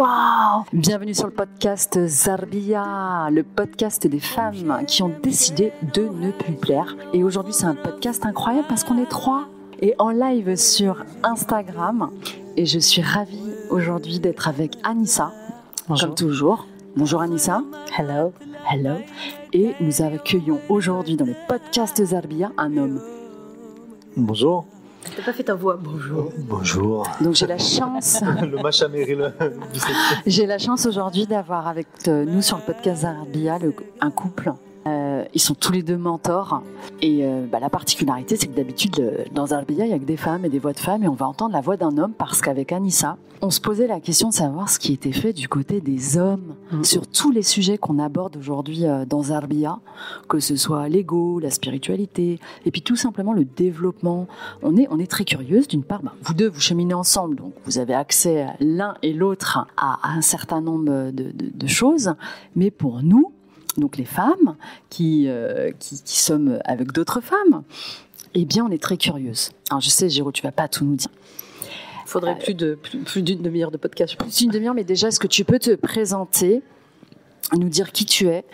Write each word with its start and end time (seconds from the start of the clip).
Waouh 0.00 0.64
Bienvenue 0.72 1.12
sur 1.12 1.26
le 1.26 1.32
podcast 1.34 2.06
Zarbia, 2.06 3.28
le 3.30 3.42
podcast 3.42 4.06
des 4.06 4.18
femmes 4.18 4.86
qui 4.86 5.02
ont 5.02 5.12
décidé 5.22 5.74
de 5.92 6.08
ne 6.08 6.30
plus 6.30 6.54
plaire. 6.54 6.96
Et 7.12 7.22
aujourd'hui, 7.22 7.52
c'est 7.52 7.66
un 7.66 7.74
podcast 7.74 8.24
incroyable 8.24 8.66
parce 8.66 8.82
qu'on 8.82 8.96
est 8.96 9.10
trois 9.10 9.46
et 9.82 9.94
en 9.98 10.08
live 10.08 10.56
sur 10.56 11.04
Instagram. 11.22 12.10
Et 12.56 12.64
je 12.64 12.78
suis 12.78 13.02
ravie 13.02 13.52
aujourd'hui 13.68 14.20
d'être 14.20 14.48
avec 14.48 14.78
Anissa, 14.84 15.32
comme 15.86 16.14
toujours. 16.14 16.66
Bonjour 16.96 17.20
Anissa. 17.20 17.62
Hello. 17.98 18.32
Hello. 18.72 18.94
Et 19.52 19.74
nous 19.80 20.00
accueillons 20.00 20.60
aujourd'hui 20.70 21.16
dans 21.16 21.26
le 21.26 21.36
podcast 21.46 22.02
Zarbia 22.02 22.52
un 22.56 22.74
homme. 22.78 23.02
Bonjour. 24.16 24.64
T'as 25.16 25.22
pas 25.24 25.32
fait 25.32 25.44
ta 25.44 25.54
voix, 25.54 25.76
bonjour. 25.80 26.32
Bonjour. 26.38 27.06
Donc 27.20 27.34
j'ai 27.34 27.46
la 27.46 27.58
chance. 27.58 28.20
le 28.42 28.62
Macha 28.62 28.88
Meryl 28.88 29.32
du 29.72 29.80
J'ai 30.26 30.46
la 30.46 30.58
chance 30.58 30.86
aujourd'hui 30.86 31.26
d'avoir 31.26 31.66
avec 31.66 31.86
euh, 32.08 32.24
nous 32.24 32.42
sur 32.42 32.58
le 32.58 32.62
podcast 32.62 33.02
Zarbia 33.02 33.58
le- 33.58 33.74
un 34.00 34.10
couple. 34.10 34.52
Euh, 34.86 35.24
ils 35.34 35.40
sont 35.40 35.54
tous 35.54 35.72
les 35.72 35.82
deux 35.82 35.98
mentors. 35.98 36.62
Et 37.02 37.24
euh, 37.24 37.46
bah, 37.50 37.60
la 37.60 37.68
particularité, 37.70 38.36
c'est 38.36 38.46
que 38.46 38.56
d'habitude, 38.56 38.96
le- 38.98 39.24
dans 39.34 39.46
Zarbia, 39.48 39.84
il 39.84 39.88
n'y 39.88 39.94
a 39.94 39.98
que 39.98 40.04
des 40.04 40.16
femmes 40.16 40.44
et 40.44 40.48
des 40.48 40.58
voix 40.58 40.72
de 40.72 40.78
femmes. 40.78 41.02
Et 41.04 41.08
on 41.08 41.14
va 41.14 41.26
entendre 41.28 41.52
la 41.52 41.60
voix 41.60 41.76
d'un 41.76 41.96
homme 41.98 42.12
parce 42.16 42.40
qu'avec 42.40 42.72
Anissa, 42.72 43.16
on 43.42 43.50
se 43.50 43.60
posait 43.60 43.86
la 43.86 44.00
question 44.00 44.28
de 44.28 44.34
savoir 44.34 44.68
ce 44.68 44.78
qui 44.78 44.92
était 44.92 45.12
fait 45.12 45.32
du 45.32 45.48
côté 45.48 45.80
des 45.80 46.18
hommes 46.18 46.54
Mhm. 46.72 46.84
sur 46.84 47.06
tous 47.06 47.30
les 47.30 47.42
sujets 47.42 47.78
qu'on 47.78 47.98
aborde 47.98 48.36
aujourd'hui 48.36 48.84
euh, 48.86 49.04
dans 49.06 49.22
Zarbia, 49.24 49.78
que 50.28 50.40
ce 50.40 50.56
soit 50.56 50.88
l'ego, 50.88 51.40
la 51.40 51.50
spiritualité, 51.50 52.38
et 52.66 52.70
puis 52.70 52.82
tout 52.82 52.96
simplement 52.96 53.32
le 53.32 53.44
développement. 53.44 54.26
On 54.62 54.76
est, 54.76 54.86
on 54.90 54.98
est 54.98 55.10
très 55.10 55.24
curieuse. 55.24 55.68
D'une 55.68 55.84
part, 55.84 56.02
bah, 56.02 56.12
vous 56.22 56.34
deux, 56.34 56.48
vous 56.48 56.60
cheminez 56.60 56.94
ensemble, 56.94 57.36
donc 57.36 57.52
vous 57.64 57.78
avez 57.78 57.94
accès 57.94 58.46
l'un 58.60 58.94
et 59.02 59.12
l'autre 59.12 59.66
à, 59.76 59.98
à 60.02 60.12
un 60.16 60.22
certain 60.22 60.60
nombre 60.60 60.84
de, 60.84 61.10
de- 61.30 61.32
de 61.54 61.66
choses. 61.66 62.14
Mais 62.56 62.70
pour 62.70 63.02
nous, 63.02 63.32
donc 63.76 63.96
les 63.96 64.04
femmes 64.04 64.56
qui, 64.88 65.26
euh, 65.28 65.70
qui, 65.78 66.02
qui 66.02 66.18
sommes 66.18 66.58
avec 66.64 66.92
d'autres 66.92 67.20
femmes, 67.20 67.62
eh 68.34 68.44
bien, 68.44 68.64
on 68.64 68.70
est 68.70 68.82
très 68.82 68.96
curieuses. 68.96 69.50
Alors, 69.70 69.80
je 69.80 69.90
sais, 69.90 70.08
Géraud, 70.08 70.32
tu 70.32 70.42
vas 70.42 70.52
pas 70.52 70.68
tout 70.68 70.84
nous 70.84 70.96
dire. 70.96 71.10
Faudrait 72.06 72.38
plus 72.38 72.54
de 72.54 72.74
plus, 72.74 72.98
plus 72.98 73.22
d'une 73.22 73.40
demi-heure 73.40 73.70
de 73.70 73.76
podcast. 73.76 74.12
je 74.12 74.16
pense. 74.16 74.32
C'est 74.32 74.44
une 74.44 74.50
demi-heure, 74.50 74.74
mais 74.74 74.84
déjà, 74.84 75.08
est-ce 75.08 75.20
que 75.20 75.28
tu 75.28 75.44
peux 75.44 75.58
te 75.58 75.74
présenter, 75.76 76.62
nous 77.56 77.68
dire 77.68 77.92
qui 77.92 78.04
tu 78.04 78.28
es? 78.28 78.44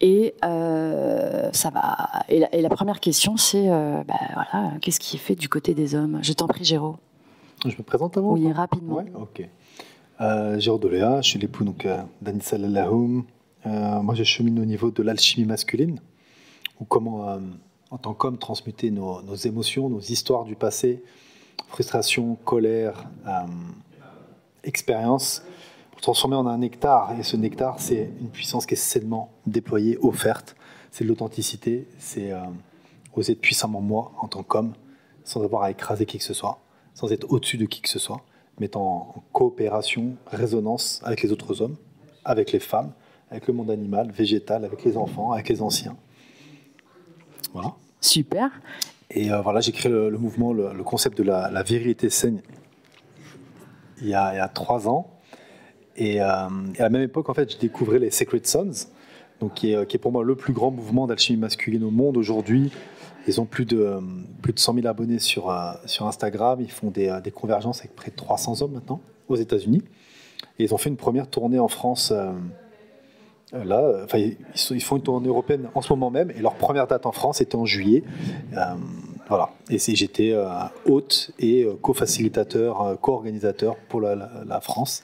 Et 0.00 0.34
euh, 0.44 1.48
ça 1.52 1.70
va. 1.70 1.96
Et 2.28 2.40
la, 2.40 2.54
et 2.54 2.60
la 2.60 2.68
première 2.68 3.00
question, 3.00 3.36
c'est 3.38 3.70
euh, 3.70 4.02
bah, 4.06 4.14
voilà, 4.34 4.72
qu'est-ce 4.82 5.00
qui 5.00 5.16
est 5.16 5.20
fait 5.20 5.34
du 5.34 5.48
côté 5.48 5.72
des 5.72 5.94
hommes? 5.94 6.18
Je 6.20 6.32
t'en 6.34 6.46
prie, 6.46 6.64
Géraud. 6.64 6.96
Je 7.64 7.74
me 7.78 7.82
présente 7.82 8.18
avant 8.18 8.32
Oui, 8.32 8.52
rapidement. 8.52 8.96
Ouais, 8.96 9.12
ok. 9.14 9.48
Euh, 10.20 10.58
Gérard 10.58 10.78
Doléa, 10.78 11.20
je 11.22 11.30
suis 11.30 11.38
l'époux 11.38 11.64
donc, 11.64 11.86
euh, 11.86 11.98
d'Anissa 12.20 12.58
Lalahoum. 12.58 13.24
Euh, 13.66 14.02
moi, 14.02 14.14
je 14.14 14.24
chemine 14.24 14.58
au 14.60 14.64
niveau 14.64 14.90
de 14.90 15.02
l'alchimie 15.02 15.46
masculine, 15.46 16.00
ou 16.80 16.84
comment, 16.84 17.28
euh, 17.28 17.38
en 17.90 17.98
tant 17.98 18.14
qu'homme, 18.14 18.38
transmuter 18.38 18.90
nos, 18.90 19.34
émotions, 19.34 19.88
nos 19.88 20.00
histoires 20.00 20.44
du 20.44 20.54
passé, 20.54 21.02
frustration, 21.68 22.36
colère, 22.44 23.04
euh, 23.26 23.30
expérience, 24.64 25.42
pour 25.92 26.00
transformer 26.00 26.36
en 26.36 26.46
un 26.46 26.58
nectar. 26.58 27.18
Et 27.18 27.22
ce 27.22 27.36
nectar, 27.36 27.80
c'est 27.80 28.10
une 28.20 28.28
puissance 28.28 28.66
qui 28.66 28.74
est 28.74 28.78
sainement 28.78 29.32
déployée, 29.46 29.98
offerte. 30.02 30.56
C'est 30.90 31.04
de 31.04 31.08
l'authenticité, 31.08 31.88
c'est 31.98 32.32
oser 33.14 33.32
être 33.32 33.40
puissamment 33.40 33.80
moi, 33.80 34.12
en 34.20 34.28
tant 34.28 34.42
qu'homme, 34.42 34.74
sans 35.24 35.42
avoir 35.42 35.62
à 35.62 35.70
écraser 35.70 36.06
qui 36.06 36.18
que 36.18 36.24
ce 36.24 36.34
soit, 36.34 36.60
sans 36.94 37.10
être 37.12 37.26
au-dessus 37.30 37.56
de 37.56 37.64
qui 37.64 37.80
que 37.80 37.88
ce 37.88 37.98
soit, 37.98 38.22
mais 38.58 38.76
en 38.76 39.24
coopération, 39.32 40.16
résonance 40.26 41.00
avec 41.04 41.22
les 41.22 41.32
autres 41.32 41.62
hommes, 41.62 41.76
avec 42.24 42.52
les 42.52 42.60
femmes, 42.60 42.92
avec 43.30 43.46
le 43.46 43.54
monde 43.54 43.70
animal, 43.70 44.10
végétal, 44.10 44.64
avec 44.64 44.84
les 44.84 44.96
enfants, 44.96 45.32
avec 45.32 45.48
les 45.48 45.62
anciens. 45.62 45.96
Voilà. 47.52 47.74
Super. 48.00 48.50
Et 49.10 49.32
euh, 49.32 49.40
voilà, 49.40 49.60
j'ai 49.60 49.72
créé 49.72 49.90
le, 49.90 50.10
le 50.10 50.18
mouvement, 50.18 50.52
le, 50.52 50.72
le 50.72 50.84
concept 50.84 51.16
de 51.18 51.22
la, 51.22 51.50
la 51.50 51.62
virilité 51.62 52.10
saine 52.10 52.40
il 54.00 54.08
y, 54.08 54.14
a, 54.14 54.34
il 54.34 54.36
y 54.36 54.40
a 54.40 54.48
trois 54.48 54.88
ans. 54.88 55.10
Et, 55.96 56.20
euh, 56.20 56.26
et 56.74 56.80
à 56.80 56.84
la 56.84 56.90
même 56.90 57.02
époque, 57.02 57.28
en 57.28 57.34
fait, 57.34 57.52
je 57.52 57.58
découvrais 57.58 57.98
les 57.98 58.10
Sacred 58.10 58.46
Sons, 58.46 58.88
donc 59.40 59.54
qui 59.54 59.72
est, 59.72 59.86
qui 59.86 59.96
est 59.96 59.98
pour 59.98 60.12
moi 60.12 60.24
le 60.24 60.34
plus 60.34 60.52
grand 60.52 60.70
mouvement 60.70 61.06
d'alchimie 61.06 61.38
masculine 61.38 61.84
au 61.84 61.90
monde 61.90 62.16
aujourd'hui. 62.16 62.72
Ils 63.26 63.40
ont 63.40 63.46
plus 63.46 63.64
de, 63.64 63.78
euh, 63.78 64.00
plus 64.42 64.52
de 64.52 64.58
100 64.58 64.74
000 64.74 64.86
abonnés 64.86 65.18
sur, 65.18 65.50
euh, 65.50 65.72
sur 65.86 66.06
Instagram. 66.06 66.60
Ils 66.60 66.70
font 66.70 66.90
des, 66.90 67.18
des 67.22 67.30
convergences 67.30 67.80
avec 67.80 67.94
près 67.94 68.10
de 68.10 68.16
300 68.16 68.62
hommes 68.62 68.72
maintenant 68.72 69.00
aux 69.28 69.36
États-Unis. 69.36 69.82
Et 70.58 70.64
ils 70.64 70.74
ont 70.74 70.78
fait 70.78 70.90
une 70.90 70.96
première 70.96 71.28
tournée 71.28 71.58
en 71.58 71.68
France. 71.68 72.12
Euh, 73.52 74.06
euh, 74.14 74.30
ils, 74.70 74.82
font 74.82 74.96
une 74.96 75.02
tournée 75.02 75.28
européenne 75.28 75.68
en 75.74 75.82
ce 75.82 75.92
moment 75.92 76.10
même, 76.10 76.30
et 76.30 76.40
leur 76.40 76.54
première 76.54 76.86
date 76.86 77.06
en 77.06 77.12
France 77.12 77.40
était 77.40 77.56
en 77.56 77.66
juillet. 77.66 78.02
Euh, 78.56 78.74
voilà. 79.28 79.50
Et 79.70 79.78
j'étais 79.78 80.34
hôte 80.86 81.30
et 81.38 81.64
euh, 81.64 81.74
co-organisateur 83.00 83.76
pour 83.88 84.00
la, 84.00 84.14
la- 84.14 84.60
France, 84.60 85.02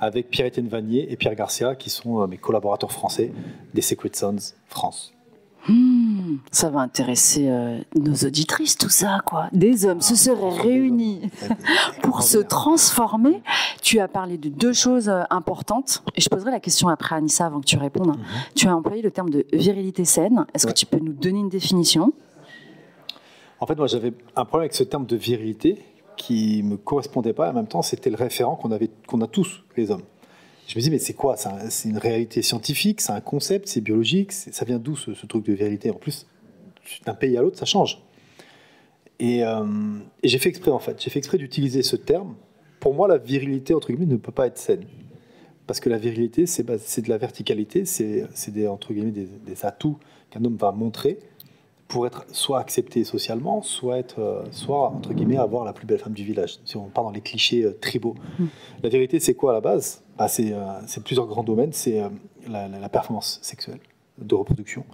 avec 0.00 0.30
Pierre-Étienne 0.30 0.68
Vanier 0.68 1.10
et 1.12 1.16
Pierre 1.16 1.34
Garcia, 1.34 1.74
qui 1.74 1.90
sont 1.90 2.26
mes 2.26 2.38
collaborateurs 2.38 2.92
français 2.92 3.32
des 3.74 3.82
Secret 3.82 4.10
Sons 4.14 4.54
France. 4.66 5.12
Hmm, 5.68 6.38
ça 6.50 6.70
va 6.70 6.80
intéresser 6.80 7.48
euh, 7.48 7.78
nos 7.94 8.14
auditrices, 8.26 8.76
tout 8.76 8.88
ça, 8.88 9.20
quoi. 9.24 9.48
Des 9.52 9.86
hommes 9.86 10.00
se 10.00 10.16
seraient 10.16 10.60
réunis 10.60 11.30
pour 12.02 12.22
se 12.22 12.38
transformer. 12.38 13.42
Tu 13.80 14.00
as 14.00 14.08
parlé 14.08 14.38
de 14.38 14.48
deux 14.48 14.72
choses 14.72 15.08
euh, 15.08 15.22
importantes, 15.30 16.02
et 16.16 16.20
je 16.20 16.28
poserai 16.28 16.50
la 16.50 16.58
question 16.60 16.88
après 16.88 17.14
Anissa 17.14 17.46
avant 17.46 17.60
que 17.60 17.66
tu 17.66 17.76
répondes. 17.78 18.10
hein. 18.10 18.20
Tu 18.56 18.66
as 18.66 18.76
employé 18.76 19.02
le 19.02 19.12
terme 19.12 19.30
de 19.30 19.46
virilité 19.52 20.04
saine. 20.04 20.46
Est-ce 20.52 20.66
Ouais. 20.66 20.72
que 20.72 20.78
tu 20.78 20.86
peux 20.86 20.98
nous 20.98 21.12
donner 21.12 21.38
une 21.38 21.48
définition? 21.48 22.12
En 23.60 23.66
fait, 23.66 23.76
moi, 23.76 23.86
j'avais 23.86 24.12
un 24.34 24.44
problème 24.44 24.62
avec 24.64 24.74
ce 24.74 24.82
terme 24.82 25.06
de 25.06 25.14
virilité 25.16 25.78
qui 26.16 26.62
me 26.64 26.76
correspondait 26.76 27.32
pas. 27.32 27.50
En 27.50 27.52
même 27.52 27.68
temps, 27.68 27.82
c'était 27.82 28.10
le 28.10 28.16
référent 28.16 28.56
qu'on 28.56 28.72
avait, 28.72 28.90
qu'on 29.06 29.20
a 29.20 29.28
tous, 29.28 29.62
les 29.76 29.92
hommes. 29.92 30.02
Je 30.66 30.78
me 30.78 30.82
dis, 30.82 30.90
mais 30.90 30.98
c'est 30.98 31.14
quoi? 31.14 31.36
C'est 31.36 31.48
un- 31.48 31.70
C'est 31.70 31.88
une 31.88 31.98
réalité 31.98 32.40
scientifique 32.42 33.00
C'est 33.00 33.12
un 33.12 33.20
concept 33.20 33.68
C'est 33.68 33.80
biologique 33.80 34.32
Ça 34.32 34.64
vient 34.64 34.78
d'où 34.78 34.96
ce, 34.96 35.12
ce 35.14 35.26
truc 35.26 35.44
de 35.44 35.52
virilité 35.52 35.90
En 35.90 35.94
plus, 35.94 36.26
d'un 37.06 37.14
pays 37.14 37.36
à 37.36 37.42
l'autre, 37.42 37.58
ça 37.58 37.64
change. 37.66 38.02
Et, 39.18 39.44
euh, 39.44 39.64
et 40.22 40.28
j'ai 40.28 40.38
fait 40.38 40.48
exprès, 40.48 40.70
en 40.70 40.78
fait. 40.78 41.00
J'ai 41.00 41.10
fait 41.10 41.18
exprès 41.18 41.38
d'utiliser 41.38 41.82
ce 41.82 41.96
terme. 41.96 42.34
Pour 42.80 42.94
moi, 42.94 43.06
la 43.06 43.18
virilité, 43.18 43.74
entre 43.74 43.92
guillemets, 43.92 44.06
ne 44.10 44.16
peut 44.16 44.32
pas 44.32 44.46
être 44.48 44.58
saine. 44.58 44.84
Parce 45.68 45.78
que 45.78 45.88
la 45.88 45.98
virilité, 45.98 46.46
c'est 46.46 46.64
bah, 46.64 46.74
de 46.76 47.08
la 47.08 47.18
verticalité, 47.18 47.84
c'est 47.84 48.26
des, 48.48 48.66
entre 48.66 48.92
guillemets, 48.92 49.12
des, 49.12 49.26
des 49.46 49.64
atouts 49.64 49.98
qu'un 50.30 50.44
homme 50.44 50.56
va 50.56 50.72
montrer 50.72 51.18
pour 51.86 52.06
être 52.06 52.24
soit 52.32 52.58
accepté 52.58 53.04
socialement, 53.04 53.62
soit 53.62 53.98
être, 53.98 54.18
euh, 54.18 54.42
soit 54.50 54.88
entre 54.88 55.12
guillemets 55.12 55.36
avoir 55.36 55.64
la 55.64 55.72
plus 55.74 55.86
belle 55.86 55.98
femme 55.98 56.14
du 56.14 56.24
village. 56.24 56.58
Si 56.64 56.76
on 56.78 56.88
part 56.88 57.04
dans 57.04 57.10
les 57.10 57.20
clichés 57.20 57.62
euh, 57.64 57.78
tribaux. 57.80 58.14
Mm. 58.38 58.46
La 58.82 58.88
vérité, 58.88 59.20
c'est 59.20 59.34
quoi 59.34 59.50
à 59.52 59.54
la 59.54 59.60
base? 59.60 60.01
Bah, 60.16 60.28
C'est 60.28 60.52
euh, 60.52 60.64
c'est 60.86 61.02
plusieurs 61.02 61.26
grands 61.26 61.44
domaines. 61.44 61.72
C'est 61.72 62.00
euh, 62.00 62.08
la, 62.48 62.88
performance 62.88 63.38
sexuelle, 63.42 63.80
de 64.18 64.34
reproduction, 64.34 64.84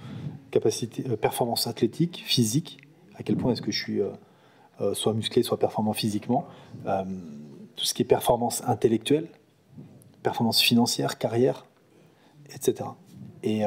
capacité, 0.51 1.05
euh, 1.09 1.17
performance 1.17 1.67
athlétique, 1.67 2.23
physique. 2.25 2.79
À 3.15 3.23
quel 3.23 3.37
point 3.37 3.53
est-ce 3.53 3.63
que 3.63 3.73
je 3.73 3.83
suis 3.83 4.01
soit 4.93 5.13
musclé, 5.13 5.43
soit 5.43 5.59
performant 5.59 5.93
physiquement. 5.93 6.47
Tout 6.85 7.85
ce 7.85 7.93
qui 7.93 8.03
est 8.03 8.05
performance 8.05 8.63
intellectuelle, 8.65 9.27
performance 10.23 10.61
financière, 10.61 11.19
carrière, 11.19 11.67
etc. 12.55 12.91
Et, 13.43 13.65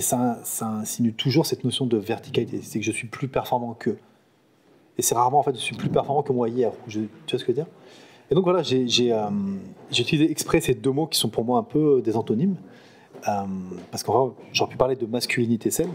ça, 0.00 0.38
ça 0.44 0.66
insinue 0.66 1.14
toujours 1.14 1.46
cette 1.46 1.64
notion 1.64 1.86
de 1.86 1.96
verticalité. 1.96 2.60
C'est 2.60 2.80
que 2.80 2.84
je 2.84 2.92
suis 2.92 3.08
plus 3.08 3.28
performant 3.28 3.72
qu'eux. 3.72 3.98
Et 4.98 5.02
c'est 5.02 5.14
rarement, 5.14 5.38
en 5.38 5.42
fait, 5.42 5.54
je 5.54 5.60
suis 5.60 5.76
plus 5.76 5.88
performant 5.88 6.22
que 6.22 6.34
moi 6.34 6.50
hier. 6.50 6.72
Tu 6.86 6.98
vois 6.98 7.08
ce 7.26 7.36
que 7.36 7.38
je 7.38 7.46
veux 7.46 7.54
dire? 7.54 7.66
Et 8.30 8.34
donc 8.34 8.44
voilà, 8.44 8.62
j'ai 8.62 8.86
j'ai, 8.86 9.12
euh, 9.12 9.28
j'ai 9.90 10.02
utilisé 10.02 10.30
exprès 10.30 10.60
ces 10.60 10.74
deux 10.74 10.90
mots 10.92 11.06
qui 11.06 11.18
sont 11.18 11.28
pour 11.28 11.44
moi 11.44 11.58
un 11.58 11.62
peu 11.64 12.00
des 12.02 12.16
antonymes. 12.16 12.56
Euh, 13.28 13.42
parce 13.90 14.02
qu'en 14.02 14.26
vrai, 14.26 14.34
j'aurais 14.52 14.70
pu 14.70 14.76
parler 14.76 14.96
de 14.96 15.04
masculinité 15.06 15.70
saine. 15.70 15.90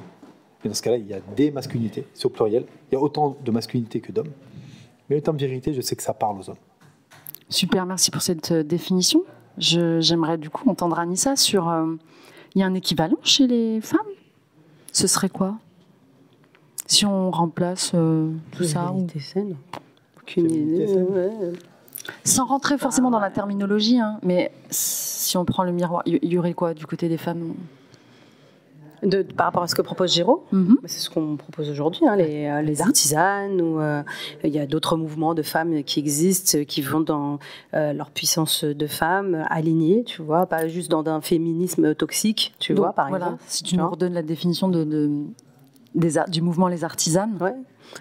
Mais 0.63 0.69
dans 0.69 0.75
ce 0.75 0.81
cas-là, 0.81 0.97
il 0.97 1.07
y 1.07 1.13
a 1.13 1.19
des 1.35 1.51
masculinités, 1.51 2.05
c'est 2.13 2.25
au 2.25 2.29
pluriel. 2.29 2.65
Il 2.91 2.95
y 2.95 2.97
a 2.97 3.01
autant 3.01 3.37
de 3.43 3.51
masculinité 3.51 3.99
que 4.01 4.11
d'hommes. 4.11 4.31
Mais 5.09 5.15
le 5.15 5.21
terme 5.21 5.37
virilité, 5.37 5.73
je 5.73 5.81
sais 5.81 5.95
que 5.95 6.03
ça 6.03 6.13
parle 6.13 6.39
aux 6.39 6.49
hommes. 6.49 6.57
Super, 7.49 7.85
merci 7.85 8.09
pour 8.11 8.21
cette 8.21 8.51
euh, 8.51 8.63
définition. 8.63 9.23
Je- 9.57 9.99
J'aimerais 10.01 10.37
du 10.37 10.49
coup 10.49 10.67
entendre 10.69 10.99
Anissa 10.99 11.35
sur. 11.35 11.69
euh, 11.69 11.95
Il 12.55 12.59
y 12.59 12.63
a 12.63 12.67
un 12.67 12.73
équivalent 12.73 13.17
chez 13.21 13.47
les 13.47 13.79
femmes? 13.81 13.99
Ce 14.91 15.07
serait 15.07 15.29
quoi? 15.29 15.55
Si 16.87 17.05
on 17.05 17.29
remplace 17.31 17.91
euh, 17.95 18.31
tout 18.51 18.63
ça 18.63 18.91
ou- 18.93 19.07
saine. 19.19 19.55
Aucune 20.21 20.47
Virilité 20.47 20.75
idée. 20.83 20.87
saine. 20.87 21.05
ouais. 21.09 21.51
Sans 22.25 22.45
rentrer 22.45 22.77
forcément 22.77 23.11
dans 23.11 23.19
la 23.19 23.29
terminologie, 23.29 23.99
hein, 23.99 24.19
mais 24.23 24.51
si 24.69 25.37
on 25.37 25.45
prend 25.45 25.63
le 25.63 25.71
miroir, 25.71 26.01
il 26.05 26.19
y, 26.23 26.27
y 26.33 26.37
aurait 26.37 26.53
quoi 26.53 26.73
du 26.73 26.85
côté 26.85 27.07
des 27.07 27.17
femmes? 27.17 27.53
De, 29.03 29.21
par 29.21 29.47
rapport 29.47 29.61
à 29.61 29.67
ce 29.67 29.75
que 29.75 29.83
propose 29.83 30.11
Géraud, 30.13 30.45
Mhm. 30.51 30.77
c'est 30.85 30.99
ce 30.99 31.09
qu'on 31.11 31.35
propose 31.37 31.69
aujourd'hui, 31.69 32.07
hein, 32.07 32.15
les, 32.15 32.47
euh, 32.47 32.61
les 32.63 32.81
artisanes, 32.81 33.61
ou 33.61 33.79
euh, 33.79 34.01
il 34.43 34.49
y 34.49 34.57
a 34.57 34.65
d'autres 34.65 34.95
mouvements 34.97 35.35
de 35.35 35.43
femmes 35.43 35.83
qui 35.83 35.99
existent, 35.99 36.57
qui 36.67 36.81
vont 36.81 37.01
dans 37.01 37.37
euh, 37.75 37.93
leur 37.93 38.09
puissance 38.09 38.63
de 38.63 38.87
femme, 38.87 39.45
alignées, 39.51 40.03
tu 40.05 40.23
vois, 40.23 40.47
pas 40.47 40.67
juste 40.67 40.89
dans 40.89 41.05
un 41.07 41.21
féminisme 41.21 41.93
toxique, 41.93 42.55
tu 42.57 42.73
vois, 42.73 42.93
par 42.93 43.09
voilà, 43.09 43.25
exemple. 43.25 43.43
si 43.47 43.63
tu 43.63 43.77
nous 43.77 43.87
redonnes 43.87 44.13
la 44.13 44.23
définition 44.23 44.69
de, 44.69 44.83
de- 44.83 45.11
des 45.93 46.17
ar- 46.17 46.29
du 46.29 46.41
mouvement 46.41 46.67
Les 46.69 46.83
Artisanes. 46.83 47.37
Ouais. 47.39 47.53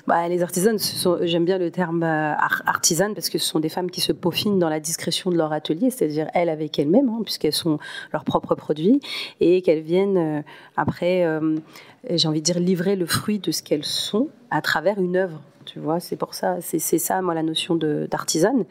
Bah, 0.06 0.28
les 0.28 0.42
artisanes, 0.42 0.78
j'aime 1.22 1.44
bien 1.44 1.58
le 1.58 1.70
terme 1.70 2.02
euh, 2.02 2.32
ar- 2.34 2.62
artisane 2.66 3.14
parce 3.14 3.30
que 3.30 3.38
ce 3.38 3.46
sont 3.46 3.60
des 3.60 3.68
femmes 3.68 3.90
qui 3.90 4.00
se 4.00 4.12
peaufinent 4.12 4.58
dans 4.58 4.68
la 4.68 4.80
discrétion 4.80 5.30
de 5.30 5.36
leur 5.36 5.52
atelier, 5.52 5.90
c'est-à-dire 5.90 6.28
elles 6.34 6.48
avec 6.48 6.78
elles-mêmes, 6.78 7.08
hein, 7.08 7.20
puisqu'elles 7.22 7.52
sont 7.52 7.78
leurs 8.12 8.24
propres 8.24 8.54
produits, 8.54 9.00
et 9.40 9.62
qu'elles 9.62 9.82
viennent 9.82 10.18
euh, 10.18 10.42
après, 10.76 11.24
euh, 11.24 11.56
j'ai 12.10 12.28
envie 12.28 12.40
de 12.40 12.44
dire, 12.44 12.58
livrer 12.58 12.96
le 12.96 13.06
fruit 13.06 13.38
de 13.38 13.50
ce 13.50 13.62
qu'elles 13.62 13.84
sont 13.84 14.28
à 14.50 14.60
travers 14.62 14.98
une 14.98 15.16
œuvre. 15.16 15.40
Tu 15.64 15.78
vois, 15.78 15.98
c'est 15.98 16.16
pour 16.16 16.34
ça, 16.34 16.58
c'est 16.60 16.78
ça, 16.78 17.22
moi, 17.22 17.32
la 17.32 17.42
notion 17.42 17.74
d'artisane. 17.74 18.66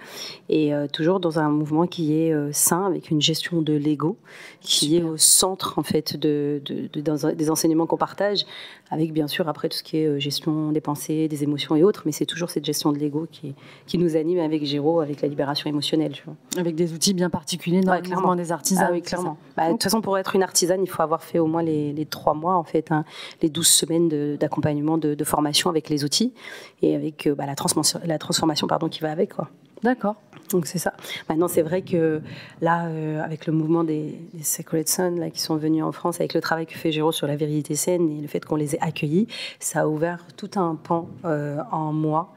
Et 0.48 0.75
euh, 0.75 0.86
toujours 0.86 1.19
dans 1.19 1.39
un 1.39 1.50
mouvement 1.50 1.88
qui 1.88 2.13
est 2.21 2.31
euh, 2.31 2.51
sain, 2.54 2.86
avec 2.86 3.09
une 3.09 3.19
gestion 3.19 3.63
de 3.63 3.74
l'ego, 3.74 4.16
qui 4.62 4.98
est 4.98 5.01
au 5.01 5.18
centre, 5.18 5.80
en 5.80 5.83
fait, 5.83 6.16
de, 6.16 6.62
de- 6.63 6.88
de- 6.94 7.01
dans 7.01 7.25
un- 7.25 7.33
des 7.33 7.50
enseignements 7.50 7.88
qu'on 7.88 7.98
partage, 7.98 8.45
avec 8.92 9.12
bien 9.12 9.27
sûr, 9.27 9.50
après, 9.50 9.69
tout 9.69 9.77
ce 9.77 9.81
qui 9.81 9.98
est 9.98 10.06
euh, 10.06 10.19
gestion 10.19 10.71
des 10.71 10.81
pensées, 10.81 11.02
des 11.07 11.44
émotions 11.44 11.75
et 11.75 11.83
autres. 11.83 12.03
Mais 12.05 12.11
c'est 12.11 12.25
toujours 12.25 12.50
cette 12.50 12.65
gestion 12.65 12.91
de 12.91 12.97
l'ego 12.97 13.27
qui, 13.31 13.53
qui 13.88 13.97
nous 13.97 14.15
anime 14.15 14.39
avec 14.39 14.65
Géraud, 14.65 15.00
avec 15.01 15.21
la 15.21 15.27
libération 15.27 15.69
émotionnelle. 15.69 16.11
Tu 16.13 16.23
vois. 16.25 16.35
Avec 16.57 16.75
des 16.75 16.94
outils 16.94 17.13
bien 17.13 17.29
particuliers 17.29 17.81
dans 17.81 17.91
Ouais, 17.91 17.97
le 18.00 18.03
clairement. 18.03 18.35
des 18.35 18.51
artisans. 18.51 18.85
Ah 18.89 18.91
oui, 18.94 19.01
clairement. 19.01 19.38
Bah, 19.57 19.67
de 19.67 19.71
toute 19.73 19.83
façon, 19.83 20.01
pour 20.01 20.17
être 20.17 20.35
une 20.35 20.44
artisane, 20.44 20.81
il 20.83 20.89
faut 20.89 21.01
avoir 21.01 21.23
fait 21.23 21.39
au 21.39 21.47
moins 21.47 21.63
les, 21.63 21.94
les 21.94 22.05
trois 22.05 22.33
mois, 22.33 22.55
en 22.55 22.63
fait, 22.63 22.91
hein, 22.91 23.03
les 23.41 23.50
12 23.50 23.67
semaines 23.67 24.35
d'accompagnement, 24.38 24.97
de, 24.97 25.13
de 25.15 25.23
formation 25.23 25.69
avec 25.69 25.89
les 25.89 26.03
outils 26.03 26.33
et 26.81 26.95
avec 26.95 27.27
euh, 27.27 27.35
bah, 27.35 27.45
la 27.45 27.56
transformation, 27.56 27.99
la 28.06 28.17
transformation 28.17 28.67
pardon, 28.67 28.88
qui 28.89 28.99
va 29.01 29.11
avec. 29.11 29.33
Quoi. 29.35 29.49
D'accord. 29.83 30.15
Donc 30.51 30.68
c'est 30.68 30.77
ça. 30.77 30.94
Maintenant, 31.30 31.47
c'est 31.47 31.62
vrai 31.62 31.81
que 31.81 32.21
là, 32.62 32.85
euh, 32.85 33.21
avec 33.24 33.47
le 33.47 33.53
mouvement 33.53 33.83
des, 33.83 34.19
des 34.33 34.44
Sacred 34.44 34.88
Sons 34.88 35.15
là, 35.18 35.30
qui 35.30 35.41
sont 35.41 35.57
venus 35.57 35.83
en 35.83 35.91
France, 35.91 36.19
avec 36.19 36.33
le 36.33 36.41
travail 36.41 36.65
que 36.65 36.75
fait 36.75 36.91
Géraud 36.91 37.12
sur 37.12 37.27
la 37.27 37.35
vérité 37.35 37.75
saine 37.75 38.09
et 38.18 38.21
le 38.21 38.27
fait 38.27 38.44
qu'on 38.45 38.56
les 38.56 38.75
ait 38.75 38.81
accueillis, 38.81 39.27
ça 39.59 39.81
a 39.81 39.88
ouvert 39.88 40.25
tout 40.38 40.51
un 40.56 40.75
pan 40.75 41.09
euh, 41.25 41.57
en 41.71 41.91
moi 41.91 42.33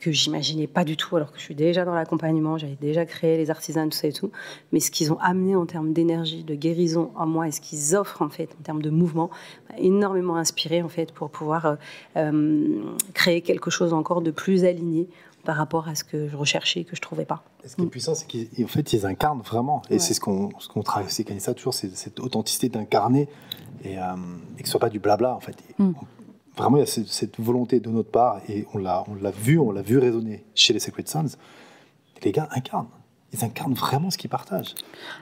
que 0.00 0.10
j'imaginais 0.10 0.66
pas 0.66 0.82
du 0.82 0.96
tout, 0.96 1.14
alors 1.16 1.30
que 1.30 1.38
je 1.38 1.44
suis 1.44 1.54
déjà 1.54 1.84
dans 1.84 1.94
l'accompagnement, 1.94 2.56
j'avais 2.56 2.78
déjà 2.80 3.04
créé 3.04 3.36
les 3.36 3.50
artisans, 3.50 3.88
tout 3.88 3.96
ça 3.96 4.08
et 4.08 4.12
tout. 4.12 4.30
Mais 4.72 4.80
ce 4.80 4.90
qu'ils 4.90 5.12
ont 5.12 5.18
amené 5.20 5.54
en 5.54 5.66
termes 5.66 5.92
d'énergie, 5.92 6.42
de 6.42 6.54
guérison 6.54 7.10
en 7.16 7.26
moi 7.26 7.46
et 7.48 7.52
ce 7.52 7.60
qu'ils 7.60 7.94
offrent 7.94 8.22
en 8.22 8.30
fait 8.30 8.48
en 8.58 8.62
termes 8.62 8.82
de 8.82 8.90
mouvement, 8.90 9.30
m'a 9.68 9.78
énormément 9.78 10.36
inspiré 10.36 10.82
en 10.82 10.88
fait 10.88 11.12
pour 11.12 11.30
pouvoir 11.30 11.76
euh, 12.16 12.82
créer 13.12 13.42
quelque 13.42 13.70
chose 13.70 13.92
encore 13.92 14.22
de 14.22 14.30
plus 14.30 14.64
aligné 14.64 15.06
par 15.44 15.56
rapport 15.56 15.88
à 15.88 15.94
ce 15.94 16.04
que 16.04 16.28
je 16.28 16.36
recherchais 16.36 16.80
et 16.80 16.84
que 16.84 16.94
je 16.96 17.00
trouvais 17.00 17.24
pas. 17.24 17.42
Et 17.64 17.68
ce 17.68 17.76
qui 17.76 17.82
est 17.82 17.86
puissant, 17.86 18.14
c'est 18.14 18.26
qu'en 18.26 18.66
fait, 18.68 18.92
ils 18.92 19.06
incarnent 19.06 19.40
vraiment. 19.42 19.82
Et 19.90 19.94
Ouais. 19.94 19.98
c'est 19.98 20.14
ce 20.14 20.20
qu'on 20.20 20.50
ce 20.58 20.68
qu'on 20.68 20.82
travaille, 20.82 21.10
c'est 21.10 21.38
ça 21.40 21.54
toujours, 21.54 21.74
c'est 21.74 21.94
cette 21.96 22.20
authenticité 22.20 22.68
d'incarner 22.68 23.28
et, 23.84 23.98
euh, 23.98 24.02
et 24.58 24.62
que 24.62 24.66
ce 24.68 24.72
soit 24.72 24.80
pas 24.80 24.90
du 24.90 24.98
blabla, 24.98 25.34
en 25.34 25.40
fait. 25.40 25.56
Mm. 25.78 25.92
on- 26.00 26.60
vraiment, 26.60 26.76
il 26.76 26.80
y 26.80 26.82
a 26.82 26.86
cette, 26.86 27.08
cette 27.08 27.40
volonté 27.40 27.80
de 27.80 27.88
notre 27.90 28.10
part, 28.10 28.40
et 28.48 28.66
on 28.74 28.78
l'a 28.78 29.04
on 29.08 29.14
l'a 29.14 29.30
vu, 29.30 29.58
on 29.58 29.70
l'a 29.72 29.82
vu 29.82 29.96
résonner 29.98 30.44
chez 30.54 30.72
les 30.74 30.80
Sacred 30.80 31.08
Sons. 31.08 31.36
Les 32.22 32.32
gars 32.32 32.48
incarnent. 32.52 32.88
Ils 33.32 33.44
incarnent 33.44 33.74
vraiment 33.74 34.10
ce 34.10 34.18
qu'ils 34.18 34.28
partagent. 34.28 34.74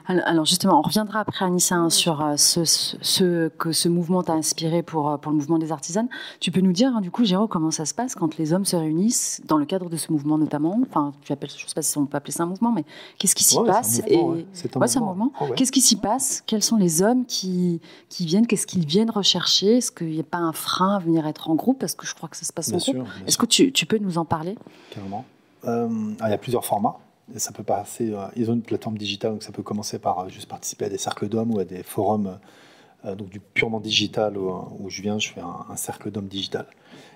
Alors 0.07 0.43
justement, 0.45 0.79
on 0.79 0.81
reviendra 0.81 1.19
après 1.19 1.45
Anissa 1.45 1.75
hein, 1.75 1.91
sur 1.91 2.21
euh, 2.25 2.37
ce, 2.37 2.65
ce- 2.65 2.97
ce 3.01 3.49
que 3.49 3.71
ce 3.71 3.87
mouvement 3.87 4.23
t'a 4.23 4.33
inspiré 4.33 4.81
pour, 4.81 5.11
euh, 5.11 5.17
pour 5.17 5.31
le 5.31 5.37
mouvement 5.37 5.59
des 5.59 5.71
artisanes. 5.71 6.07
Tu 6.39 6.49
peux 6.51 6.61
nous 6.61 6.71
dire 6.73 6.91
hein, 6.95 7.01
du 7.01 7.11
coup, 7.11 7.23
Géraud, 7.23 7.47
comment 7.47 7.69
ça 7.69 7.85
se 7.85 7.93
passe 7.93 8.15
quand 8.15 8.37
les 8.37 8.51
hommes 8.51 8.65
se 8.65 8.75
réunissent 8.75 9.41
dans 9.45 9.57
le 9.59 9.65
cadre 9.65 9.89
de 9.91 9.95
ce 9.97 10.11
mouvement 10.11 10.39
notamment? 10.39 10.79
Enfin, 10.89 11.13
tu 11.21 11.31
appelles, 11.33 11.51
je 11.55 11.63
ne 11.63 11.67
sais 11.69 11.75
pas 11.75 11.83
si 11.83 11.95
on 11.99 12.07
peut 12.07 12.17
appeler 12.17 12.33
ça 12.33 12.43
un 12.43 12.47
mouvement, 12.47 12.71
mais 12.71 12.83
qu'est-ce 13.19 13.35
qui 13.35 13.43
s'y 13.43 13.57
Ouais, 13.59 13.65
c'est 13.65 13.69
un 13.69 13.73
passe 13.75 14.01
mouvement, 14.01 14.09
et 14.09 14.37
ouais. 14.39 14.45
C'est 14.53 14.75
un 14.75 14.79
Ouais, 14.79 14.99
mouvement. 15.01 15.31
Qu'est-ce 15.55 15.71
qui 15.71 15.81
s'y 15.81 15.95
passe? 15.97 16.43
Quels 16.47 16.63
sont 16.63 16.77
les 16.77 17.03
hommes 17.03 17.25
qui, 17.27 17.79
qui 18.09 18.25
viennent? 18.25 18.47
Qu'est-ce 18.47 18.65
qu'ils 18.65 18.87
viennent 18.87 19.11
rechercher? 19.11 19.77
Est-ce 19.77 19.91
qu'il 19.91 20.07
n'y 20.09 20.19
a 20.19 20.23
pas 20.23 20.39
un 20.39 20.53
frein 20.53 20.95
à 20.95 20.99
venir 20.99 21.27
être 21.27 21.51
en 21.51 21.55
groupe? 21.55 21.77
Parce 21.77 21.93
que 21.93 22.07
je 22.07 22.15
crois 22.15 22.27
que 22.27 22.37
ça 22.37 22.45
se 22.45 22.53
passe 22.53 22.69
en 22.69 22.77
Bien 22.77 22.93
groupe. 22.93 23.07
sûr, 23.07 23.23
Est-ce 23.27 23.37
que 23.37 23.45
tu, 23.45 23.71
tu 23.71 23.85
peux 23.85 23.99
nous 23.99 24.17
en 24.17 24.25
parler? 24.25 24.57
Carrément. 24.89 25.25
Euh, 25.65 25.87
ah, 26.21 26.27
il 26.27 26.31
y 26.31 26.33
a 26.33 26.37
plusieurs 26.39 26.65
formats. 26.65 26.97
Ça 27.35 27.51
peut 27.51 27.63
passer. 27.63 28.11
euh, 28.11 28.27
ils 28.35 28.49
ont 28.49 28.53
une 28.53 28.61
plateforme 28.61 28.97
digitale, 28.97 29.33
donc 29.33 29.43
ça 29.43 29.51
peut 29.51 29.63
commencer 29.63 29.99
par 29.99 30.19
euh, 30.19 30.29
juste 30.29 30.47
participer 30.47 30.85
à 30.85 30.89
des 30.89 30.97
cercles 30.97 31.29
d'hommes 31.29 31.53
ou 31.53 31.59
à 31.59 31.65
des 31.65 31.83
forums, 31.83 32.39
euh, 33.05 33.15
donc 33.15 33.29
du 33.29 33.39
purement 33.39 33.79
digital 33.79 34.37
où, 34.37 34.89
je 34.89 35.01
viens, 35.01 35.19
je 35.19 35.29
fais 35.29 35.41
un, 35.41 35.75
cercle 35.75 36.11
d'hommes 36.11 36.27
digital. 36.27 36.65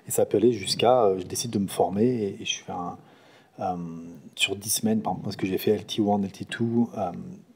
Et 0.07 0.11
ça 0.11 0.25
peut 0.25 0.37
aller 0.37 0.53
jusqu'à, 0.53 1.17
je 1.17 1.23
décide 1.23 1.51
de 1.51 1.59
me 1.59 1.67
former 1.67 2.37
et, 2.39 2.45
je 2.45 2.63
fais 2.63 2.71
un, 2.71 2.97
sur 4.35 4.55
10 4.55 4.69
semaines, 4.69 5.01
par 5.01 5.13
exemple, 5.13 5.31
ce 5.31 5.37
que 5.37 5.47
j'ai 5.47 5.57
fait 5.57 5.75
LT1, 5.75 6.27
LT2, 6.27 6.87
euh, 6.97 7.11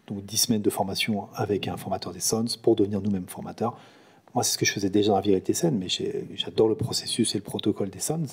donc 0.08 0.26
10 0.26 0.38
semaines 0.38 0.62
de 0.62 0.70
formation 0.70 1.28
avec 1.36 1.68
un 1.68 1.78
formateur 1.78 2.14
des 2.14 2.20
Sons 2.20 2.46
pour 2.62 2.76
devenir 2.76 3.02
nous-mêmes 3.02 3.28
formateurs. 3.28 3.78
Moi, 4.34 4.44
c'est 4.44 4.54
ce 4.54 4.58
que 4.58 4.66
je 4.66 4.74
faisais 4.74 4.90
déjà 4.90 5.10
dans 5.10 5.16
la 5.16 5.22
vérité 5.22 5.54
saine, 5.54 5.78
mais 5.78 5.88
j'adore 6.36 6.70
le 6.70 6.76
processus 6.76 7.34
et 7.36 7.38
le 7.38 7.44
protocole 7.44 7.90
des 7.90 8.00
Sons. 8.00 8.26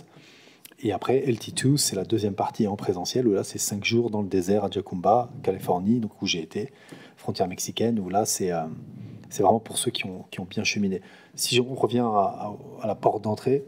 Et 0.80 0.92
après, 0.92 1.20
LT2, 1.20 1.76
c'est 1.76 1.96
la 1.96 2.04
deuxième 2.04 2.34
partie 2.34 2.66
en 2.66 2.76
présentiel, 2.76 3.26
où 3.26 3.32
là, 3.32 3.44
c'est 3.44 3.58
cinq 3.58 3.84
jours 3.84 4.10
dans 4.10 4.22
le 4.22 4.28
désert 4.28 4.64
à 4.64 4.70
Jacumba, 4.70 5.30
Californie, 5.42 6.00
donc 6.00 6.20
où 6.20 6.26
j'ai 6.26 6.42
été, 6.42 6.72
frontière 7.16 7.48
mexicaine, 7.48 7.98
où 7.98 8.08
là, 8.08 8.26
c'est 8.26 8.52
euh, 8.52 8.64
vraiment 9.30 9.60
pour 9.60 9.78
ceux 9.78 9.90
qui 9.90 10.04
ont, 10.06 10.26
qui 10.30 10.40
ont 10.40 10.44
bien 10.44 10.64
cheminé. 10.64 11.00
Si 11.36 11.58
on 11.60 11.74
revient 11.74 12.04
à, 12.04 12.54
la 12.84 12.94
porte 12.94 13.22
d'entrée, 13.22 13.64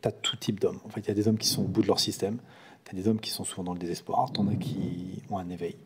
tu 0.00 0.08
as 0.08 0.12
tout 0.12 0.36
type 0.36 0.60
d'hommes. 0.60 0.80
En 0.84 0.88
fait, 0.88 1.00
il 1.00 1.08
y 1.08 1.10
a 1.10 1.14
des 1.14 1.28
hommes 1.28 1.38
qui 1.38 1.48
sont 1.48 1.62
au 1.62 1.68
bout 1.68 1.82
de 1.82 1.86
leur 1.86 2.00
système, 2.00 2.38
tu 2.84 2.92
as 2.92 2.98
des 2.98 3.08
hommes 3.08 3.20
qui 3.20 3.30
sont 3.30 3.44
souvent 3.44 3.64
dans 3.64 3.74
le 3.74 3.78
désespoir, 3.78 4.32
tu 4.32 4.40
en 4.40 4.48
as 4.48 4.54
qui 4.54 5.22
ont 5.28 5.38
un 5.38 5.50
éveil, 5.50 5.76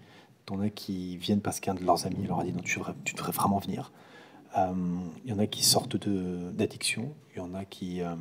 tu 0.46 0.52
en 0.52 0.60
as 0.60 0.70
qui 0.70 1.16
viennent 1.16 1.40
parce 1.40 1.60
qu'un 1.60 1.74
de 1.74 1.82
leurs 1.82 2.06
amis 2.06 2.26
leur 2.26 2.40
a 2.40 2.44
dit 2.44 2.52
non, 2.52 2.62
tu 2.62 2.78
devrais, 3.14 3.32
vraiment 3.32 3.58
venir. 3.58 3.90
Euh, 4.56 4.72
Il 5.24 5.30
y 5.30 5.32
en 5.32 5.38
a 5.38 5.46
qui 5.46 5.64
sortent 5.64 5.96
d'addiction, 5.96 7.14
il 7.34 7.38
y 7.38 7.40
en 7.40 7.54
a 7.54 7.64
qui... 7.64 8.02
euh, 8.02 8.14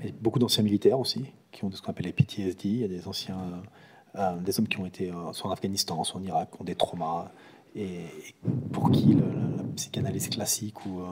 a 0.00 0.10
beaucoup 0.20 0.38
d'anciens 0.38 0.62
militaires 0.62 0.98
aussi, 0.98 1.24
qui 1.52 1.64
ont 1.64 1.70
ce 1.70 1.80
qu'on 1.82 1.90
appelle 1.90 2.06
les 2.06 2.12
PTSD. 2.12 2.68
Il 2.68 2.76
y 2.78 2.84
a 2.84 2.88
des 2.88 3.08
anciens, 3.08 3.38
euh, 3.38 4.20
euh, 4.20 4.36
des 4.38 4.58
hommes 4.58 4.68
qui 4.68 4.78
ont 4.78 4.86
été 4.86 5.10
euh, 5.10 5.32
soit 5.32 5.50
en 5.50 5.52
Afghanistan, 5.52 6.02
soit 6.04 6.20
en 6.20 6.24
Irak, 6.24 6.50
qui 6.54 6.60
ont 6.60 6.64
des 6.64 6.74
traumas, 6.74 7.30
et, 7.74 7.84
et 7.84 8.34
pour 8.72 8.90
qui 8.90 9.14
le- 9.14 9.20
la, 9.56 9.62
psychanalyse 9.76 10.28
classique 10.28 10.84
ou, 10.86 11.02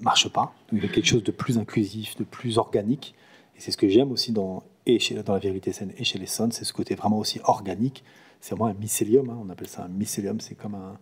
marche 0.00 0.28
pas. 0.28 0.54
Il 0.72 0.82
y 0.82 0.86
a 0.86 0.88
quelque 0.88 1.06
chose 1.06 1.24
de 1.24 1.32
plus 1.32 1.58
inclusif, 1.58 2.16
de 2.16 2.24
plus 2.24 2.58
organique. 2.58 3.14
Et 3.56 3.60
c'est 3.60 3.70
ce 3.70 3.76
que 3.76 3.88
j'aime 3.88 4.12
aussi 4.12 4.32
dans, 4.32 4.62
et 4.86 4.98
chez, 4.98 5.14
dans 5.22 5.32
la 5.32 5.38
vérité 5.38 5.72
saine 5.72 5.92
et 5.98 6.04
chez 6.04 6.18
les 6.18 6.26
Sons, 6.26 6.50
c'est 6.52 6.64
ce 6.64 6.72
côté 6.72 6.94
vraiment 6.94 7.18
aussi 7.18 7.40
organique. 7.44 8.04
C'est 8.40 8.54
vraiment 8.54 8.70
un 8.70 8.74
mycélium, 8.74 9.30
hein, 9.30 9.38
on 9.42 9.48
appelle 9.50 9.68
ça 9.68 9.84
un 9.84 9.88
mycélium, 9.88 10.40
c'est 10.40 10.54
comme, 10.54 10.74
un, 10.74 10.98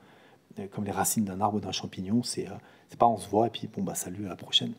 comme 0.69 0.85
les 0.85 0.93
racines 0.93 1.25
d'un 1.25 1.41
arbre 1.41 1.57
ou 1.59 1.61
d'un 1.61 1.73
champignon. 1.73 2.23
C'est 2.23 2.49
pas 2.99 3.07
on 3.07 3.19
se 3.19 3.29
voit 3.29 3.49
et 3.49 3.51
puis 3.51 3.69
bon, 3.69 3.83
bah 3.83 3.95
salut, 3.95 4.27
à 4.27 4.31
la 4.31 4.37
prochaine. 4.37 4.73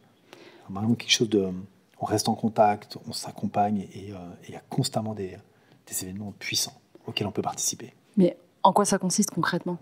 Vraiment 0.69 0.95
quelque 0.95 1.11
chose 1.11 1.29
de. 1.29 1.47
On 2.01 2.05
reste 2.05 2.27
en 2.29 2.35
contact, 2.35 2.97
on 3.07 3.13
s'accompagne 3.13 3.87
et 3.93 4.11
euh, 4.11 4.15
il 4.47 4.53
y 4.53 4.57
a 4.57 4.61
constamment 4.69 5.13
des, 5.13 5.37
des 5.87 6.03
événements 6.03 6.33
puissants 6.37 6.73
auxquels 7.07 7.25
on 7.27 7.31
peut 7.31 7.41
participer. 7.41 7.93
Mais 8.17 8.37
en 8.63 8.73
quoi 8.73 8.83
ça 8.85 8.97
consiste 8.97 9.31
concrètement? 9.31 9.77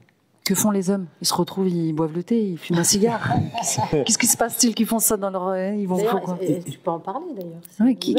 Que 0.46 0.56
font 0.56 0.72
les 0.72 0.90
hommes? 0.90 1.08
Ils 1.22 1.28
se 1.28 1.34
retrouvent, 1.34 1.70
ils 1.70 1.94
boivent 1.94 2.14
le 2.14 2.22
thé, 2.24 2.44
ils 2.50 2.58
fument 2.58 2.80
un 2.80 2.84
cigare. 2.84 3.22
Qu'est-ce 3.92 4.18
qui 4.18 4.28
se 4.28 4.36
passe-t-il 4.38 4.76
qu'ils 4.76 4.86
font 4.86 5.00
ça 5.00 5.16
dans 5.18 5.30
leur... 5.30 5.48
euh, 5.48 5.74
Ils 5.74 5.88
vont 5.88 5.98
faire 5.98 6.20
quoi? 6.22 6.38
tu 6.38 6.78
peux 6.80 6.92
en 6.92 7.00
parler 7.00 7.26
d'ailleurs. 7.36 7.62
Ouais, 7.80 7.96
qui- 7.96 8.14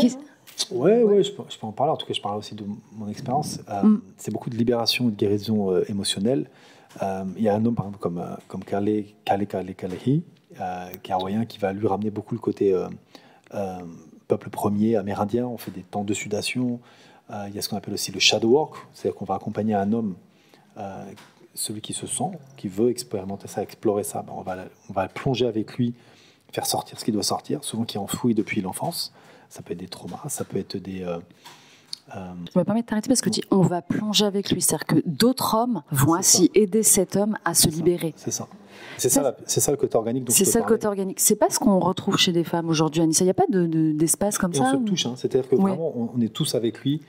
Ouais, 0.71 1.03
ouais, 1.03 1.23
je 1.23 1.33
peux, 1.33 1.43
je 1.49 1.59
peux 1.59 1.67
en 1.67 1.73
parler. 1.73 1.93
En 1.93 1.97
tout 1.97 2.07
cas, 2.07 2.13
je 2.15 2.21
parle 2.21 2.39
aussi 2.39 2.55
de 2.55 2.65
mon 2.97 3.09
expérience. 3.09 3.61
Euh, 3.69 3.83
Mm. 3.83 4.01
C'est 4.17 4.31
beaucoup 4.33 4.51
de 4.51 4.57
libération 4.57 5.09
et 5.09 5.11
de 5.11 5.17
guérison 5.17 5.71
euh, 5.71 5.85
émotionnelle. 5.89 6.49
Euh, 7.03 7.25
Il 7.37 7.43
y 7.43 7.49
a 7.49 7.55
un 7.55 7.65
homme, 7.65 7.75
par 7.75 7.87
exemple, 7.87 8.01
comme, 8.03 8.19
euh, 8.19 8.35
comme 8.49 8.65
Kale, 8.65 9.05
Kale 9.25 9.47
Kale 9.47 9.75
Kalehi, 9.75 10.23
euh, 10.61 11.45
qui 11.45 11.59
va 11.59 11.73
lui 11.73 11.87
ramener 11.87 12.11
beaucoup 12.11 12.35
le 12.35 12.41
côté 12.41 12.73
euh, 12.73 12.89
euh, 13.55 13.79
peuple 14.29 14.51
premier, 14.51 14.97
amérindien. 14.97 15.47
On 15.47 15.57
fait 15.59 15.71
des 15.71 15.83
temps 15.83 16.05
de 16.05 16.15
sudation. 16.15 16.81
Il 17.31 17.55
y 17.55 17.59
a 17.59 17.63
ce 17.63 17.71
qu'on 17.71 17.77
appelle 17.79 17.95
aussi 17.95 18.13
le 18.13 18.21
shadow 18.21 18.51
work, 18.51 18.77
c'est-à-dire 18.93 19.19
qu'on 19.19 19.25
va 19.25 19.35
accompagner 19.37 19.75
un 19.75 19.93
homme, 19.95 20.15
celui 21.55 21.81
qui 21.81 21.95
se 21.95 22.07
sent, 22.07 22.31
qui 22.57 22.69
veut 22.69 22.91
expérimenter 22.91 23.49
ça, 23.49 23.63
explorer 23.63 24.05
ça. 24.05 24.23
Ben, 24.23 24.35
on, 24.37 24.43
va, 24.43 24.67
on 24.91 24.93
va 24.93 25.09
plonger 25.09 25.47
avec 25.47 25.75
lui, 25.79 25.95
faire 26.53 26.67
sortir 26.67 26.99
ce 27.01 27.05
qui 27.05 27.13
doit 27.13 27.23
sortir, 27.23 27.65
souvent 27.65 27.85
qui 27.85 27.97
est 27.97 28.01
enfoui 28.01 28.35
depuis 28.35 28.61
l'enfance. 28.61 29.13
Ça 29.49 29.63
peut 29.63 29.73
être 29.73 29.79
des 29.81 29.89
traumas, 29.89 30.21
ça 30.29 30.45
peut 30.45 30.59
être 30.59 30.77
des. 30.77 31.03
euh, 31.03 31.19
euh, 32.15 32.33
Je 32.53 32.59
me 32.59 32.65
permets 32.65 32.83
de 32.83 32.87
t'arrêter 32.87 33.09
parce 33.09 33.21
que 33.21 33.31
tu 33.31 33.41
dis 33.41 33.47
on 33.51 33.63
va 33.63 33.83
plonger 33.83 34.25
avec 34.27 34.51
lui. 34.51 34.61
C'est-à-dire 34.61 34.87
que 34.87 35.03
d'autres 35.07 35.55
hommes 35.55 35.83
vont 35.91 36.15
ainsi 36.15 36.51
aider 36.55 36.83
cet 36.83 37.17
homme 37.17 37.39
à 37.45 37.55
se 37.55 37.69
libérer. 37.69 38.13
c'est 38.17 38.31
ça. 38.31 38.47
C'est 38.99 39.09
ça, 39.09 39.37
c'est 39.47 39.61
ça 39.61 39.71
le 39.71 39.77
côté 39.77 39.97
organique 39.97 40.31
C'est 40.31 40.45
ça 40.45 40.61
le 40.61 40.65
côté 40.65 40.87
organique. 40.87 41.21
C'est 41.21 41.37
pas 41.37 41.51
ce 41.51 41.59
qu'on 41.59 41.79
retrouve 41.81 42.17
chez 42.17 42.33
des 42.33 42.45
femmes 42.45 42.69
aujourd'hui, 42.69 43.03
Anissa. 43.03 43.25
Il 43.25 43.27
n'y 43.27 43.31
a 43.31 43.35
pas 43.35 43.47
de- 43.49 43.67
de- 43.67 43.93
d'espace 43.93 44.39
comme 44.39 44.53
Et 44.53 44.57
ça 44.57 44.65
on 44.65 44.71
se 44.73 44.77
où- 44.77 44.85
touche, 44.85 45.07
hein. 45.07 45.15
c'est-à-dire 45.17 45.49
que 45.49 45.57
Ouais. 45.57 45.71
vraiment, 45.73 45.93
on, 45.97 46.11
on 46.17 46.21
est 46.21 46.33
tous 46.33 46.55
avec 46.55 46.81
lui 46.81 47.01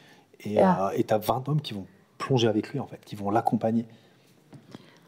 et 0.43 0.59
Ah. 0.59 0.91
tu 0.95 1.13
as 1.13 1.17
20 1.17 1.47
hommes 1.49 1.61
qui 1.61 1.73
vont 1.73 1.85
plonger 2.17 2.47
avec 2.47 2.69
lui, 2.69 2.79
en 2.79 2.87
fait, 2.87 2.99
qui 3.05 3.15
vont 3.15 3.29
l'accompagner. 3.29 3.85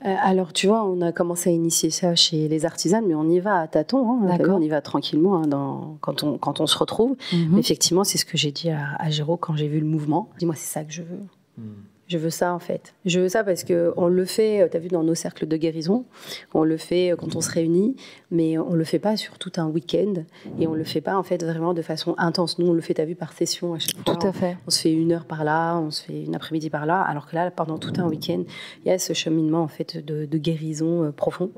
euh, 0.05 0.13
alors, 0.21 0.53
tu 0.53 0.67
vois, 0.67 0.85
on 0.85 1.01
a 1.01 1.11
commencé 1.11 1.49
à 1.49 1.53
initier 1.53 1.89
ça 1.89 2.13
chez 2.15 2.47
les 2.47 2.65
artisanes, 2.65 3.05
mais 3.07 3.15
on 3.15 3.27
y 3.29 3.39
va 3.39 3.61
à 3.61 3.67
tâtons. 3.67 4.07
Hein, 4.21 4.37
on 4.47 4.61
y 4.61 4.69
va 4.69 4.81
tranquillement 4.81 5.37
hein, 5.37 5.47
dans, 5.47 5.97
quand, 6.01 6.21
on, 6.23 6.37
quand 6.37 6.59
on 6.61 6.67
se 6.67 6.77
retrouve. 6.77 7.15
Mhm. 7.33 7.57
Effectivement, 7.57 8.03
c'est 8.03 8.19
ce 8.19 8.25
que 8.25 8.37
j'ai 8.37 8.51
dit 8.51 8.69
à, 8.69 8.95
à 8.99 9.09
Géraud 9.09 9.37
quand 9.37 9.55
j'ai 9.55 9.67
vu 9.67 9.79
le 9.79 9.87
mouvement. 9.87 10.29
Dis-moi, 10.37 10.53
c'est 10.55 10.71
ça 10.71 10.83
que 10.83 10.91
je 10.93 11.01
veux. 11.01 11.19
Hmm. 11.57 11.63
Je 12.07 12.17
veux 12.17 12.29
ça 12.29 12.53
en 12.53 12.59
fait. 12.59 12.93
Je 13.05 13.19
veux 13.19 13.27
ça 13.27 13.43
parce 13.43 13.65
que 13.65 13.93
on 13.97 14.07
le 14.07 14.23
fait, 14.23 14.61
euh, 14.61 14.67
tu 14.69 14.77
as 14.77 14.79
vu 14.79 14.87
dans 14.87 15.03
nos 15.03 15.15
cercles 15.15 15.45
de 15.45 15.57
guérison, 15.57 16.05
on 16.53 16.63
le 16.63 16.77
fait 16.77 17.11
euh, 17.11 17.15
quand 17.17 17.35
on 17.35 17.41
se 17.41 17.51
réunit, 17.51 17.97
mais 18.31 18.57
on 18.57 18.73
le 18.73 18.83
fait 18.85 18.99
pas 18.99 19.17
sur 19.17 19.37
tout 19.37 19.51
un 19.57 19.67
week-end 19.67 20.13
et 20.59 20.67
on 20.67 20.73
le 20.73 20.85
fait 20.85 21.01
pas 21.01 21.17
en 21.17 21.23
fait 21.23 21.43
vraiment 21.43 21.73
de 21.73 21.81
façon 21.81 22.15
intense. 22.17 22.59
Nous 22.59 22.67
on 22.67 22.73
le 22.73 22.79
fait, 22.79 22.93
tu 22.93 23.01
as 23.01 23.05
vu, 23.05 23.15
par 23.15 23.33
session 23.33 23.73
à 23.73 23.79
chaque 23.79 23.95
fois. 23.95 24.15
Tout 24.15 24.27
à 24.27 24.31
fait. 24.31 24.57
On, 24.65 24.69
se 24.69 24.81
fait 24.81 24.93
une 24.93 25.11
heure 25.11 25.25
par 25.25 25.43
là, 25.43 25.77
on 25.77 25.91
se 25.91 26.03
fait 26.03 26.23
une 26.23 26.35
après-midi 26.35 26.69
par 26.69 26.85
là, 26.85 27.01
alors 27.01 27.27
que 27.27 27.35
là 27.35 27.51
pendant 27.51 27.77
tout 27.77 27.93
un 27.97 28.07
week-end, 28.07 28.43
il 28.85 28.87
y 28.87 28.91
a 28.91 28.97
ce 28.99 29.11
cheminement 29.11 29.61
en 29.61 29.67
fait 29.67 29.97
de, 29.97 30.37
guérison 30.37 31.03
euh, 31.03 31.11
profond. 31.11 31.51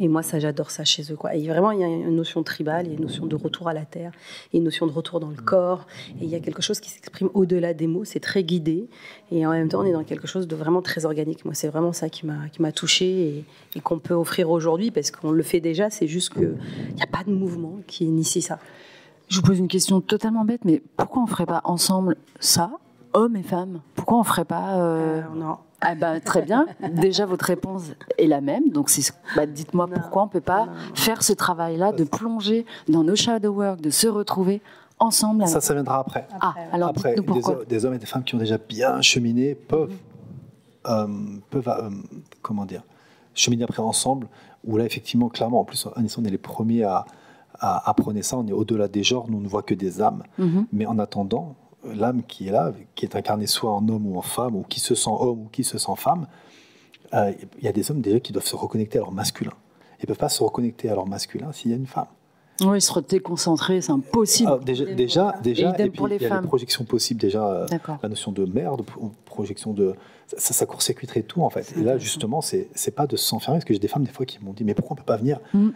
Et 0.00 0.08
moi 0.08 0.22
ça 0.22 0.38
j'adore 0.38 0.70
ça 0.70 0.84
chez 0.84 1.10
eux 1.10 1.16
quoi. 1.16 1.34
Et 1.34 1.48
vraiment 1.48 1.70
il 1.70 1.80
y 1.80 1.84
a 1.84 1.88
une 1.88 2.14
notion 2.14 2.42
tribale, 2.42 2.86
il 2.86 2.88
y 2.90 2.94
a 2.94 2.96
une 2.96 3.04
notion 3.04 3.24
de 3.24 3.36
retour 3.36 3.68
à 3.68 3.72
la 3.72 3.86
terre, 3.86 4.12
il 4.52 4.56
y 4.56 4.58
a 4.58 4.58
une 4.58 4.64
notion 4.64 4.86
de 4.86 4.92
retour 4.92 5.18
dans 5.18 5.30
le 5.30 5.36
corps 5.36 5.86
et 6.20 6.24
il 6.24 6.28
y 6.28 6.34
a 6.34 6.40
quelque 6.40 6.60
chose 6.60 6.78
qui 6.78 6.90
s'exprime 6.90 7.30
au-delà 7.32 7.72
des 7.72 7.86
mots. 7.86 8.04
C'est 8.04 8.20
très 8.20 8.44
guidé 8.44 8.88
et 9.30 9.46
en 9.46 9.61
même 9.62 9.70
temps, 9.70 9.80
on 9.80 9.84
est 9.84 9.92
dans 9.92 10.04
quelque 10.04 10.26
chose 10.26 10.46
de 10.46 10.56
vraiment 10.56 10.82
très 10.82 11.04
organique. 11.04 11.44
Moi, 11.44 11.54
c'est 11.54 11.68
vraiment 11.68 11.92
ça 11.92 12.08
qui 12.08 12.26
m'a, 12.26 12.48
qui 12.50 12.60
m'a 12.60 12.72
touché 12.72 13.44
et, 13.74 13.80
qu'on 13.80 13.98
peut 13.98 14.14
offrir 14.14 14.50
aujourd'hui 14.50 14.90
parce 14.90 15.10
qu'on 15.10 15.30
le 15.30 15.42
fait 15.42 15.60
déjà. 15.60 15.90
C'est 15.90 16.06
juste 16.06 16.34
qu'il 16.34 16.56
n'y 16.94 17.02
a 17.02 17.06
pas 17.06 17.24
de 17.24 17.32
mouvement 17.32 17.78
qui 17.86 18.04
initie 18.04 18.42
ça. 18.42 18.58
Je 19.28 19.36
vous 19.36 19.42
pose 19.42 19.58
une 19.58 19.68
question 19.68 20.00
totalement 20.00 20.44
bête, 20.44 20.64
mais 20.64 20.82
pourquoi 20.96 21.22
on 21.22 21.24
ne 21.24 21.30
ferait 21.30 21.46
pas 21.46 21.62
ensemble 21.64 22.16
ça, 22.38 22.72
hommes 23.14 23.36
et 23.36 23.42
femmes? 23.42 23.80
Pourquoi 23.94 24.18
on 24.18 24.20
ne 24.20 24.26
ferait 24.26 24.44
pas. 24.44 24.78
Euh... 24.78 25.20
euh 25.20 25.22
non. 25.34 25.56
Ah 25.84 25.96
bah, 25.96 26.20
très 26.20 26.42
bien. 26.42 26.66
Déjà, 26.92 27.26
votre 27.26 27.44
réponse 27.44 27.92
est 28.16 28.28
la 28.28 28.40
même. 28.40 28.68
Donc, 28.70 28.88
bah, 29.34 29.46
dites-moi 29.46 29.88
pourquoi 29.88 30.22
on 30.22 30.26
ne 30.26 30.30
peut 30.30 30.40
pas 30.40 30.68
faire 30.94 31.24
ce 31.24 31.32
travail-là, 31.32 31.90
de 31.90 32.04
plonger 32.04 32.66
dans 32.88 33.02
nos 33.02 33.16
shadow 33.16 33.52
work, 33.52 33.80
de 33.80 33.90
se 33.90 34.06
retrouver 34.06 34.62
ensemble 35.02 35.46
Ça, 35.46 35.60
ça 35.60 35.74
viendra 35.74 35.98
après. 35.98 36.26
Ah, 36.40 36.54
alors 36.72 36.90
après, 36.90 37.14
des, 37.68 37.84
hommes 37.84 37.94
et 37.94 37.98
des 37.98 38.06
femmes 38.06 38.24
qui 38.24 38.34
ont 38.34 38.38
déjà 38.38 38.58
bien 38.58 39.00
cheminé 39.02 39.54
peuvent, 39.54 39.94
euh, 40.86 41.06
peuvent 41.50 41.68
euh, 41.68 41.90
comment 42.40 42.64
dire, 42.64 42.82
cheminer 43.34 43.64
après 43.64 43.82
ensemble. 43.82 44.28
Où 44.64 44.76
là, 44.76 44.84
effectivement, 44.84 45.28
clairement, 45.28 45.60
en 45.60 45.64
plus, 45.64 45.86
on 45.96 46.24
est 46.24 46.30
les 46.30 46.38
premiers 46.38 46.84
à, 46.84 47.04
à 47.58 47.90
apprendre 47.90 48.22
ça. 48.22 48.36
On 48.36 48.46
est 48.46 48.52
au-delà 48.52 48.88
des 48.88 49.02
genres, 49.02 49.26
nous 49.28 49.38
on 49.38 49.40
ne 49.40 49.48
voit 49.48 49.62
que 49.62 49.74
des 49.74 50.00
âmes. 50.02 50.22
Mhm. 50.38 50.66
Mais 50.72 50.86
en 50.86 50.98
attendant, 50.98 51.56
l'âme 51.84 52.22
qui 52.22 52.48
est 52.48 52.52
là, 52.52 52.72
qui 52.94 53.04
est 53.04 53.16
incarnée 53.16 53.46
soit 53.46 53.72
en 53.72 53.88
homme 53.88 54.06
ou 54.06 54.18
en 54.18 54.22
femme, 54.22 54.56
ou 54.56 54.62
qui 54.62 54.80
se 54.80 54.94
sent 54.94 55.10
homme 55.10 55.42
ou 55.42 55.48
qui 55.50 55.64
se 55.64 55.78
sent 55.78 55.92
femme, 55.96 56.26
euh, 57.14 57.32
il 57.58 57.64
y 57.64 57.68
a 57.68 57.72
des 57.72 57.90
hommes 57.90 58.00
déjà 58.00 58.20
qui 58.20 58.32
doivent 58.32 58.46
se 58.46 58.56
reconnecter 58.56 58.98
à 58.98 59.02
leur 59.02 59.12
masculin. 59.12 59.52
Ils 59.98 60.02
ne 60.02 60.06
peuvent 60.08 60.18
pas 60.18 60.28
se 60.28 60.42
reconnecter 60.42 60.88
à 60.90 60.94
leur 60.94 61.06
masculin 61.06 61.52
s'il 61.52 61.70
y 61.70 61.74
a 61.74 61.76
une 61.76 61.86
femme. 61.86 62.06
Oui, 62.60 62.80
se 62.80 63.00
déconcentrer, 63.00 63.80
c'est 63.80 63.92
impossible. 63.92 64.50
Ah, 64.52 64.60
déjà, 64.62 64.84
déjà, 64.84 65.34
déjà 65.42 65.70
et, 65.78 65.90
puis, 65.90 66.02
il 66.04 66.22
y 66.22 66.26
a 66.26 66.40
les 66.40 66.46
projections 66.46 66.84
possibles, 66.84 67.20
déjà, 67.20 67.46
euh, 67.46 67.66
la 68.02 68.08
notion 68.08 68.32
de 68.32 68.44
merde, 68.44 68.82
projection 69.24 69.72
de. 69.72 69.94
Ça, 70.36 70.54
ça 70.54 70.66
court-circuiterait 70.66 71.22
tout, 71.22 71.42
en 71.42 71.50
fait. 71.50 71.74
Et 71.76 71.82
là, 71.82 71.98
justement, 71.98 72.40
c'est 72.40 72.94
pas 72.94 73.06
de 73.06 73.16
s'enfermer, 73.16 73.58
parce 73.58 73.64
que 73.64 73.74
j'ai 73.74 73.80
des 73.80 73.88
femmes, 73.88 74.04
des 74.04 74.12
fois, 74.12 74.26
qui 74.26 74.38
m'ont 74.42 74.52
dit 74.52 74.64
Mais 74.64 74.74
pourquoi 74.74 74.94
on 74.94 74.96
ne 74.96 75.00
peut 75.00 75.06
pas 75.06 75.16
venir 75.16 75.40
mm. 75.54 75.70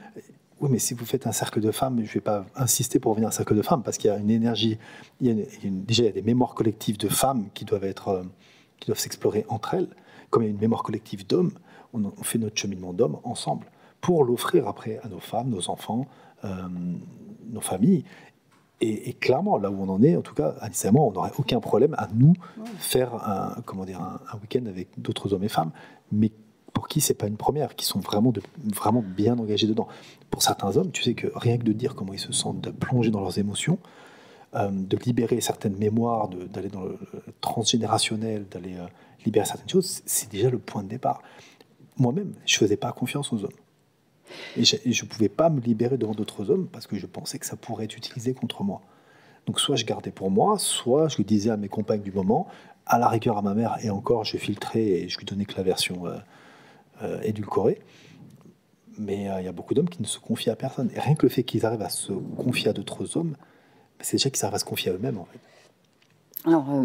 Oui, 0.59 0.71
mais 0.73 0.79
si 0.79 0.95
vous 0.95 1.05
faites 1.05 1.27
un 1.27 1.33
cercle 1.33 1.61
de 1.61 1.71
femmes, 1.71 1.97
je 2.03 2.09
ne 2.09 2.15
vais 2.15 2.21
pas 2.21 2.47
insister 2.57 2.99
pour 2.99 3.13
venir 3.13 3.27
à 3.27 3.29
un 3.29 3.33
cercle 3.33 3.55
de 3.55 3.63
femmes, 3.63 3.83
parce 3.83 3.99
qu'il 3.99 4.09
y 4.09 4.15
a 4.15 4.17
une 4.17 4.31
énergie. 4.31 4.79
Il 5.21 5.27
y 5.27 5.31
a 5.31 5.45
déjà, 5.63 6.05
il 6.05 6.07
y 6.07 6.09
a 6.09 6.13
des 6.13 6.23
mémoires 6.23 6.55
collectives 6.55 6.99
de 6.99 7.09
femmes 7.09 7.47
qui 7.55 7.65
doivent 7.65 7.85
être. 7.85 8.09
Euh, 8.09 8.23
qui 8.79 8.89
doivent 8.89 8.99
s'explorer 8.99 9.47
entre 9.49 9.75
elles. 9.75 9.89
Comme 10.31 10.43
il 10.43 10.47
y 10.47 10.49
a 10.49 10.53
une 10.53 10.61
mémoire 10.61 10.83
collective 10.83 11.27
d'hommes, 11.27 11.53
on, 11.95 12.05
on 12.05 12.23
fait 12.23 12.39
notre 12.39 12.59
cheminement 12.59 12.93
d'hommes 12.93 13.19
ensemble 13.25 13.67
pour 14.01 14.25
l'offrir 14.25 14.69
après 14.69 15.01
à 15.03 15.09
nos 15.09 15.19
femmes, 15.19 15.49
nos 15.49 15.71
enfants, 15.71 16.07
nos 16.43 17.61
familles. 17.61 18.05
Et, 18.83 19.15
clairement, 19.15 19.57
là 19.57 19.71
où 19.71 19.83
on 19.83 19.89
en 19.89 20.03
est, 20.03 20.17
en 20.17 20.21
tout 20.21 20.35
cas, 20.35 20.55
moi, 20.93 21.05
on 21.05 21.13
n'aurait 21.13 21.33
aucun 21.39 21.61
problème 21.61 21.95
à 21.97 22.09
nous 22.13 22.35
faire 22.79 23.15
un, 23.27 23.63
comment 23.65 23.87
dire, 23.87 24.01
un, 24.01 24.39
week-end 24.39 24.67
avec 24.67 24.89
d'autres 24.99 25.33
hommes 25.33 25.45
et 25.45 25.49
femmes, 25.49 25.71
mais 26.13 26.31
pour 26.75 26.87
qui 26.89 27.01
c'est 27.01 27.15
pas 27.15 27.27
une 27.27 27.39
première, 27.39 27.75
qui 27.75 27.87
sont 27.87 28.01
vraiment, 28.01 28.35
vraiment 28.75 29.03
bien 29.03 29.39
engagés 29.39 29.67
dedans. 29.67 29.89
Pour 30.31 30.43
certains 30.43 30.77
hommes, 30.77 30.91
tu 30.91 31.03
sais 31.03 31.15
que 31.15 31.29
rien 31.35 31.57
que 31.57 31.63
de 31.63 31.73
dire 31.73 31.95
comment 31.95 32.13
ils 32.13 32.19
se 32.19 32.33
sentent, 32.33 32.61
de 32.61 32.71
plonger 32.71 33.11
dans 33.11 33.21
leurs 33.21 33.39
émotions, 33.39 33.79
euh, 34.55 34.69
de 34.71 34.97
libérer 34.99 35.41
certaines 35.41 35.79
mémoires, 35.79 36.29
d'aller 36.29 36.69
dans 36.69 36.83
le 36.83 36.99
transgénérationnel, 37.41 38.47
d'aller 38.51 38.75
euh, 38.75 38.87
libérer 39.25 39.47
certaines 39.47 39.71
choses, 39.71 40.03
c'est 40.05 40.31
déjà 40.31 40.51
le 40.51 40.59
point 40.59 40.83
de 40.83 40.89
départ. 40.89 41.23
Moi-même, 41.97 42.35
je 42.45 42.59
faisais 42.59 42.77
pas 42.77 42.93
confiance 42.93 43.33
aux 43.33 43.43
hommes. 43.43 43.51
Et 44.57 44.65
je 44.65 45.05
ne 45.05 45.09
pouvais 45.09 45.29
pas 45.29 45.51
me 45.51 45.61
libérer 45.61 45.99
devant 45.99 46.15
d'autres 46.15 46.51
hommes 46.51 46.69
parce 46.69 46.87
que 46.87 46.97
je 46.97 47.07
pensais 47.07 47.39
que 47.39 47.47
ça 47.47 47.57
pourrait 47.57 47.85
être 47.85 47.97
utilisé 47.97 48.35
contre 48.35 48.63
moi. 48.63 48.83
Donc 49.47 49.61
soit 49.61 49.77
je 49.77 49.85
gardais 49.85 50.11
pour 50.11 50.31
moi, 50.31 50.59
soit 50.59 51.09
je 51.09 51.19
le 51.19 51.25
disais 51.25 51.51
à 51.51 51.57
mes 51.57 51.69
compagnes 51.69 52.03
du 52.03 52.13
moment, 52.13 52.49
à 52.85 52.99
la 52.99 53.09
rigueur 53.09 53.39
à 53.39 53.43
ma 53.43 53.55
mère, 53.55 53.79
et 53.83 53.91
encore 53.91 54.25
je 54.25 54.37
filtrais 54.37 54.83
et 54.83 55.09
je 55.09 55.19
lui 55.19 55.25
donnais 55.25 55.45
que 55.45 55.57
la 55.57 55.63
version 55.63 56.07
euh, 56.07 56.17
euh, 57.03 57.21
édulcorée. 57.23 57.81
Mais 58.99 59.29
euh, 59.29 59.41
il 59.41 59.45
y 59.45 59.49
a 59.49 59.53
beaucoup 59.53 59.75
d'hommes 59.75 59.89
qui 59.89 60.03
ne 60.03 60.07
se 60.07 60.19
confient 60.19 60.51
à 60.51 60.57
personne. 60.57 60.91
Et 60.95 61.01
rien 61.01 61.15
que 61.15 61.25
le 61.25 61.29
fait 61.29 61.45
qu'ils 61.45 61.65
arrivent 61.65 61.83
à 61.83 61.91
se 61.91 62.13
confier 62.13 62.69
à 62.69 62.73
d'autres 62.73 63.17
hommes, 63.17 63.37
c'est 64.01 64.17
déjà 64.17 64.31
qu'ils 64.31 64.45
arrivent 64.45 64.57
à 64.57 64.59
se 64.59 64.65
confier 64.65 64.91
à 64.91 64.95
eux-mêmes 64.95 65.19
en. 65.19 65.29
Alors, 66.45 66.85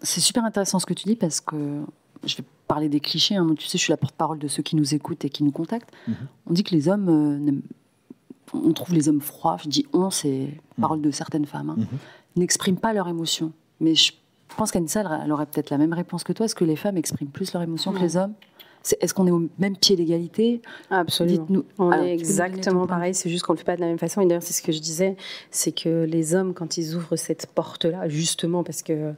c'est 0.00 0.20
super 0.20 0.44
intéressant 0.44 0.78
ce 0.78 0.86
que 0.86 0.94
tu 0.94 1.04
dis 1.04 1.16
parce 1.16 1.40
que 1.40 1.82
je 2.24 2.36
vais 2.36 2.44
parler 2.72 2.88
des 2.88 3.00
clichés. 3.00 3.36
Hein. 3.36 3.54
Tu 3.58 3.66
sais, 3.66 3.76
je 3.76 3.82
suis 3.82 3.90
la 3.90 3.98
porte-parole 3.98 4.38
de 4.38 4.48
ceux 4.48 4.62
qui 4.62 4.76
nous 4.76 4.94
écoutent 4.94 5.26
et 5.26 5.28
qui 5.28 5.44
nous 5.44 5.50
contactent. 5.50 5.90
Mhm. 6.08 6.14
On 6.46 6.52
dit 6.54 6.64
que 6.64 6.74
les 6.74 6.88
hommes, 6.88 7.08
euh, 7.10 7.52
on 8.54 8.72
trouve 8.72 8.94
les 8.94 9.10
hommes 9.10 9.20
froids. 9.20 9.58
Je 9.62 9.68
dis 9.68 9.84
on, 9.92 10.08
c'est 10.08 10.46
mhm. 10.46 10.80
parole 10.80 11.02
de 11.02 11.10
certaines 11.10 11.44
femmes. 11.44 11.68
Hein. 11.68 11.76
Mhm. 11.76 11.98
N'expriment 12.36 12.78
pas 12.78 12.94
leurs 12.94 13.08
émotions. 13.08 13.52
Mais 13.80 13.94
je 13.94 14.12
pense 14.56 14.70
qu'Anissa, 14.70 15.02
elle 15.22 15.32
aurait 15.32 15.44
peut-être 15.44 15.68
la 15.68 15.76
même 15.76 15.92
réponse 15.92 16.24
que 16.24 16.32
toi. 16.32 16.46
Est-ce 16.46 16.54
que 16.54 16.64
les 16.64 16.76
femmes 16.76 16.96
expriment 16.96 17.28
plus 17.28 17.52
leurs 17.52 17.62
émotions 17.62 17.92
que 17.92 17.98
les 17.98 18.16
hommes? 18.16 18.32
Est-ce 19.00 19.14
qu'on 19.14 19.26
est 19.26 19.30
au 19.30 19.48
même 19.58 19.76
pied 19.76 19.94
d'égalité? 19.94 20.62
Absolument. 20.90 21.62
On 21.78 21.92
est 21.92 22.14
exactement 22.14 22.86
pareil, 22.86 23.14
c'est 23.14 23.30
juste 23.30 23.44
qu'on 23.44 23.52
ne 23.52 23.58
le 23.58 23.60
fait 23.60 23.64
pas 23.64 23.76
de 23.76 23.80
la 23.80 23.86
même 23.86 23.98
façon. 23.98 24.20
Et 24.22 24.26
d'ailleurs, 24.26 24.42
c'est 24.42 24.54
ce 24.54 24.62
que 24.62 24.72
je 24.72 24.80
disais, 24.80 25.16
c'est 25.50 25.72
que 25.72 26.04
les 26.04 26.34
hommes, 26.34 26.52
quand 26.52 26.78
ils 26.78 26.96
ouvrent 26.96 27.16
cette 27.16 27.46
porte-là, 27.46 28.08
justement 28.08 28.64
parce 28.64 28.82
que 28.82 29.14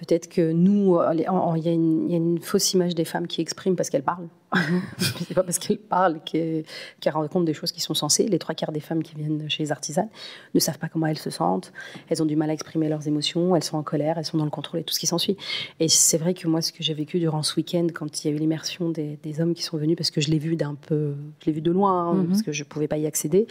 Peut-être 0.00 0.30
que 0.30 0.52
nous, 0.52 0.96
euh, 0.96 1.12
il 1.14 1.20
y, 1.20 1.68
a 1.68 1.72
une 1.72 2.38
fausse 2.40 2.72
image 2.72 2.94
des 2.94 3.04
femmes 3.04 3.26
qui 3.26 3.42
expriment 3.42 3.76
parce 3.76 3.90
qu'elles 3.90 4.02
parlent. 4.02 4.28
c'est 4.98 5.34
pas 5.34 5.42
parce 5.42 5.58
qu'elles 5.58 5.78
parlent 5.78 6.20
qu'elles 6.24 6.64
racontent 7.04 7.42
des 7.42 7.52
choses 7.52 7.70
qui 7.70 7.82
sont 7.82 7.92
censées. 7.92 8.26
Les 8.26 8.38
trois 8.38 8.54
quarts 8.54 8.72
des 8.72 8.80
femmes 8.80 9.02
qui 9.02 9.14
viennent 9.14 9.48
chez 9.48 9.62
les 9.62 9.72
artisanes 9.72 10.08
ne 10.54 10.60
savent 10.60 10.78
pas 10.78 10.88
comment 10.88 11.06
elles 11.06 11.18
se 11.18 11.28
sentent. 11.28 11.72
Elles 12.08 12.22
ont 12.22 12.26
du 12.26 12.34
mal 12.34 12.48
à 12.48 12.54
exprimer 12.54 12.88
leurs 12.88 13.06
émotions. 13.06 13.54
Elles 13.54 13.62
sont 13.62 13.76
en 13.76 13.82
colère. 13.82 14.16
Elles 14.16 14.24
sont 14.24 14.38
dans 14.38 14.44
le 14.44 14.50
contrôle 14.50 14.80
et 14.80 14.84
tout 14.84 14.94
ce 14.94 14.98
qui 14.98 15.06
s'ensuit. 15.06 15.36
Et 15.80 15.88
c'est 15.88 16.18
vrai 16.18 16.32
que 16.32 16.48
moi, 16.48 16.62
ce 16.62 16.72
que 16.72 16.82
j'ai 16.82 16.94
vécu 16.94 17.18
durant 17.20 17.42
ce 17.42 17.56
week-end, 17.56 17.88
quand 17.92 18.24
il 18.24 18.30
y 18.30 18.32
a 18.32 18.34
eu 18.34 18.38
l'immersion 18.38 18.88
des, 18.88 19.18
hommes 19.38 19.54
qui 19.54 19.62
sont 19.62 19.76
venus, 19.76 19.96
parce 19.96 20.10
que 20.10 20.22
je 20.22 20.30
l'ai 20.30 20.38
vu 20.38 20.56
d'un 20.56 20.74
peu, 20.74 21.14
je 21.40 21.46
l'ai 21.46 21.52
vu 21.52 21.60
de 21.60 21.70
loin, 21.70 21.92
hein, 21.92 22.14
mm-hmm. 22.14 22.26
parce 22.26 22.42
que 22.42 22.52
je 22.52 22.64
pouvais 22.64 22.88
pas 22.88 22.96
y 22.96 23.06
accéder. 23.06 23.46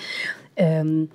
Euh, 0.59 1.05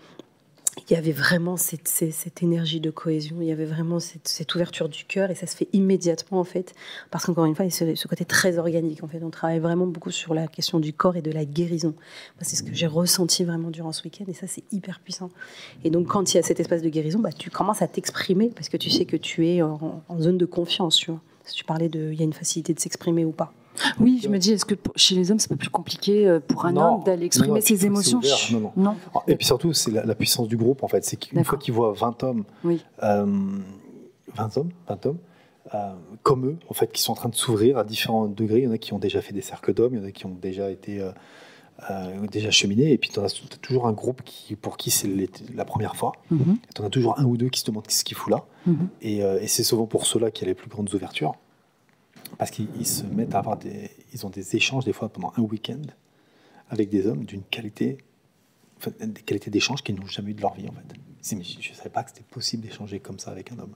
il 0.89 0.93
y 0.93 0.97
avait 0.97 1.13
vraiment 1.13 1.57
cette, 1.57 1.89
cette, 1.89 2.43
énergie 2.43 2.81
de 2.81 2.91
cohésion, 2.91 3.37
il 3.41 3.47
y 3.47 3.53
avait 3.53 3.65
vraiment 3.65 4.01
cette, 4.01 4.55
ouverture 4.55 4.89
du 4.89 5.05
cœur 5.05 5.31
et 5.31 5.35
ça 5.35 5.47
se 5.47 5.57
fait 5.57 5.69
immédiatement 5.73 6.41
en 6.41 6.45
fait, 6.45 6.75
parce 7.11 7.25
qu'encore 7.25 7.45
une 7.45 7.55
fois, 7.55 7.65
il 7.65 7.71
y 7.71 7.91
a 7.93 7.97
ce, 7.97 8.09
côté 8.09 8.25
très 8.25 8.59
organique 8.59 9.03
en 9.03 9.09
fait. 9.09 9.23
On 9.23 9.31
travaille 9.31 9.61
vraiment 9.61 9.87
beaucoup 9.87 10.11
sur 10.11 10.35
la 10.35 10.47
question 10.47 10.81
du 10.81 10.93
corps 10.93 11.17
et 11.17 11.23
de 11.23 11.31
la 11.31 11.45
guérison. 11.45 11.95
C'est 12.41 12.57
ce 12.57 12.63
que 12.63 12.75
j'ai 12.75 12.87
ressenti 12.87 13.45
vraiment 13.45 13.71
durant 13.71 13.93
ce 13.93 14.03
week-end 14.05 14.25
et 14.29 14.35
ça 14.35 14.47
c'est 14.47 14.65
hyper 14.73 15.01
puissant. 15.01 15.31
Et 15.85 15.91
donc 15.91 16.09
quand 16.09 16.33
il 16.33 16.37
y 16.37 16.41
a 16.41 16.43
cet 16.43 16.61
espace 16.61 16.83
de 16.83 16.89
guérison, 16.89 17.21
bah, 17.21 17.33
tu 17.33 17.51
commences 17.51 17.83
à 17.83 17.89
t'exprimer 17.89 18.51
parce 18.55 18.69
que 18.69 18.77
tu 18.77 18.91
sais 18.91 19.05
que 19.05 19.17
tu 19.17 19.47
es 19.49 19.63
en, 19.63 20.03
zone 20.19 20.39
de 20.39 20.47
confiance. 20.47 21.07
Si 21.45 21.55
tu 21.55 21.65
parlais 21.65 21.89
de, 21.89 22.11
il 22.13 22.19
y 22.19 22.23
a 22.23 22.25
une 22.25 22.33
facilité 22.33 22.75
de 22.75 22.81
s'exprimer 22.81 23.25
ou 23.25 23.33
pas. 23.33 23.53
Oui, 24.01 24.21
je 24.23 24.29
me 24.29 24.39
dis, 24.39 24.53
est-ce 24.53 24.65
que 24.65 24.75
chez 24.97 25.15
les 25.15 25.31
hommes, 25.31 25.39
c'est 25.39 25.49
pas 25.49 25.57
plus 25.57 25.71
compliqué 25.71 26.27
euh, 26.27 26.41
pour 26.41 26.67
un 26.67 26.77
homme 26.77 27.03
d'aller 27.05 27.27
exprimer 27.27 27.61
ses 27.61 27.87
émotions 27.87 28.21
non, 28.53 28.73
non, 28.77 28.97
Et 29.27 29.37
puis 29.37 29.47
surtout, 29.47 29.73
c'est 29.73 29.91
la, 29.91 30.15
puissance 30.15 30.49
du 30.49 30.57
groupe, 30.57 30.83
en 30.83 30.89
fait. 30.89 31.05
C'est 31.05 31.17
qu'une 31.17 31.45
fois 31.45 31.59
qu'ils 31.59 31.75
voient 31.75 31.93
20 31.93 32.23
hommes, 32.23 32.45
oui. 32.63 32.85
20 33.01 33.07
euh, 33.09 33.23
hommes, 34.57 34.71
20 34.89 35.07
hommes 35.07 35.19
euh, 35.75 35.93
comme 36.23 36.47
eux, 36.47 36.57
en 36.69 36.75
fait, 36.75 36.93
qui 36.93 37.03
sont 37.03 37.13
en 37.13 37.17
train 37.17 37.29
de 37.29 37.35
s'ouvrir 37.35 37.79
à 37.79 37.85
différents 37.85 38.27
degrés. 38.27 38.59
Il 38.59 38.65
y 38.65 38.69
en 38.69 38.73
a 38.73 38.79
qui 38.79 38.93
ont 38.93 38.99
déjà 38.99 39.21
fait 39.21 39.33
des 39.33 39.43
cercles 39.43 39.75
d'hommes, 39.75 39.95
il 39.95 40.01
y 40.01 40.05
en 40.05 40.07
a 40.07 40.13
qui 40.13 40.27
ont 40.27 40.37
déjà 40.41 40.71
été 40.71 41.03
déjà 42.31 42.51
cheminés, 42.51 42.93
et 42.93 42.99
puis 42.99 43.11
tu 43.11 43.19
as, 43.21 43.43
toujours 43.61 43.87
un 43.87 43.93
groupe 43.93 44.23
qui, 44.25 44.55
pour 44.55 44.77
qui 44.77 44.91
c'est 44.91 45.09
la 45.55 45.65
première 45.65 45.97
fois. 45.97 46.13
Mhm. 46.31 46.59
Tu 46.75 46.81
en 46.83 46.87
as 46.87 46.91
toujours 46.91 47.19
un 47.19 47.25
ou 47.25 47.37
deux 47.37 47.49
qui 47.49 47.61
se 47.61 47.67
demandent 47.67 47.91
ce 47.91 48.05
qu'il 48.05 48.17
fout 48.17 48.31
là. 48.31 48.45
Mhm. 48.67 48.89
Et, 49.03 49.19
et 49.19 49.47
c'est 49.49 49.65
souvent 49.65 49.87
pour 49.87 50.07
ceux-là 50.07 50.31
qu'il 50.31 50.47
y 50.47 50.49
a 50.49 50.53
les 50.53 50.55
plus 50.55 50.69
grandes 50.69 50.95
ouvertures 50.95 51.35
parce 52.39 52.51
qu'ils 52.51 52.87
se 52.87 53.05
mettent 53.05 53.35
à 53.35 53.39
avoir 53.39 53.57
des, 53.57 53.91
ils 54.13 54.25
ont 54.27 54.31
des 54.31 54.57
échanges 54.57 54.85
des 54.85 54.93
fois 54.93 55.09
pendant 55.09 55.33
un 55.37 55.43
week-end 55.43 55.83
avec 56.71 56.89
des 56.91 57.07
hommes 57.07 57.25
d'une 57.25 57.43
qualité, 57.43 57.99
enfin, 58.79 58.91
des 59.01 59.23
qualités 59.23 59.51
d'échange 59.51 59.83
qu'ils 59.83 59.97
n'ont 59.97 60.07
jamais 60.07 60.31
eu 60.31 60.35
de 60.35 60.41
leur 60.41 60.55
vie 60.55 60.69
en 60.69 60.73
fait. 60.73 61.43
je 61.43 61.71
ne 61.71 61.75
savais 61.75 61.91
pas 61.91 62.03
que 62.03 62.11
c'était 62.11 62.25
possible 62.25 62.63
d'échanger 62.63 63.01
comme 63.01 63.19
ça 63.19 63.31
avec 63.31 63.53
un 63.53 63.59
homme. 63.59 63.75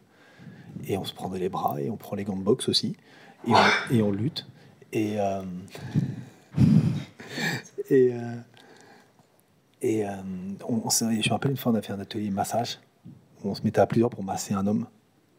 Et 0.86 0.96
on 0.96 1.04
se 1.04 1.14
prend 1.14 1.30
les 1.32 1.48
bras 1.48 1.80
et 1.80 1.90
on 1.90 1.96
prend 1.96 2.16
les 2.16 2.24
gants 2.24 2.36
de 2.36 2.42
boxe 2.42 2.68
aussi 2.68 2.96
et 3.90 4.02
on, 4.02 4.10
lutte. 4.10 4.46
Et, 4.92 5.18
euh, 5.18 5.42
Et, 7.90 8.12
euh, 8.12 8.36
et 9.80 10.06
euh, 10.06 10.10
on, 10.68 10.82
on 10.84 10.90
je 10.90 11.04
me 11.04 11.30
rappelle 11.30 11.52
une 11.52 11.56
fois, 11.56 11.72
on 11.72 11.74
a 11.74 11.82
fait 11.82 11.92
un 11.92 12.00
atelier 12.00 12.30
massage. 12.30 12.78
où 13.42 13.50
on 13.50 13.54
se 13.54 13.62
mettait 13.62 13.80
à 13.80 13.86
plusieurs 13.86 14.10
pour 14.10 14.22
masser 14.22 14.54
un 14.54 14.66
homme. 14.66 14.86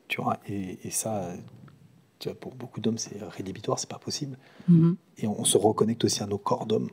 Tu 0.08 0.22
vois, 0.22 0.40
et, 0.48 0.80
et 0.84 0.90
ça, 0.90 1.34
tu 2.20 2.28
vois, 2.30 2.38
pour 2.38 2.54
beaucoup 2.54 2.82
d'hommes, 2.82 2.98
c'est 2.98 3.18
rédhibitoire, 3.24 3.80
c'est 3.80 3.90
pas 3.90 3.98
possible. 3.98 4.38
Mhm. 4.68 4.98
Et 5.18 5.28
on, 5.28 5.40
on 5.40 5.46
se 5.46 5.58
reconnecte 5.58 6.04
aussi 6.04 6.22
à 6.22 6.28
nos 6.28 6.38
corps 6.38 6.66
d'hommes, 6.66 6.90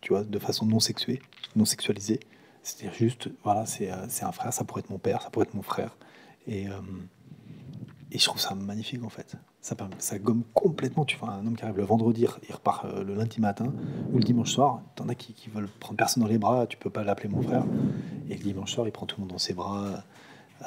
tu 0.00 0.12
vois, 0.12 0.24
de 0.24 0.38
façon 0.38 0.64
non 0.64 0.80
sexuée, 0.80 1.20
non 1.56 1.64
sexualisée. 1.64 2.20
C'est-à-dire 2.62 2.94
juste, 2.94 3.30
voilà, 3.42 3.66
c'est 3.66 3.90
euh, 3.90 4.06
c'est 4.08 4.24
un 4.24 4.32
frère, 4.32 4.52
ça 4.52 4.64
pourrait 4.64 4.80
être 4.80 4.90
mon 4.90 4.98
père, 4.98 5.22
ça 5.22 5.30
pourrait 5.30 5.46
être 5.46 5.54
mon 5.54 5.62
frère. 5.62 5.96
Et, 6.46 6.68
euh, 6.68 6.80
et 8.12 8.18
je 8.18 8.24
trouve 8.24 8.40
ça 8.40 8.54
magnifique 8.54 9.02
en 9.04 9.08
fait. 9.08 9.36
Ça, 9.60 9.76
ça 9.98 10.18
gomme 10.18 10.44
complètement. 10.54 11.04
Tu 11.04 11.16
vois, 11.16 11.30
un 11.30 11.46
homme 11.46 11.56
qui 11.56 11.64
arrive 11.64 11.76
le 11.76 11.84
vendredi, 11.84 12.26
il 12.48 12.54
repart 12.54 12.84
euh, 12.84 13.02
le 13.02 13.14
lundi 13.14 13.40
matin 13.40 13.72
ou 14.12 14.18
le 14.18 14.24
dimanche 14.24 14.52
soir. 14.52 14.82
T'en 14.94 15.08
as 15.08 15.14
qui, 15.14 15.34
qui 15.34 15.50
veulent 15.50 15.68
prendre 15.80 15.96
personne 15.96 16.22
dans 16.22 16.28
les 16.28 16.38
bras, 16.38 16.66
tu 16.66 16.76
peux 16.76 16.90
pas 16.90 17.02
l'appeler 17.02 17.28
mon 17.28 17.42
frère. 17.42 17.64
Et 18.30 18.36
le 18.36 18.42
dimanche 18.42 18.72
soir, 18.72 18.86
il 18.86 18.92
prend 18.92 19.06
tout 19.06 19.16
le 19.16 19.22
monde 19.22 19.32
dans 19.32 19.38
ses 19.38 19.52
bras. 19.52 20.04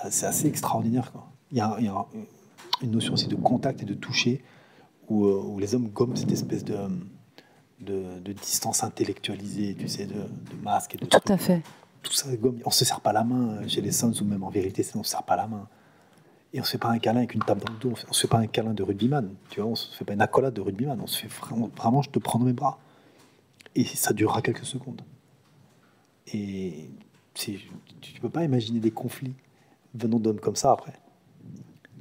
C'est 0.10 0.26
assez 0.26 0.48
extraordinaire. 0.48 1.12
Quoi. 1.12 1.28
Il 1.52 1.58
y 1.58 1.62
a, 1.62 1.76
il 1.80 1.86
y 1.86 1.88
a 1.88 2.06
une 2.82 2.92
notion 2.92 3.14
aussi 3.14 3.28
de 3.28 3.36
contact 3.36 3.82
et 3.82 3.86
de 3.86 3.94
toucher 3.94 4.44
où, 5.10 5.26
euh, 5.26 5.42
où 5.44 5.60
les 5.60 5.76
hommes 5.76 5.90
gomment 5.90 6.16
cette 6.16 6.32
espèce 6.32 6.64
de, 6.64 6.78
de, 7.80 8.20
de 8.20 8.34
distance 8.34 8.84
intellectualisée, 8.84 9.76
tu 9.78 9.88
sais, 9.88 10.06
de, 10.06 10.14
de 10.14 10.64
masque 10.64 10.96
et 10.96 10.98
de 10.98 11.06
Tout 11.06 11.20
à 11.28 11.38
fait. 11.38 11.62
tout 12.04 12.14
ça 12.14 12.34
gomme. 12.36 12.60
On 12.66 12.70
se 12.72 12.86
serre 12.86 13.02
pas 13.02 13.14
la 13.14 13.24
main 13.24 13.58
euh, 13.62 13.68
chez 13.68 13.82
les 13.82 13.92
Suns 13.92 14.14
ou 14.22 14.26
même 14.26 14.44
en 14.44 14.50
vérité, 14.50 14.86
on 14.96 15.04
se 15.04 15.12
serre 15.12 15.24
pas 15.24 15.36
la 15.36 15.48
main. 15.48 15.68
Et 16.54 16.60
on 16.60 16.64
se 16.66 16.72
fait 16.72 16.78
pas 16.78 16.90
un 16.90 17.00
câlin 17.00 17.20
avec 17.20 17.34
une 17.34 17.42
table 17.44 17.62
dans 17.66 17.72
le 17.72 17.80
dos. 17.80 17.94
On 18.10 18.14
se- 18.14 18.22
fait 18.22 18.28
pas 18.28 18.38
un 18.40 18.48
câlin 18.48 18.74
de 18.74 18.84
rugbyman. 18.84 19.34
Tu 19.50 19.62
vois, 19.62 19.70
on 19.70 19.76
se 19.76 19.96
fait 19.96 20.04
pas 20.04 20.12
une 20.14 20.22
accolade 20.22 20.54
de 20.54 20.60
rugbyman. 20.60 21.00
On 21.00 21.08
se 21.08 21.18
fait 21.18 21.30
vraiment, 21.30 21.70
vraiment, 21.78 22.02
je 22.02 22.10
te 22.10 22.20
prends 22.20 22.40
dans 22.40 22.46
mes 22.46 22.52
bras. 22.52 22.78
Et 23.74 23.86
ça 23.86 24.12
durera 24.12 24.42
quelques 24.42 24.66
secondes. 24.66 25.02
Et 26.34 26.90
tu 27.34 27.60
peux 28.22 28.30
pas 28.30 28.44
imaginer 28.44 28.80
des 28.82 28.92
conflits 28.92 29.34
venant 29.96 30.20
d'hommes 30.20 30.42
comme 30.42 30.58
ça 30.58 30.72
après. 30.74 30.94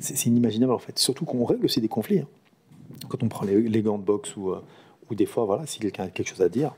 C'est 0.00 0.26
inimaginable 0.26 0.72
en 0.72 0.78
fait. 0.78 0.98
Surtout 0.98 1.24
qu'on 1.24 1.44
règle 1.44 1.64
aussi 1.64 1.80
des 1.80 1.88
conflits. 1.88 2.20
hein. 2.20 2.28
Quand 3.08 3.22
on 3.22 3.28
prend 3.28 3.44
les, 3.46 3.82
gants 3.82 3.98
de 3.98 4.02
boxe 4.02 4.36
ou, 4.36 4.50
euh, 4.50 4.62
ou 5.10 5.14
des 5.14 5.26
fois, 5.26 5.44
voilà, 5.44 5.66
si 5.66 5.78
quelqu'un 5.78 6.04
a 6.04 6.08
quelque 6.08 6.28
chose 6.28 6.42
à 6.42 6.48
dire, 6.48 6.74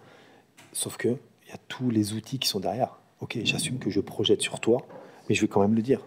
sauf 0.72 0.96
que 0.96 1.08
il 1.08 1.50
y 1.50 1.52
a 1.52 1.58
tous 1.68 1.90
les 1.90 2.12
outils 2.12 2.38
qui 2.38 2.48
sont 2.48 2.60
derrière. 2.60 2.98
Ok, 3.20 3.38
j'assume 3.44 3.78
que 3.78 3.90
je 3.90 4.00
projette 4.00 4.42
sur 4.42 4.58
toi, 4.60 4.86
mais 5.28 5.34
je 5.34 5.40
vais 5.40 5.48
quand 5.48 5.60
même 5.60 5.74
le 5.74 5.82
dire. 5.82 6.00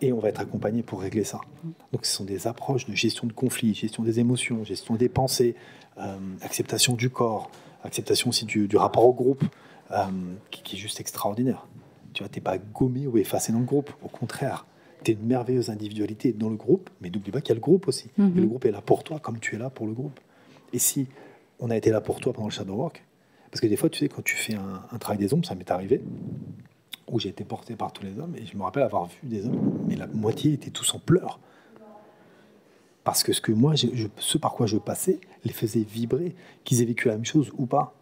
Et 0.00 0.12
on 0.12 0.18
va 0.20 0.28
être 0.28 0.40
accompagné 0.40 0.82
pour 0.82 1.00
régler 1.00 1.24
ça. 1.24 1.40
Donc 1.92 2.06
ce 2.06 2.12
sont 2.14 2.24
des 2.24 2.46
approches 2.46 2.86
de 2.86 2.94
gestion 2.94 3.26
de 3.26 3.32
conflits, 3.32 3.74
gestion 3.74 4.04
des 4.04 4.20
émotions, 4.20 4.62
gestion 4.64 4.94
des 4.94 5.08
pensées, 5.08 5.56
euh, 5.98 6.16
acceptation 6.42 6.94
du 6.94 7.10
corps, 7.10 7.50
acceptation 7.82 8.28
aussi 8.28 8.44
du, 8.44 8.68
du 8.68 8.76
rapport 8.76 9.04
au 9.04 9.12
groupe, 9.12 9.42
euh, 9.90 10.04
qui, 10.50 10.62
qui 10.62 10.76
est 10.76 10.78
juste 10.78 11.00
extraordinaire. 11.00 11.66
Tu 12.12 12.22
vois, 12.22 12.28
t'es 12.28 12.40
pas 12.40 12.58
gommé 12.58 13.06
ou 13.06 13.18
effacé 13.18 13.52
dans 13.52 13.58
le 13.58 13.64
groupe. 13.64 13.90
Au 14.04 14.08
contraire, 14.08 14.66
tu 15.04 15.10
es 15.12 15.14
une 15.14 15.26
merveilleuse 15.26 15.70
individualité 15.70 16.32
dans 16.32 16.50
le 16.50 16.56
groupe, 16.56 16.90
mais 17.00 17.10
n'oublie 17.10 17.30
pas 17.30 17.40
qu'il 17.40 17.50
y 17.50 17.52
a 17.52 17.54
le 17.54 17.60
groupe 17.60 17.88
aussi. 17.88 18.10
Mhm. 18.18 18.32
Et 18.36 18.40
le 18.40 18.46
groupe 18.46 18.64
est 18.64 18.70
là 18.70 18.80
pour 18.80 19.04
toi 19.04 19.18
comme 19.20 19.38
tu 19.38 19.54
es 19.54 19.58
là 19.58 19.70
pour 19.70 19.86
le 19.86 19.92
groupe. 19.92 20.18
Et 20.72 20.78
si 20.78 21.06
on 21.60 21.70
a 21.70 21.76
été 21.76 21.90
là 21.90 22.00
pour 22.00 22.20
toi 22.20 22.32
pendant 22.32 22.46
le 22.48 22.52
shadow 22.52 22.74
work, 22.74 23.04
parce 23.50 23.60
que 23.62 23.66
des 23.66 23.76
fois, 23.76 23.88
tu 23.88 23.98
sais, 24.00 24.08
quand 24.08 24.22
tu 24.22 24.36
fais 24.36 24.54
un, 24.54 24.82
un 24.92 24.98
travail 24.98 25.18
des 25.18 25.32
ombres, 25.32 25.46
ça 25.46 25.54
m'est 25.54 25.70
arrivé, 25.70 26.02
où 27.10 27.18
j'ai 27.18 27.30
été 27.30 27.44
porté 27.44 27.74
par 27.76 27.92
tous 27.92 28.02
les 28.04 28.18
hommes, 28.18 28.34
et 28.36 28.44
je 28.44 28.54
me 28.56 28.62
rappelle 28.62 28.82
avoir 28.82 29.06
vu 29.06 29.16
des 29.22 29.46
hommes, 29.46 29.84
mais 29.88 29.96
la 29.96 30.06
moitié 30.06 30.52
étaient 30.52 30.70
tous 30.70 30.94
en 30.94 30.98
pleurs. 30.98 31.40
Parce 33.04 33.22
que 33.22 33.32
ce 33.32 33.40
que 33.40 33.52
moi, 33.52 33.74
je- 33.74 33.86
ce 34.18 34.36
par 34.36 34.52
quoi 34.52 34.66
je 34.66 34.76
passais, 34.76 35.18
les 35.44 35.52
faisait 35.52 35.80
vibrer, 35.80 36.34
qu'ils 36.64 36.82
aient 36.82 36.84
vécu 36.84 37.08
la 37.08 37.14
même 37.14 37.24
chose 37.24 37.50
ou 37.56 37.64
pas. 37.64 37.94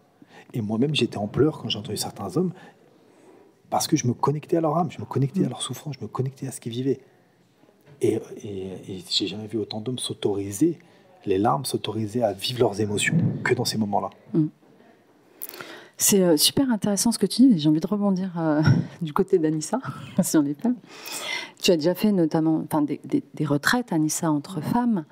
Et 0.53 0.59
moi-même, 0.61 0.93
j'étais 0.93 1.17
en 1.17 1.27
pleurs 1.27 1.59
quand 1.61 1.69
j'ai 1.69 1.79
entendu 1.79 1.97
certains 1.97 2.35
hommes, 2.35 2.51
parce 3.69 3.87
que 3.87 3.95
je 3.97 4.07
me 4.07 4.13
connectais 4.13 4.57
à 4.57 4.61
leur 4.61 4.77
âme, 4.77 4.89
je 4.91 4.99
me 4.99 5.05
connectais 5.05 5.45
à 5.45 5.49
leur 5.49 5.61
souffrance, 5.61 5.95
je 5.99 6.03
me 6.03 6.07
connectais 6.07 6.47
à 6.47 6.51
ce 6.51 6.59
qu'ils 6.61 6.71
vivaient. 6.71 6.99
Et, 8.01 8.19
et, 8.43 8.67
et 8.89 9.03
j'ai 9.09 9.27
jamais 9.27 9.47
vu 9.47 9.57
autant 9.57 9.81
d'hommes 9.81 9.99
s'autoriser, 9.99 10.77
les 11.25 11.37
larmes 11.37 11.65
s'autoriser 11.65 12.23
à 12.23 12.31
vivre 12.33 12.59
leurs 12.59 12.79
émotions 12.79 13.17
que 13.43 13.53
dans 13.53 13.65
ces 13.65 13.77
moments-là. 13.77 14.09
C'est 15.99 16.21
euh, 16.21 16.37
super 16.37 16.69
intéressant 16.69 17.11
ce 17.11 17.17
que 17.17 17.25
tu 17.25 17.41
dis. 17.41 17.57
J'ai 17.59 17.69
envie 17.69 17.79
de 17.79 17.87
rebondir 17.87 18.31
euh, 18.39 18.61
du 19.01 19.13
côté 19.13 19.39
d'Anissa, 19.39 19.79
si 20.21 20.37
on 20.37 20.45
est 20.45 20.53
pas. 20.59 20.69
Tu 21.61 21.71
as 21.71 21.75
déjà 21.75 21.95
fait 21.95 22.11
notamment 22.11 22.61
enfin, 22.65 22.83
des, 22.83 23.01
des- 23.03 23.23
des 23.33 23.45
retraites, 23.45 23.91
Anissa, 23.91 24.31
entre 24.31 24.61
femmes. 24.61 25.05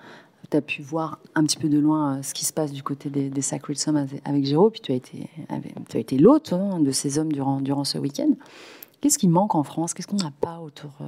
Tu 0.49 0.57
as 0.57 0.61
pu 0.61 0.81
voir 0.81 1.19
un 1.33 1.43
petit 1.43 1.57
peu 1.57 1.69
de 1.69 1.79
loin 1.79 2.17
euh, 2.17 2.23
ce 2.23 2.33
qui 2.33 2.45
se 2.45 2.53
passe 2.53 2.71
du 2.71 2.83
côté 2.83 3.09
des, 3.09 3.29
des 3.29 3.41
Sacred 3.41 3.77
Sons 3.77 3.95
avec- 4.25 4.45
Géraud, 4.45 4.69
puis 4.69 4.81
tu 4.81 4.91
as 4.91 4.95
été, 4.95 5.27
été 5.93 6.17
l'hôte 6.17 6.53
hein, 6.53 6.79
de 6.79 6.91
ces 6.91 7.17
hommes 7.17 7.31
durant, 7.31 7.61
durant 7.61 7.83
ce 7.83 7.97
week-end. 7.97 8.29
Qu'est-ce 9.01 9.17
qui 9.17 9.27
manque 9.27 9.55
en 9.55 9.63
France? 9.63 9.93
Qu'est-ce 9.93 10.07
qu'on 10.07 10.17
n'a 10.17 10.33
pas 10.41 10.59
autour 10.59 10.91
euh, 11.01 11.05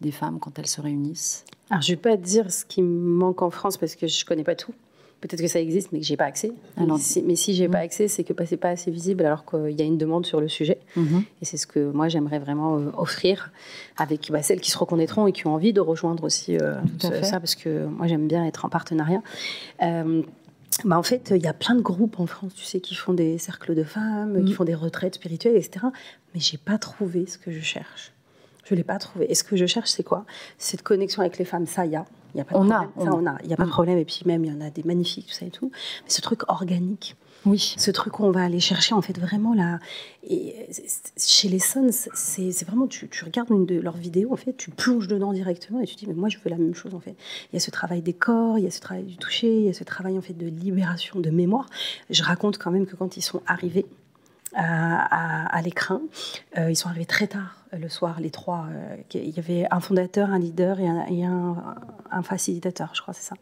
des 0.00 0.10
femmes 0.12 0.38
quand 0.40 0.58
elles 0.58 0.66
se 0.66 0.80
réunissent? 0.80 1.44
Alors, 1.68 1.82
je 1.82 1.92
ne 1.92 1.96
vais 1.96 2.02
pas 2.02 2.16
dire 2.16 2.50
ce 2.52 2.64
qui 2.64 2.82
manque 2.82 3.42
en 3.42 3.50
France 3.50 3.76
parce 3.76 3.94
que 3.96 4.06
je 4.06 4.24
ne 4.24 4.26
connais 4.26 4.44
pas 4.44 4.56
tout. 4.56 4.72
Peut-être 5.20 5.42
que 5.42 5.48
ça 5.48 5.60
existe, 5.60 5.92
mais 5.92 6.00
que 6.00 6.06
j'ai 6.06 6.16
pas 6.16 6.24
accès. 6.24 6.50
Alors- 6.78 6.96
mais 6.96 7.02
si, 7.02 7.22
mais 7.22 7.36
si 7.36 7.54
j'ai 7.54 7.68
Mm. 7.68 7.72
pas 7.72 7.78
accès, 7.80 8.08
c'est 8.08 8.24
que 8.24 8.32
c'est 8.46 8.56
pas 8.56 8.70
assez 8.70 8.90
visible 8.90 9.24
alors 9.26 9.44
qu'il 9.44 9.78
y 9.78 9.82
a 9.82 9.84
une 9.84 9.98
demande 9.98 10.24
sur 10.24 10.40
le 10.40 10.48
sujet. 10.48 10.78
Et 10.96 11.44
c'est 11.44 11.58
ce 11.58 11.66
que 11.66 11.90
moi 11.90 12.08
j'aimerais 12.08 12.38
vraiment 12.38 12.78
euh, 12.78 12.90
offrir 12.96 13.52
avec 13.98 14.30
bah, 14.32 14.42
celles 14.42 14.60
qui 14.60 14.70
se 14.70 14.78
reconnaîtront 14.78 15.26
et 15.26 15.32
qui 15.32 15.46
ont 15.46 15.54
envie 15.54 15.72
de 15.74 15.80
rejoindre 15.80 16.24
aussi 16.24 16.56
euh, 16.56 16.76
ce- 16.98 17.22
ça, 17.22 17.38
parce 17.38 17.54
que 17.54 17.84
moi 17.86 18.06
j'aime 18.06 18.26
bien 18.28 18.46
être 18.46 18.64
en 18.64 18.70
partenariat. 18.70 19.22
Euh, 19.82 20.22
bah, 20.84 20.96
en 20.98 21.02
fait, 21.02 21.32
il 21.36 21.42
y 21.42 21.48
a 21.48 21.52
plein 21.52 21.74
de 21.74 21.82
groupes 21.82 22.18
en 22.18 22.26
France, 22.26 22.54
tu 22.54 22.64
sais, 22.64 22.80
qui 22.80 22.94
font 22.94 23.12
des 23.12 23.36
cercles 23.36 23.74
de 23.74 23.84
femmes, 23.84 24.38
Mm. 24.40 24.44
qui 24.46 24.52
font 24.54 24.64
des 24.64 24.74
retraites 24.74 25.16
spirituelles, 25.16 25.56
etc. 25.56 25.86
Mais 26.34 26.40
j'ai 26.40 26.56
pas 26.58 26.78
trouvé 26.78 27.26
ce 27.26 27.36
que 27.36 27.50
je 27.50 27.60
cherche. 27.60 28.12
Je 28.64 28.74
l'ai 28.74 28.84
pas 28.84 28.98
trouvé. 28.98 29.30
Et 29.30 29.34
ce 29.34 29.44
que 29.44 29.56
je 29.56 29.66
cherche, 29.66 29.90
c'est 29.90 30.04
quoi? 30.04 30.24
Cette 30.56 30.82
connexion 30.82 31.20
avec 31.20 31.36
les 31.38 31.44
femmes, 31.44 31.66
ça, 31.66 31.84
y 31.86 31.96
a. 31.96 32.06
Y 32.34 32.40
a 32.40 32.44
pas 32.44 32.54
de 32.54 32.60
On 32.60 32.70
a, 32.70 32.84
problème. 32.84 32.90
Ça, 33.12 33.14
on 33.16 33.26
a. 33.26 33.36
Il 33.44 33.50
y 33.50 33.52
a 33.52 33.56
pas 33.56 33.64
de 33.64 33.68
Mm. 33.68 33.72
problème. 33.72 33.98
Et 33.98 34.04
puis 34.04 34.22
même, 34.26 34.44
il 34.44 34.52
y 34.52 34.56
en 34.56 34.60
a 34.60 34.70
des 34.70 34.82
magnifiques, 34.84 35.26
tout 35.28 35.34
ça 35.34 35.46
et 35.46 35.50
tout. 35.50 35.70
Mais 36.04 36.10
ce 36.10 36.20
truc 36.20 36.42
organique, 36.48 37.16
Oui. 37.46 37.74
ce 37.78 37.90
truc 37.90 38.18
où 38.20 38.24
on 38.24 38.30
va 38.30 38.42
aller 38.44 38.60
chercher 38.60 38.94
en 38.94 39.00
fait 39.02 39.18
vraiment 39.18 39.54
là 39.54 39.78
et 40.28 40.54
chez 41.16 41.48
les 41.48 41.58
Sons 41.58 41.88
c'est 42.12 42.64
vraiment 42.66 42.86
tu, 42.86 43.08
tu 43.08 43.24
regardes 43.24 43.48
une 43.50 43.64
de 43.64 43.80
leurs 43.80 43.96
vidéos 43.96 44.30
en 44.30 44.36
fait 44.36 44.54
tu 44.58 44.68
plonges 44.70 45.08
dedans 45.08 45.32
directement 45.32 45.80
et 45.80 45.86
tu 45.86 45.94
te 45.94 46.00
dis 46.00 46.06
mais 46.06 46.12
moi 46.12 46.28
je 46.28 46.36
veux 46.36 46.50
la 46.50 46.58
même 46.58 46.74
chose 46.74 46.94
en 46.94 47.00
fait 47.00 47.14
il 47.50 47.54
y 47.54 47.56
a 47.56 47.60
ce 47.60 47.70
travail 47.70 48.02
des 48.02 48.12
corps 48.12 48.58
il 48.58 48.64
y 48.64 48.66
a 48.66 48.70
ce 48.70 48.80
travail 48.82 49.04
du 49.04 49.16
toucher 49.16 49.56
il 49.60 49.64
y 49.64 49.68
a 49.70 49.72
ce 49.72 49.84
travail 49.84 50.18
en 50.18 50.20
fait 50.20 50.34
de 50.34 50.44
libération 50.48 51.18
de 51.18 51.30
mémoire 51.30 51.64
je 52.10 52.22
raconte 52.22 52.58
quand 52.58 52.70
même 52.70 52.84
que 52.84 52.94
quand 52.94 53.16
ils 53.16 53.22
sont 53.22 53.40
arrivés 53.46 53.86
à, 54.52 55.46
à- 55.46 55.56
à 55.56 55.62
l'écran. 55.62 56.00
Euh, 56.58 56.70
ils 56.70 56.76
sont 56.76 56.88
arrivés 56.90 57.06
très 57.06 57.26
tard 57.28 57.59
le 57.78 57.88
soir, 57.88 58.20
les 58.20 58.30
trois. 58.30 58.66
euh, 58.70 58.96
il 59.14 59.30
y 59.30 59.38
avait 59.38 59.66
un 59.70 59.80
fondateur, 59.80 60.30
un 60.30 60.38
leader 60.38 60.80
et 60.80 60.88
un, 60.88 61.06
et 61.06 61.24
un- 61.24 61.74
un 62.10 62.22
facilitateur, 62.22 62.90
je 62.94 63.00
crois, 63.02 63.14
c'est 63.14 63.22
ça. 63.28 63.36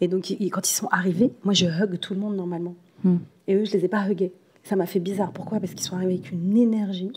Et 0.00 0.08
donc, 0.08 0.30
ils- 0.30 0.50
quand 0.50 0.68
ils 0.68 0.74
sont 0.74 0.88
arrivés, 0.90 1.32
moi, 1.44 1.54
je 1.54 1.66
hug 1.66 1.98
tout 2.00 2.14
le 2.14 2.20
monde 2.20 2.34
normalement. 2.36 2.74
Mm. 3.04 3.16
Et 3.46 3.54
eux, 3.54 3.64
je 3.64 3.72
les 3.72 3.84
ai 3.84 3.88
pas 3.88 4.08
huggés. 4.10 4.32
Ça 4.64 4.74
m'a 4.76 4.86
fait 4.86 4.98
bizarre. 5.00 5.30
Pourquoi? 5.32 5.60
Parce 5.60 5.72
qu'ils 5.72 5.86
sont 5.86 5.96
arrivés 5.96 6.14
avec 6.14 6.30
une 6.32 6.56
énergie. 6.56 7.12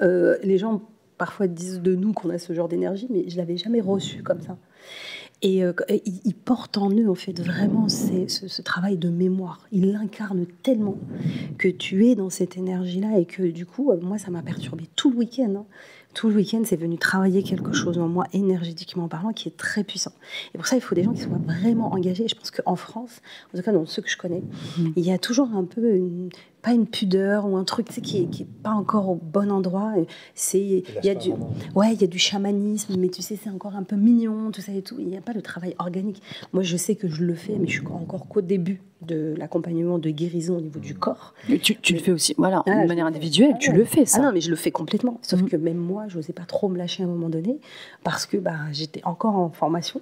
Euh, 0.00 0.36
les 0.42 0.56
gens 0.58 0.82
parfois 1.18 1.46
disent 1.46 1.80
de 1.80 1.94
nous 1.94 2.12
qu'on 2.12 2.30
a 2.30 2.38
ce 2.38 2.52
genre 2.52 2.68
d'énergie, 2.68 3.06
mais 3.10 3.28
je 3.28 3.36
l'avais 3.36 3.56
jamais 3.56 3.80
reçu 3.80 4.22
comme 4.22 4.40
ça. 4.40 4.56
Et 5.42 5.62
euh, 5.64 5.72
ils, 5.90 6.20
ils 6.24 6.34
portent 6.34 6.78
en 6.78 6.90
eux 6.90 7.08
en 7.10 7.14
fait 7.14 7.38
vraiment 7.40 7.88
ces- 7.88 8.28
ce, 8.28 8.48
ce 8.48 8.62
travail 8.62 8.96
de 8.96 9.10
mémoire. 9.10 9.66
Ils 9.72 9.92
l'incarnent 9.92 10.46
tellement 10.62 10.96
que 11.58 11.68
tu 11.68 12.06
es 12.06 12.14
dans 12.14 12.30
cette 12.30 12.56
énergie-là 12.56 13.18
et 13.18 13.26
que 13.26 13.42
du 13.42 13.66
coup, 13.66 13.90
euh, 13.90 13.98
moi, 14.00 14.16
ça 14.18 14.30
m'a 14.30 14.42
perturbé 14.42 14.84
tout 14.96 15.10
le 15.10 15.16
week-end. 15.18 15.52
hein. 15.56 15.66
Tout 16.14 16.28
le 16.28 16.36
week-end, 16.36 16.62
c'est 16.64 16.76
venu 16.76 16.96
travailler 16.96 17.42
quelque 17.42 17.72
chose 17.72 17.98
en 17.98 18.06
moi, 18.06 18.24
énergétiquement 18.32 19.08
parlant, 19.08 19.32
qui 19.32 19.48
est 19.48 19.56
très 19.56 19.82
puissant. 19.82 20.12
Et 20.54 20.58
pour 20.58 20.66
ça, 20.68 20.76
il 20.76 20.80
faut 20.80 20.94
des 20.94 21.02
gens 21.02 21.12
qui 21.12 21.22
soient 21.22 21.40
vraiment 21.44 21.92
engagés. 21.92 22.24
Et 22.24 22.28
je 22.28 22.36
pense 22.36 22.52
qu'en 22.52 22.76
France, 22.76 23.20
en 23.52 23.58
tout 23.58 23.64
cas 23.64 23.72
dans 23.72 23.84
ceux 23.84 24.00
que 24.00 24.08
je 24.08 24.16
connais, 24.16 24.42
Mhm. 24.78 24.92
il 24.96 25.04
y 25.04 25.10
a 25.10 25.18
toujours 25.18 25.50
un 25.52 25.64
peu 25.64 25.94
une, 25.96 26.28
pas 26.64 26.72
une 26.72 26.86
pudeur 26.86 27.46
ou 27.46 27.56
un 27.58 27.64
truc 27.64 27.88
tu 27.88 27.94
sais, 27.94 28.00
qui, 28.00 28.22
est, 28.22 28.26
qui 28.26 28.42
est 28.44 28.48
pas 28.62 28.70
encore 28.70 29.10
au 29.10 29.16
bon 29.16 29.52
endroit. 29.52 29.92
Et 29.98 30.06
C'est 30.34 30.58
il 30.60 30.84
y 31.04 31.10
a 31.10 31.14
du 31.14 31.30
ouais, 31.74 31.92
il 31.92 32.00
y 32.00 32.04
a 32.04 32.06
du 32.06 32.18
chamanisme, 32.18 32.94
mais 32.98 33.08
tu 33.08 33.20
sais, 33.22 33.36
c'est 33.42 33.50
encore 33.50 33.76
un 33.76 33.82
peu 33.82 33.96
mignon, 33.96 34.50
tout 34.50 34.62
ça 34.62 34.72
et 34.72 34.80
tout. 34.82 34.96
Il 34.98 35.06
n'y 35.08 35.16
a 35.16 35.20
pas 35.20 35.34
le 35.34 35.42
travail 35.42 35.74
organique. 35.78 36.22
Moi, 36.54 36.62
je 36.62 36.76
sais 36.76 36.94
que 36.96 37.06
je 37.08 37.22
le 37.22 37.34
fais, 37.34 37.56
mais 37.60 37.66
je 37.66 37.72
suis 37.80 37.86
encore 37.86 38.26
qu'au 38.28 38.40
début 38.40 38.80
de 39.02 39.34
l'accompagnement 39.36 39.98
de 39.98 40.08
guérison 40.08 40.56
au 40.56 40.60
niveau 40.62 40.80
du 40.80 40.94
corps. 40.94 41.34
Mais 41.50 41.58
Tu, 41.58 41.76
tu 41.76 41.92
le 41.92 41.98
fais 42.00 42.12
aussi, 42.12 42.34
voilà, 42.38 42.62
Ah, 42.66 42.82
de 42.82 42.88
manière 42.88 43.04
individuelle, 43.04 43.52
Ah 43.54 43.58
tu 43.58 43.70
ouais. 43.70 43.76
le 43.76 43.84
fais 43.84 44.06
ça. 44.06 44.18
Ah 44.20 44.26
non, 44.26 44.32
mais 44.32 44.40
je 44.40 44.48
le 44.48 44.56
fais 44.56 44.70
complètement. 44.70 45.18
Sauf 45.20 45.42
Mhm. 45.42 45.48
que 45.50 45.56
même 45.58 45.76
moi, 45.76 46.04
je 46.08 46.16
n'osais 46.16 46.32
pas 46.32 46.44
trop 46.46 46.68
me 46.70 46.78
lâcher 46.78 47.02
à 47.02 47.06
un 47.06 47.10
moment 47.10 47.28
donné 47.28 47.58
parce 48.02 48.24
que 48.24 48.38
bah, 48.38 48.54
j'étais 48.72 49.02
encore 49.04 49.36
en 49.36 49.50
formation. 49.50 50.00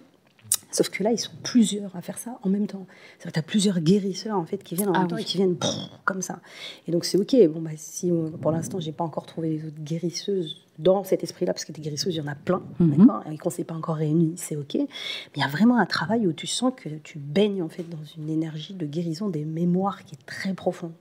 Sauf 0.73 0.89
que 0.89 1.03
là, 1.03 1.13
ils 1.13 1.19
sont 1.19 1.33
plusieurs 1.43 1.95
à 1.95 2.03
faire 2.03 2.19
ça 2.19 2.39
en 2.43 2.49
même 2.49 2.67
temps. 2.67 2.87
Tu 3.21 3.29
as 3.35 3.43
plusieurs 3.43 3.81
guérisseurs 3.81 4.39
en 4.39 4.47
fait 4.47 4.63
qui 4.63 4.75
viennent 4.75 4.89
en 4.89 4.95
Ah 4.95 5.01
même 5.01 5.09
temps 5.09 5.17
et 5.17 5.25
qui 5.25 5.37
viennent 5.37 5.57
comme 6.05 6.23
ça. 6.23 6.41
Et 6.89 6.93
donc 6.93 7.05
c'est 7.05 7.19
ok. 7.19 7.37
Bon 7.51 7.61
bah 7.61 7.71
si 7.77 8.11
euh, 8.11 8.31
pour 8.41 8.51
l'instant 8.51 8.81
j'ai 8.81 8.93
pas 8.93 9.05
encore 9.05 9.27
trouvé 9.27 9.51
les 9.51 9.67
autres 9.67 9.81
guérisseuses 9.81 10.57
dans 10.79 11.05
cet 11.05 11.23
esprit-là 11.23 11.53
parce 11.53 11.65
que 11.65 11.73
des 11.73 11.83
guérisseuses 11.83 12.15
il 12.15 12.19
y 12.19 12.21
en 12.21 12.27
a 12.27 12.35
plein, 12.35 12.63
d'accord, 12.81 13.23
et 13.31 13.37
qu'on 13.37 13.51
s'est 13.51 13.65
pas 13.65 13.75
encore 13.75 13.97
réunis, 13.97 14.33
c'est 14.37 14.57
ok. 14.57 14.75
Mais 14.75 14.89
il 15.37 15.41
y 15.41 15.45
a 15.45 15.49
vraiment 15.49 15.77
un 15.77 15.87
travail 15.87 16.27
où 16.27 16.33
tu 16.33 16.47
sens 16.47 16.73
que 16.75 16.89
tu 16.89 17.19
baignes 17.19 17.63
en 17.63 17.69
fait 17.69 17.89
dans 17.89 18.03
une 18.17 18.31
énergie 18.31 18.75
de 18.75 18.87
guérison 18.87 19.29
des 19.29 19.45
mémoires 19.45 20.05
qui 20.05 20.15
est 20.15 20.27
très 20.27 20.55
profonde. 20.55 20.93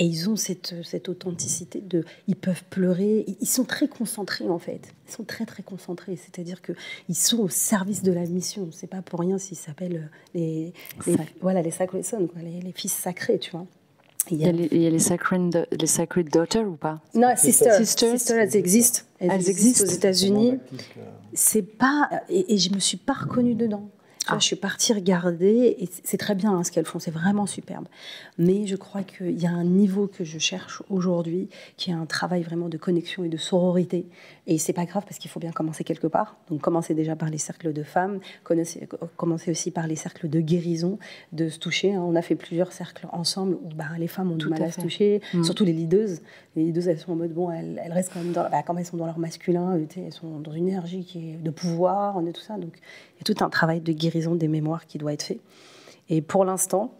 Et 0.00 0.06
ils 0.06 0.30
ont 0.30 0.34
cette, 0.34 0.74
cette 0.82 1.10
authenticité 1.10 1.80
de. 1.80 2.04
Ils 2.26 2.34
peuvent 2.34 2.64
pleurer. 2.70 3.26
Ils 3.40 3.46
sont 3.46 3.64
très 3.64 3.86
concentrés, 3.86 4.48
en 4.48 4.58
fait. 4.58 4.94
Ils 5.06 5.12
sont 5.12 5.24
très, 5.24 5.44
très 5.44 5.62
concentrés. 5.62 6.16
C'est-à-dire 6.16 6.62
qu'ils 6.62 7.14
sont 7.14 7.38
au 7.38 7.48
service 7.50 8.02
de 8.02 8.10
la 8.10 8.24
mission. 8.24 8.70
C'est 8.72 8.86
pas 8.86 9.02
pour 9.02 9.20
rien 9.20 9.36
s'ils 9.36 9.58
s'appellent 9.58 10.10
les, 10.34 10.72
les, 11.06 11.16
voilà, 11.42 11.60
les 11.60 11.70
Sacred 11.70 12.02
Sons, 12.02 12.30
les, 12.42 12.62
les 12.62 12.72
fils 12.72 12.94
sacrés, 12.94 13.38
tu 13.38 13.50
vois. 13.50 13.66
Il 14.30 14.38
y, 14.38 14.46
a 14.46 14.52
les, 14.52 14.68
il 14.70 14.80
y 14.80 14.86
a 14.86 14.90
les 14.90 14.98
Sacred, 14.98 15.66
les 15.70 15.86
sacred 15.86 16.28
Daughters 16.30 16.66
ou 16.66 16.76
pas? 16.76 17.00
Non, 17.14 17.34
Sisters. 17.36 17.74
Sisters. 17.74 18.18
Sisters, 18.18 18.38
elles 18.38 18.56
existent. 18.56 19.00
Elles, 19.18 19.30
elles 19.32 19.50
existent, 19.50 19.84
aux 19.84 19.88
États-Unis. 19.88 20.58
C'est 21.34 21.62
pas. 21.62 22.08
Et, 22.28 22.54
et, 22.54 22.58
je 22.58 22.72
me 22.72 22.78
suis 22.78 22.96
pas 22.96 23.12
reconnue 23.14 23.54
dedans. 23.54 23.88
Ah. 24.36 24.38
Je 24.38 24.44
suis 24.44 24.56
partie 24.56 24.92
regarder 24.92 25.76
et 25.78 25.88
c'est 26.04 26.16
très 26.16 26.34
bien 26.34 26.52
hein, 26.52 26.64
ce 26.64 26.72
qu'elles 26.72 26.86
font, 26.86 26.98
c'est 26.98 27.10
vraiment 27.10 27.46
superbe. 27.46 27.86
Mais 28.38 28.66
je 28.66 28.76
crois 28.76 29.02
qu'il 29.02 29.38
y 29.38 29.46
a 29.46 29.50
un 29.50 29.64
niveau 29.64 30.06
que 30.06 30.24
je 30.24 30.38
cherche 30.38 30.82
aujourd'hui, 30.90 31.48
qui 31.76 31.90
est 31.90 31.94
un 31.94 32.06
travail 32.06 32.42
vraiment 32.42 32.68
de 32.68 32.78
connexion 32.78 33.24
et 33.24 33.28
de 33.28 33.36
sororité. 33.36 34.06
Et 34.46 34.58
c'est 34.58 34.72
pas 34.72 34.84
grave 34.84 35.04
parce 35.04 35.18
qu'il 35.18 35.30
faut 35.30 35.40
bien 35.40 35.52
commencer 35.52 35.84
quelque 35.84 36.06
part. 36.06 36.36
Donc 36.48 36.60
commencer 36.60 36.94
déjà 36.94 37.16
par 37.16 37.30
les 37.30 37.38
cercles 37.38 37.72
de 37.72 37.82
femmes, 37.82 38.20
commencer 39.16 39.50
aussi 39.50 39.70
par 39.70 39.86
les 39.86 39.96
cercles 39.96 40.28
de 40.28 40.40
guérison, 40.40 40.98
de 41.32 41.48
se 41.48 41.58
toucher. 41.58 41.94
Hein. 41.94 42.02
On 42.02 42.16
a 42.16 42.22
fait 42.22 42.34
plusieurs 42.34 42.72
cercles 42.72 43.06
ensemble 43.12 43.54
où 43.62 43.68
bah, 43.74 43.86
les 43.98 44.08
femmes 44.08 44.32
ont 44.32 44.36
du 44.36 44.48
mal 44.48 44.62
à, 44.62 44.70
se 44.70 44.80
toucher, 44.80 45.20
mmh. 45.34 45.44
surtout 45.44 45.64
les 45.64 45.72
leaders. 45.72 46.18
Les 46.56 46.64
leaders, 46.64 46.88
elles 46.88 46.98
sont 46.98 47.12
en 47.12 47.16
mode 47.16 47.32
bon, 47.32 47.50
elles, 47.50 47.80
restent 47.92 48.12
quand 48.12 48.20
même 48.20 48.32
dans, 48.32 48.48
bah, 48.50 48.62
quand 48.66 48.76
elles 48.76 48.86
sont 48.86 48.96
dans 48.96 49.06
leur 49.06 49.18
masculin, 49.18 49.78
elles 49.96 50.12
sont 50.12 50.40
dans 50.40 50.52
une 50.52 50.68
énergie 50.68 51.04
qui 51.04 51.30
est 51.30 51.36
de 51.36 51.50
pouvoir, 51.50 52.16
on 52.16 52.26
est 52.26 52.32
tout 52.32 52.40
ça. 52.40 52.58
Donc 52.58 52.72
il 52.76 53.18
y 53.18 53.30
a 53.30 53.34
tout 53.34 53.44
un 53.44 53.50
travail 53.50 53.80
de 53.80 53.92
guérison 53.92 54.19
des 54.34 54.48
mémoires 54.48 54.86
qui 54.86 54.98
doit 54.98 55.12
être 55.12 55.22
fait. 55.22 55.40
Et 56.08 56.22
pour 56.22 56.44
l'instant, 56.44 56.92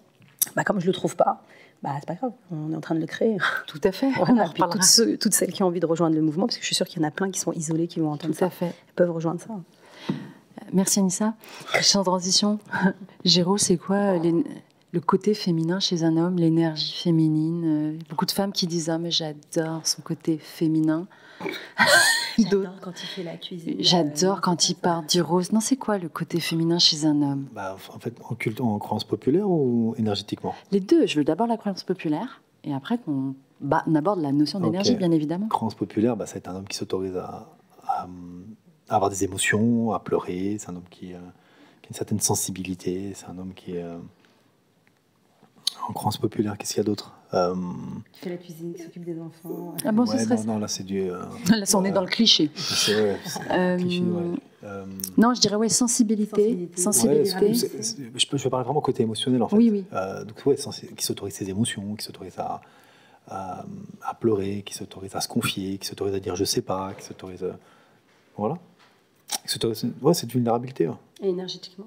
bah, 0.57 0.65
comme 0.65 0.81
je 0.81 0.87
ne 0.87 0.91
le 0.91 0.95
trouve 0.95 1.17
pas, 1.17 1.43
bah, 1.83 1.91
c'est 1.99 2.07
pas 2.07 2.15
grave, 2.15 2.33
on 2.51 2.73
est 2.73 2.77
en 2.77 2.81
train 2.81 2.95
de 2.95 3.01
le 3.01 3.07
créer. 3.07 3.37
Tout 3.67 3.81
à 3.85 3.93
fait. 3.93 4.11
puis 4.55 4.63
toutes, 4.71 5.19
toutes, 5.19 5.35
celles 5.35 5.53
qui 5.53 5.63
ont 5.63 5.67
envie 5.67 5.81
de 5.81 5.87
rejoindre 5.87 6.15
le 6.15 6.23
mouvement, 6.23 6.47
parce 6.47 6.57
que 6.57 6.63
je 6.63 6.67
suis 6.67 6.75
sûre 6.75 6.87
qu'il 6.87 7.01
y 7.01 7.05
en 7.05 7.09
a 7.09 7.11
plein 7.11 7.31
qui 7.31 7.41
sont 7.41 7.53
isolés, 7.53 7.87
qui 7.87 8.01
vont 8.01 8.13
entendre 8.13 8.35
Tout 8.35 8.41
ça, 8.41 8.47
à 8.47 8.51
fait. 8.51 8.75
peuvent 8.97 9.11
rejoindre 9.11 9.41
ça. 9.41 9.55
Merci 10.73 11.01
Anissa. 11.01 11.35
Sans 11.81 12.05
transition, 12.05 12.59
Géraud, 13.25 13.59
c'est 13.59 13.77
quoi 13.77 14.19
le 14.93 15.01
côté 15.01 15.35
féminin 15.35 15.81
chez 15.81 16.03
un 16.03 16.17
homme, 16.17 16.37
l'énergie 16.37 16.93
féminine 16.93 17.99
Beaucoup 18.09 18.27
de 18.27 18.31
femmes 18.31 18.53
qui 18.53 18.67
disent 18.67 18.91
Ah, 18.91 18.99
mais 18.99 19.11
j'adore 19.11 19.87
son 19.87 20.03
côté 20.03 20.39
féminin. 20.39 21.07
J'adore 22.39 22.81
quand 22.81 22.93
il 23.03 23.07
fait 23.07 23.23
la 23.23 23.37
cuisine. 23.37 23.77
J'adore 23.81 24.39
euh, 24.39 24.41
quand 24.41 24.69
il 24.69 24.75
part 24.75 25.03
du 25.05 25.21
rose. 25.21 25.53
Non, 25.53 25.61
c'est 25.61 25.77
quoi 25.77 25.99
le 25.99 26.09
côté 26.09 26.41
féminin 26.41 26.79
chez 26.79 27.05
un 27.05 27.23
homme? 27.23 27.47
Bah, 27.53 27.77
En 27.93 27.99
fait, 27.99 28.15
en, 28.23 28.35
culte, 28.35 28.61
en 28.61 28.79
croyance 28.79 29.05
populaire 29.05 29.49
ou 29.49 29.95
énergétiquement? 29.99 30.55
Les 30.71 30.81
deux. 30.81 31.07
Je 31.07 31.19
veux 31.19 31.25
d'abord 31.25 31.47
la 31.47 31.57
croyance 31.57 31.83
populaire 31.83 32.43
et 32.65 32.75
après 32.75 32.99
qu'on 32.99 33.35
bah, 33.61 33.85
aborde 33.95 34.21
la 34.21 34.33
notion 34.33 34.61
d'énergie, 34.61 34.97
bien 34.97 35.11
évidemment. 35.11 35.49
Croyance 35.49 35.75
populaire, 35.75 36.17
bah, 36.17 36.27
c'est 36.27 36.49
un 36.49 36.57
homme 36.57 36.69
qui 36.69 36.77
s'autorise 36.77 37.17
à, 37.17 37.49
avoir 38.89 39.11
des 39.11 39.25
émotions, 39.25 39.93
à 39.93 40.01
pleurer. 40.01 40.57
C'est 40.59 40.71
un 40.71 40.77
homme 40.77 40.89
qui, 40.91 41.13
euh, 41.13 41.19
qui, 41.83 41.89
a 41.89 41.91
une 41.91 41.95
certaine 41.97 42.21
sensibilité. 42.21 43.13
C'est 43.15 43.27
un 43.27 43.39
homme 43.39 43.55
qui 43.55 43.73
est. 43.73 43.83
Euh, 43.83 43.99
en 45.89 45.93
croyance 45.93 46.19
populaire, 46.19 46.57
qu'est-ce 46.59 46.75
qu'il 46.75 46.79
y 46.79 46.81
a 46.81 46.85
d'autre 46.85 47.13
euh... 47.33 47.55
Qui 48.13 48.21
fait 48.21 48.31
la 48.31 48.37
cuisine, 48.37 48.75
qui 48.75 48.83
s'occupe 48.83 49.05
des 49.05 49.21
enfants. 49.21 49.75
Ah 49.85 49.93
bon, 49.93 50.05
ouais, 50.05 50.19
ce 50.19 50.25
serait 50.25 50.37
non, 50.39 50.55
non, 50.55 50.59
là 50.59 50.69
c'est 50.69 50.83
du. 50.83 51.11
Euh... 51.11 51.23
Là, 51.49 51.65
on 51.75 51.85
est 51.85 51.93
dans 51.93 52.01
le 52.01 52.09
cliché. 52.09 52.51
C'est 52.55 52.95
ouais, 52.95 53.17
euh... 53.53 53.77
cliché, 53.77 54.03
ouais. 54.03 54.39
Euh... 54.65 54.85
Non, 55.17 55.33
je 55.33 55.41
dirais 55.41 55.57
ouais, 55.57 55.69
sensibilité. 55.69 56.69
Sensibilité. 56.77 56.83
sensibilité. 56.83 57.35
Ouais, 57.37 57.55
c 57.55 57.97
je, 58.17 58.27
peux, 58.27 58.37
je 58.37 58.43
peux 58.43 58.51
parler 58.51 58.65
vraiment 58.65 58.81
côté 58.81 59.05
émotionnel 59.05 59.43
en 59.43 59.49
fait. 59.49 59.57
Oui, 59.57 59.71
oui. 59.71 59.85
Euh, 59.93 60.25
donc, 60.25 60.45
ouais, 60.45 60.57
qui 60.57 61.05
s'autorise 61.05 61.35
ses 61.35 61.49
émotions, 61.49 61.95
qui 61.95 62.05
s'autorise 62.05 62.39
à, 62.39 62.61
à, 63.29 63.65
à, 64.03 64.15
pleurer, 64.15 64.63
qui 64.67 64.75
s'autorise 64.75 65.15
à 65.15 65.21
se 65.21 65.29
confier, 65.29 65.79
qui 65.79 65.87
s'autorise 65.87 66.15
à 66.15 66.21
dire 66.21 66.37
je 66.37 66.45
sais 66.45 66.63
pas, 66.63 66.93
qui 66.95 67.05
s'autorise. 67.05 67.45
À... 67.45 67.57
Voilà. 68.37 68.59
Ouais, 70.03 70.15
cette 70.15 70.33
vulnérabilité. 70.33 70.89
Ouais. 70.89 70.95
Et 71.23 71.29
énergétiquement? 71.29 71.87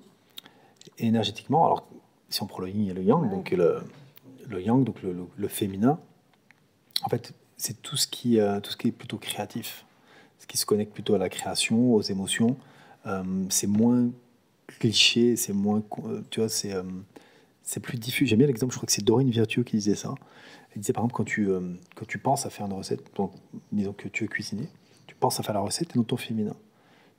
Et 0.98 1.08
énergétiquement, 1.08 1.66
alors 1.66 1.86
si 2.34 2.42
on 2.42 2.48
prend 2.48 2.62
le 2.62 2.70
yin 2.70 2.90
et 2.90 2.94
le 2.94 3.04
yang, 3.04 3.30
donc 3.30 3.52
le, 3.52 3.84
le, 4.48 4.62
yang, 4.62 4.84
donc 4.84 5.02
le, 5.04 5.14
le, 5.14 5.24
le, 5.38 5.48
féminin, 5.48 6.00
en 7.04 7.10
fait, 7.10 7.34
c'est 7.58 7.82
tout, 7.82 7.96
ce 7.96 8.08
qui, 8.08 8.40
euh, 8.40 8.60
tout 8.60 8.72
ce 8.72 8.78
qui 8.78 8.88
est 8.88 8.92
plutôt 8.92 9.18
créatif, 9.18 9.86
ce 10.40 10.48
qui 10.48 10.58
se 10.58 10.66
connecte 10.66 10.94
plutôt 10.94 11.14
à 11.14 11.20
la 11.20 11.30
création, 11.30 11.94
aux 11.94 12.02
émotions. 12.02 12.58
Euh, 13.06 13.24
c'est 13.50 13.68
moins 13.68 14.10
cliché, 14.80 15.36
c'est 15.36 15.54
moins. 15.54 15.84
Euh, 16.06 16.22
tu 16.32 16.40
vois, 16.40 16.50
c'est. 16.50 16.74
Euh, 16.74 16.84
c'est 17.66 17.80
plus 17.80 17.98
diffus. 17.98 18.26
J'aime 18.26 18.40
bien 18.40 18.48
l'exemple, 18.48 18.74
je 18.74 18.78
crois 18.78 18.88
que 18.88 18.92
c'est 18.92 19.06
Dorine 19.06 19.30
Virtueux 19.30 19.64
qui 19.64 19.78
disait 19.78 19.96
ça. 19.96 20.14
Elle 20.72 20.82
disait 20.82 20.92
par 20.92 21.04
exemple, 21.04 21.16
quand 21.16 21.24
tu, 21.24 21.48
quand 21.96 22.06
tu 22.06 22.18
penses 22.18 22.46
à 22.46 22.50
faire 22.50 22.66
une 22.66 22.74
recette, 22.74 23.16
donc, 23.16 23.32
disons 23.72 23.94
que 23.94 24.10
tu 24.10 24.26
veux 24.26 24.28
cuisiner, 24.28 24.68
tu 25.08 25.16
penses 25.16 25.40
à 25.40 25.44
faire 25.44 25.54
la 25.54 25.62
recette, 25.62 25.88
tu 25.88 25.94
es 25.94 25.98
dans 25.98 26.04
ton 26.04 26.18
féminin. 26.18 26.58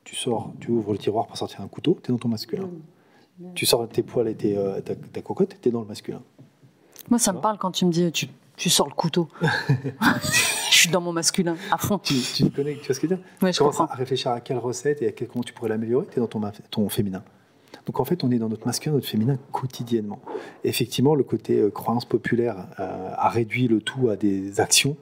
Tu 0.02 0.14
sors, 0.14 0.52
tu 0.60 0.70
ouvres 0.70 0.92
le 0.92 0.98
tiroir 0.98 1.26
pour 1.26 1.38
sortir 1.38 1.62
un 1.62 1.68
couteau, 1.68 1.98
tu 2.02 2.10
es 2.10 2.12
dans 2.12 2.18
ton 2.18 2.28
masculin. 2.28 2.68
Tu 3.54 3.66
sors 3.66 3.88
tes 3.88 4.02
poils 4.02 4.28
et 4.28 4.34
tes, 4.34 4.56
euh, 4.56 4.80
ta, 4.80 4.94
ta, 4.94 5.22
cocotte, 5.22 5.56
tu 5.60 5.68
es 5.68 5.72
dans 5.72 5.80
le 5.80 5.86
masculin. 5.86 6.22
Moi, 7.10 7.18
ça 7.18 7.32
me 7.32 7.40
parle 7.40 7.58
quand 7.58 7.72
tu 7.72 7.84
me 7.84 7.90
dis 7.90 8.10
tu, 8.12 8.28
tu 8.56 8.70
sors 8.70 8.86
le 8.86 8.94
couteau. 8.94 9.28
je 10.70 10.78
suis 10.78 10.88
dans 10.88 11.00
mon 11.00 11.12
masculin, 11.12 11.56
à 11.70 11.78
fond. 11.78 11.98
Tu, 11.98 12.14
tu 12.14 12.50
connais, 12.50 12.76
tu 12.76 12.86
vois 12.86 12.94
ce 12.94 13.00
que 13.00 13.08
je 13.08 13.14
veux 13.14 13.16
dire? 13.16 13.26
Ouais, 13.42 13.52
Tu 13.52 13.58
commences 13.58 13.80
à 13.80 13.86
réfléchir 13.86 14.30
à 14.30 14.40
quelle 14.40 14.58
recette 14.58 15.02
et 15.02 15.08
à 15.08 15.12
quel, 15.12 15.28
comment 15.28 15.42
tu 15.42 15.52
pourrais 15.52 15.68
l'améliorer, 15.68 16.06
tu 16.06 16.18
es 16.18 16.20
dans 16.20 16.28
ton, 16.28 16.40
ton 16.70 16.88
féminin. 16.88 17.22
Donc 17.86 18.00
en 18.00 18.04
fait, 18.04 18.24
on 18.24 18.30
est 18.30 18.38
dans 18.38 18.48
notre 18.48 18.66
masculin, 18.66 18.94
notre 18.94 19.08
féminin 19.08 19.36
quotidiennement. 19.52 20.20
Et 20.62 20.68
effectivement, 20.68 21.14
le 21.14 21.24
côté 21.24 21.58
euh, 21.58 21.70
croyance 21.70 22.04
populaire 22.04 22.68
euh, 22.78 23.10
a 23.16 23.28
réduit 23.28 23.68
le 23.68 23.80
tout 23.80 24.08
à 24.08 24.16
des 24.16 24.60
actions, 24.60 24.96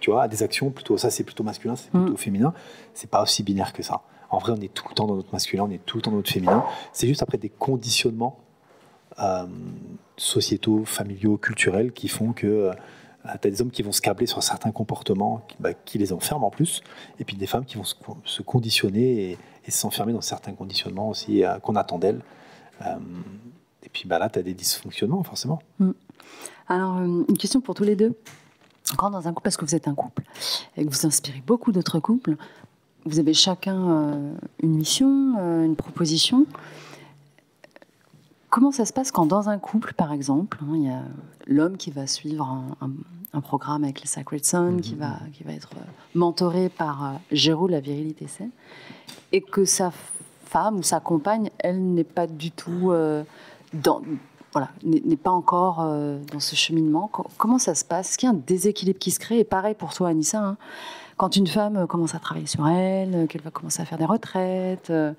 tu 0.00 0.10
vois, 0.10 0.24
à 0.24 0.28
des 0.28 0.42
actions 0.42 0.70
plutôt. 0.70 0.96
Ça, 0.96 1.10
c'est 1.10 1.24
plutôt 1.24 1.44
masculin, 1.44 1.76
c'est 1.76 1.90
plutôt 1.90 2.14
mmh. 2.14 2.18
féminin. 2.18 2.54
C'est 2.94 3.10
pas 3.10 3.22
aussi 3.22 3.42
binaire 3.42 3.72
que 3.72 3.82
ça. 3.82 4.02
En 4.30 4.38
vrai, 4.38 4.52
on 4.56 4.60
est 4.60 4.72
tout 4.72 4.86
le 4.88 4.94
temps 4.94 5.06
dans 5.06 5.16
notre 5.16 5.32
masculin, 5.32 5.64
on 5.64 5.70
est 5.70 5.84
tout 5.84 5.96
le 5.96 6.02
temps 6.02 6.10
dans 6.10 6.18
notre 6.18 6.30
féminin. 6.30 6.64
C'est 6.92 7.06
juste 7.06 7.22
après 7.22 7.38
des 7.38 7.48
conditionnements 7.48 8.38
euh, 9.20 9.46
sociétaux, 10.16 10.84
familiaux, 10.84 11.38
culturels 11.38 11.92
qui 11.92 12.08
font 12.08 12.32
que 12.32 12.46
euh, 12.46 12.72
tu 13.40 13.48
as 13.48 13.50
des 13.50 13.60
hommes 13.62 13.70
qui 13.70 13.82
vont 13.82 13.92
se 13.92 14.00
câbler 14.00 14.26
sur 14.26 14.42
certains 14.42 14.70
comportements 14.70 15.42
qui, 15.48 15.56
bah, 15.60 15.74
qui, 15.74 15.98
les 15.98 16.12
enferment 16.12 16.46
en 16.46 16.50
plus, 16.50 16.82
et 17.18 17.24
puis 17.24 17.36
des 17.36 17.46
femmes 17.46 17.64
qui 17.64 17.76
vont 17.76 17.84
se, 17.84 18.42
conditionner 18.42 19.30
et, 19.30 19.38
et 19.66 19.70
s'enfermer 19.70 20.12
dans 20.12 20.20
certains 20.20 20.52
conditionnements 20.52 21.08
aussi 21.08 21.44
euh, 21.44 21.58
qu'on 21.58 21.76
attend 21.76 21.98
d'elles. 21.98 22.20
Euh, 22.82 22.96
et 23.82 23.88
puis 23.88 24.04
bah, 24.06 24.18
là, 24.18 24.28
tu 24.28 24.38
as 24.38 24.42
des 24.42 24.54
dysfonctionnements 24.54 25.22
forcément. 25.22 25.60
Mm. 25.78 25.90
Alors, 26.68 26.98
une 27.00 27.38
question 27.38 27.60
pour 27.60 27.74
tous 27.74 27.84
les 27.84 27.96
deux. 27.96 28.14
Quand 28.96 29.10
dans 29.10 29.26
un 29.28 29.32
couple, 29.32 29.42
parce 29.44 29.56
que 29.56 29.64
vous 29.64 29.74
êtes 29.74 29.88
un 29.88 29.94
couple 29.94 30.22
et 30.76 30.84
que 30.84 30.90
vous 30.90 31.06
inspirez 31.06 31.42
beaucoup 31.46 31.72
d'autres 31.72 32.00
couples, 32.00 32.36
vous 33.08 33.18
avez 33.18 33.34
chacun 33.34 33.90
euh, 33.90 34.34
une 34.62 34.74
mission, 34.74 35.34
euh, 35.38 35.64
une 35.64 35.76
proposition. 35.76 36.46
Comment 38.50 38.72
ça 38.72 38.84
se 38.84 38.92
passe 38.92 39.10
quand 39.10 39.26
dans 39.26 39.48
un 39.48 39.58
couple, 39.58 39.92
par 39.94 40.12
exemple, 40.12 40.58
hein, 40.62 40.72
il 40.74 40.84
y 40.84 40.90
a 40.90 41.02
l'homme 41.46 41.76
qui 41.76 41.90
va 41.90 42.06
suivre 42.06 42.44
un, 42.44 42.76
un, 42.80 42.90
un, 43.34 43.40
programme 43.40 43.84
avec 43.84 44.00
les 44.00 44.06
Sacred 44.06 44.44
Sons, 44.44 44.72
mm 44.72 44.76
-hmm. 44.76 44.80
qui, 44.80 44.94
va, 44.94 45.12
qui 45.34 45.42
va 45.44 45.52
être 45.52 45.70
mentoré 46.14 46.68
par 46.68 47.04
euh, 47.04 47.12
Géraud, 47.32 47.68
la 47.68 47.80
virilité 47.80 48.26
saine, 48.26 48.52
et 49.32 49.42
que 49.42 49.64
sa 49.64 49.90
femme 50.44 50.76
ou 50.78 50.82
sa 50.82 51.00
compagne, 51.00 51.50
elle 51.58 51.80
n'est 51.94 52.12
pas 52.18 52.26
du 52.26 52.50
tout 52.50 52.90
euh, 52.90 53.22
dans, 53.72 54.00
voilà, 54.52 54.70
n'est 54.82 55.16
pas 55.16 55.30
encore 55.30 55.80
euh, 55.80 56.18
dans 56.32 56.40
ce 56.40 56.56
cheminement. 56.56 57.10
Comment 57.36 57.58
ça 57.58 57.74
se 57.74 57.84
passe? 57.84 58.10
Est-ce 58.10 58.18
qu'il 58.18 58.28
y 58.28 58.32
a 58.32 58.34
un 58.34 58.42
déséquilibre 58.46 58.98
qui 58.98 59.10
se 59.10 59.20
crée? 59.20 59.38
Et 59.40 59.44
pareil 59.44 59.74
pour 59.74 59.92
toi, 59.92 60.08
Anissa, 60.08 60.40
hein, 60.42 60.56
quand 61.18 61.36
une 61.36 61.46
femme 61.46 61.86
commence 61.86 62.14
à 62.14 62.20
travailler 62.20 62.46
sur 62.46 62.66
elle, 62.66 63.26
qu'elle 63.28 63.42
va 63.42 63.50
commencer 63.50 63.82
à 63.82 63.84
faire 63.84 63.98
des 63.98 64.06
retraites, 64.06 64.90
euh, 64.90 65.12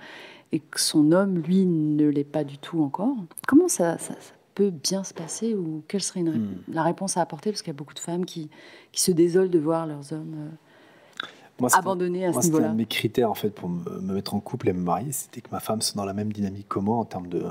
et 0.51 0.59
que 0.59 0.79
son 0.79 1.11
homme, 1.11 1.37
lui, 1.37 1.65
ne 1.65 2.07
l'est 2.07 2.23
pas 2.23 2.43
du 2.43 2.57
tout 2.57 2.81
encore, 2.81 3.15
comment 3.47 3.67
ça, 3.67 3.99
ça, 3.99 4.13
ça, 4.19 4.33
peut 4.55 4.71
bien 4.71 5.03
se 5.03 5.13
passer 5.13 5.53
Ou 5.53 5.83
quelle 5.87 6.01
serait 6.01 6.21
une, 6.21 6.31
mm. 6.31 6.63
la 6.73 6.83
réponse 6.83 7.17
à 7.17 7.21
apporter? 7.21 7.51
Parce 7.51 7.61
qu'il 7.61 7.71
y 7.71 7.75
a 7.75 7.77
beaucoup 7.77 7.93
de 7.93 7.99
femmes 7.99 8.25
qui, 8.25 8.49
qui, 8.91 9.01
se 9.01 9.11
désolent 9.11 9.49
de 9.49 9.59
voir 9.59 9.85
leurs 9.85 10.11
hommes 10.11 10.35
euh, 10.35 11.25
moi, 11.59 11.69
abandonnés 11.73 12.25
à 12.25 12.31
moi, 12.31 12.41
ce 12.41 12.47
niveau-là. 12.47 12.69
Un 12.69 12.71
de 12.71 12.77
mes 12.77 12.85
critères, 12.85 13.29
en 13.29 13.35
fait, 13.35 13.51
pour 13.51 13.69
me, 13.69 13.99
me, 13.99 14.13
mettre 14.15 14.33
en 14.33 14.39
couple 14.39 14.69
et 14.69 14.73
me 14.73 14.81
marier, 14.81 15.11
c'était 15.11 15.41
que 15.41 15.49
ma 15.51 15.59
femme 15.59 15.81
soit 15.81 15.97
dans 15.97 16.05
la 16.05 16.13
même 16.13 16.33
dynamique 16.33 16.67
que 16.67 16.79
moi 16.79 16.95
en 16.97 17.05
termes 17.05 17.27
de... 17.27 17.45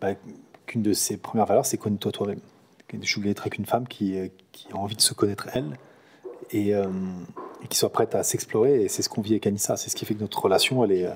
Bah, 0.00 0.10
qu'une 0.66 0.82
de 0.82 0.92
ses 0.92 1.16
premières 1.16 1.46
valeurs, 1.46 1.64
c'est 1.64 1.78
connais-toi 1.78 2.12
toi-même. 2.12 2.40
Je 3.02 3.14
voulais 3.16 3.30
être 3.30 3.42
avec 3.42 3.58
une 3.58 3.66
femme 3.66 3.88
qui, 3.88 4.18
euh, 4.18 4.28
qui, 4.52 4.68
a 4.72 4.76
envie 4.76 4.96
de 4.96 5.00
se 5.00 5.14
connaître 5.14 5.48
elle 5.52 5.76
et, 6.50 6.74
euh, 6.74 6.88
et 7.66 7.68
qui 7.68 7.76
soit 7.76 7.90
prête 7.90 8.14
à 8.14 8.22
s'explorer. 8.22 8.82
Et 8.82 8.88
c'est 8.88 9.02
ce 9.02 9.08
qu'on 9.08 9.20
vit 9.20 9.32
avec 9.32 9.46
Anissa. 9.46 9.76
C'est 9.76 9.90
ce 9.90 9.96
qui 9.96 10.04
fait 10.04 10.14
que 10.14 10.20
notre 10.20 10.40
relation, 10.40 10.84
elle 10.84 10.92
est. 10.92 11.08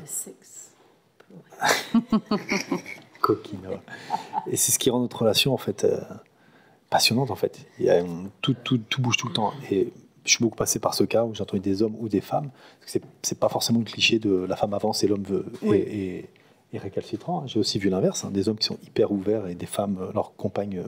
Coquine. 3.20 3.66
Ouais. 3.68 3.80
Et 4.48 4.56
c'est 4.56 4.72
ce 4.72 4.78
qui 4.78 4.90
rend 4.90 5.00
notre 5.00 5.18
relation, 5.18 5.54
en 5.54 5.58
fait, 5.58 5.84
euh, 5.84 6.00
passionnante, 6.90 7.30
en 7.30 7.36
fait. 7.36 7.66
Tout, 8.42 8.54
tout, 8.64 8.78
tout, 8.78 9.00
bouge 9.00 9.16
tout 9.16 9.28
le 9.28 9.34
temps. 9.34 9.52
Et 9.70 9.92
je 10.24 10.30
suis 10.30 10.42
beaucoup 10.42 10.56
passé 10.56 10.80
par 10.80 10.94
ce 10.94 11.04
cas 11.04 11.24
où 11.24 11.34
j'ai 11.34 11.42
entendu 11.42 11.60
des 11.60 11.82
hommes 11.82 11.96
ou 12.00 12.08
des 12.08 12.20
femmes. 12.20 12.50
C'est, 12.84 13.02
c'est 13.22 13.38
pas 13.38 13.48
forcément 13.48 13.78
le 13.78 13.84
cliché 13.84 14.18
de 14.18 14.30
la 14.30 14.56
femme 14.56 14.74
avance 14.74 15.04
et 15.04 15.06
l'homme 15.06 15.22
veut. 15.22 15.46
Oui. 15.62 15.76
Et, 15.76 16.16
et, 16.16 16.30
et 16.72 16.78
récalcitrant. 16.78 17.46
J'ai 17.46 17.60
aussi 17.60 17.78
vu 17.78 17.90
l'inverse, 17.90 18.24
hein, 18.24 18.30
des 18.30 18.48
hommes 18.48 18.58
qui 18.58 18.66
sont 18.66 18.78
hyper 18.84 19.12
ouverts 19.12 19.46
et 19.48 19.54
des 19.54 19.66
femmes, 19.66 20.10
leurs 20.14 20.34
compagnes, 20.36 20.82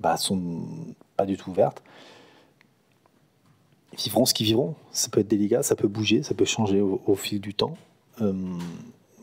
bah, 0.00 0.16
sont 0.16 0.62
pas 1.16 1.26
du 1.26 1.36
tout 1.36 1.50
ouvertes. 1.50 1.82
Vivront 3.96 4.26
ce 4.26 4.34
qu'ils 4.34 4.46
vivront. 4.46 4.74
Ça 4.92 5.08
peut 5.08 5.20
être 5.20 5.28
délicat, 5.28 5.62
ça 5.62 5.76
peut 5.76 5.88
bouger, 5.88 6.22
ça 6.22 6.34
peut 6.34 6.44
changer 6.44 6.80
au, 6.80 7.14
fil 7.14 7.40
du 7.40 7.54
temps. 7.54 7.76
Euh, 8.20 8.32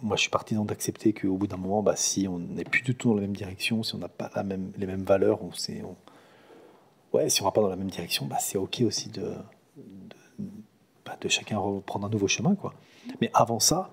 moi, 0.02 0.18
je 0.18 0.22
suis 0.22 0.30
partisan 0.30 0.66
d'accepter 0.66 1.14
qu'au 1.14 1.38
bout 1.38 1.48
d'un 1.48 1.58
moment, 1.58 1.82
bah, 1.82 1.96
si 1.96 2.28
on 2.28 2.40
n'est 2.40 2.64
plus 2.64 2.82
du 2.82 2.96
tout 2.96 3.10
dans 3.10 3.16
la 3.16 3.22
même 3.22 3.36
direction, 3.36 3.84
si 3.84 3.96
on 3.96 4.00
n'a 4.00 4.10
pas 4.10 4.30
la 4.36 4.44
même, 4.44 4.72
les 4.78 4.86
mêmes 4.86 5.04
valeurs, 5.04 5.42
on, 5.44 5.52
on, 5.84 7.18
ouais, 7.18 7.30
si 7.30 7.42
on 7.42 7.46
va 7.46 7.52
pas 7.52 7.62
dans 7.62 7.70
la 7.70 7.76
même 7.76 7.90
direction, 7.90 8.26
bah, 8.26 8.38
c'est 8.40 8.58
ok 8.58 8.82
aussi 8.86 9.10
de, 9.10 9.34
de, 9.78 10.46
bah, 11.06 11.18
chacun 11.28 11.58
reprendre 11.58 12.08
un 12.08 12.10
nouveau 12.10 12.28
chemin, 12.28 12.56
quoi. 12.56 12.74
Mais 13.22 13.30
avant 13.34 13.60
ça, 13.60 13.92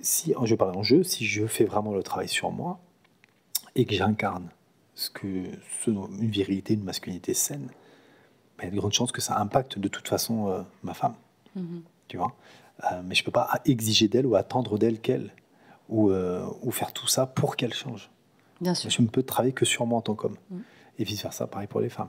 si 0.00 0.34
je 0.44 0.54
parle 0.54 0.76
en 0.76 0.82
jeu, 0.82 1.02
si 1.02 1.26
je 1.26 1.46
fais 1.46 1.64
vraiment 1.64 1.92
le 1.92 2.02
travail 2.02 2.28
sur 2.28 2.50
moi 2.50 2.80
et 3.74 3.84
que 3.84 3.94
j'incarne 3.94 4.50
ce 4.94 5.10
que 5.10 5.44
une 5.86 6.30
virilité, 6.30 6.74
une 6.74 6.84
masculinité 6.84 7.34
saine, 7.34 7.68
il 8.62 8.66
y 8.66 8.68
a 8.68 8.70
de 8.70 8.76
grandes 8.76 8.92
chances 8.92 9.12
que 9.12 9.20
ça 9.20 9.38
impacte 9.38 9.78
de 9.78 9.88
toute 9.88 10.08
façon 10.08 10.48
euh, 10.48 10.62
ma 10.82 10.94
femme. 10.94 11.14
Mhm. 11.56 11.82
Tu 12.08 12.16
vois? 12.16 12.34
Euh, 12.84 13.02
Mais 13.04 13.14
je 13.14 13.22
ne 13.22 13.24
peux 13.24 13.32
pas 13.32 13.48
exiger 13.64 14.08
d'elle 14.08 14.26
ou 14.26 14.34
attendre 14.34 14.78
d'elle 14.78 15.00
qu'elle, 15.00 15.30
ou, 15.88 16.10
euh, 16.10 16.44
ou, 16.62 16.70
faire 16.70 16.92
tout 16.92 17.06
ça 17.06 17.26
pour 17.26 17.56
qu'elle 17.56 17.74
change. 17.74 18.10
Bien 18.60 18.74
sûr. 18.74 18.90
Je 18.90 19.02
ne 19.02 19.08
peux 19.08 19.22
travailler 19.22 19.52
que 19.52 19.64
sur 19.64 19.86
moi 19.86 19.98
en 19.98 20.02
tant 20.02 20.14
qu'homme. 20.14 20.36
Mhm. 20.50 20.62
Et 20.98 21.04
vice-versa, 21.04 21.46
pareil 21.46 21.68
pour 21.68 21.80
les 21.80 21.88
femmes. 21.88 22.08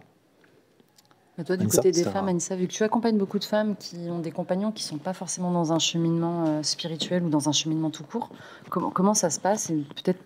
Mais 1.37 1.43
toi, 1.43 1.57
du 1.57 1.67
côté 1.67 1.91
des 1.91 2.03
femmes, 2.03 2.27
Anissa, 2.27 2.55
vu 2.55 2.67
que 2.67 2.73
tu 2.73 2.83
accompagnes 2.83 3.17
beaucoup 3.17 3.39
de 3.39 3.43
femmes 3.43 3.75
qui 3.75 3.95
ont 4.07 4.19
des 4.19 4.31
compagnons 4.31 4.71
qui 4.71 4.83
ne 4.83 4.89
sont 4.89 4.97
pas 4.99 5.13
forcément 5.13 5.51
dans 5.51 5.73
un 5.73 5.79
cheminement 5.79 6.61
spirituel 6.61 7.23
ou 7.23 7.29
dans 7.29 7.49
un 7.49 7.51
cheminement 7.51 7.89
tout 7.89 8.03
court, 8.03 8.29
comment, 8.69 8.91
comment 8.91 9.15
ça 9.15 9.31
se 9.31 9.39
passe 9.39 9.71
et 9.71 9.77
peut-être 9.95 10.19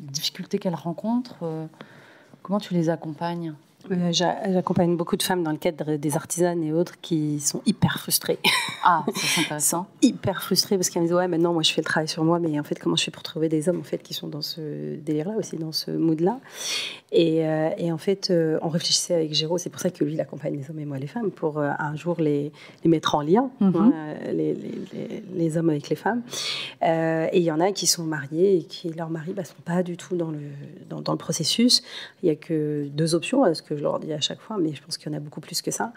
les 0.00 0.06
difficultés 0.08 0.58
qu'elles 0.58 0.74
rencontrent 0.74 1.68
Comment 2.42 2.60
tu 2.60 2.72
les 2.72 2.88
accompagnes? 2.88 3.54
Euh, 3.90 4.12
j'accompagne 4.12 4.96
beaucoup 4.96 5.16
de 5.16 5.22
femmes 5.22 5.42
dans 5.42 5.50
le 5.50 5.58
cadre 5.58 5.96
des 5.96 6.16
artisanes 6.16 6.62
et 6.62 6.72
autres 6.72 7.00
qui 7.00 7.40
sont 7.40 7.62
hyper 7.66 7.98
frustrées. 7.98 8.38
Ah, 8.84 9.04
c'est 9.14 9.40
intéressant. 9.44 9.86
hyper 10.02 10.42
frustrées 10.42 10.76
parce 10.76 10.90
qu'elles 10.90 11.02
me 11.02 11.08
disent 11.08 11.16
ouais 11.16 11.28
maintenant 11.28 11.52
moi 11.52 11.62
je 11.62 11.72
fais 11.72 11.80
le 11.80 11.86
travail 11.86 12.08
sur 12.08 12.24
moi 12.24 12.38
mais 12.38 12.58
en 12.58 12.64
fait 12.64 12.78
comment 12.78 12.96
je 12.96 13.04
fais 13.04 13.10
pour 13.10 13.22
trouver 13.22 13.48
des 13.48 13.68
hommes 13.68 13.80
en 13.80 13.84
fait 13.84 13.98
qui 13.98 14.14
sont 14.14 14.28
dans 14.28 14.42
ce 14.42 14.96
délire 14.96 15.28
là 15.28 15.36
aussi 15.36 15.56
dans 15.56 15.72
ce 15.72 15.90
mood 15.90 16.20
là 16.20 16.38
et, 17.10 17.46
euh, 17.46 17.70
et, 17.78 17.90
en 17.90 17.98
fait 17.98 18.30
euh, 18.30 18.58
on 18.62 18.68
réfléchissait 18.68 19.14
avec 19.14 19.34
Géraud 19.34 19.58
c'est 19.58 19.70
pour 19.70 19.80
ça 19.80 19.90
que 19.90 20.04
lui 20.04 20.14
il 20.14 20.20
accompagne 20.20 20.56
les 20.56 20.70
hommes 20.70 20.78
et 20.78 20.84
moi 20.84 20.98
les 20.98 21.06
femmes 21.06 21.30
pour 21.30 21.60
un 21.60 21.96
jour 21.96 22.20
les, 22.20 22.52
les, 22.84 22.90
mettre 22.90 23.14
en 23.14 23.22
lien 23.22 23.50
mhm. 23.60 23.76
hein, 23.76 23.92
les, 24.26 24.54
les, 24.54 25.22
les, 25.34 25.56
hommes 25.56 25.70
avec 25.70 25.88
les 25.88 25.96
femmes 25.96 26.22
et 26.82 27.38
il 27.38 27.42
y 27.42 27.50
en 27.50 27.60
a 27.60 27.72
qui 27.72 27.86
sont 27.86 28.04
mariés 28.04 28.58
et 28.58 28.62
qui 28.62 28.90
leurs 28.90 29.10
maris 29.10 29.30
ne 29.30 29.34
bah, 29.34 29.44
sont 29.44 29.54
pas 29.64 29.82
du 29.82 29.96
tout 29.96 30.16
dans 30.16 30.30
le 30.30 30.40
dans, 30.88 31.00
dans 31.00 31.12
le 31.12 31.18
processus 31.18 31.82
il 32.22 32.28
y 32.28 32.32
a 32.32 32.36
que 32.36 32.86
deux 32.92 33.14
options 33.14 33.46
est-ce 33.46 33.62
que 33.62 33.74
je 33.78 33.82
leur 33.82 33.98
dis 33.98 34.12
à 34.12 34.20
chaque 34.20 34.40
fois, 34.40 34.58
mais 34.58 34.74
je 34.74 34.82
pense 34.82 34.98
qu'il 34.98 35.10
y 35.10 35.14
en 35.14 35.16
a 35.16 35.20
beaucoup 35.20 35.40
plus 35.40 35.62
que 35.62 35.70
ça. 35.70 35.92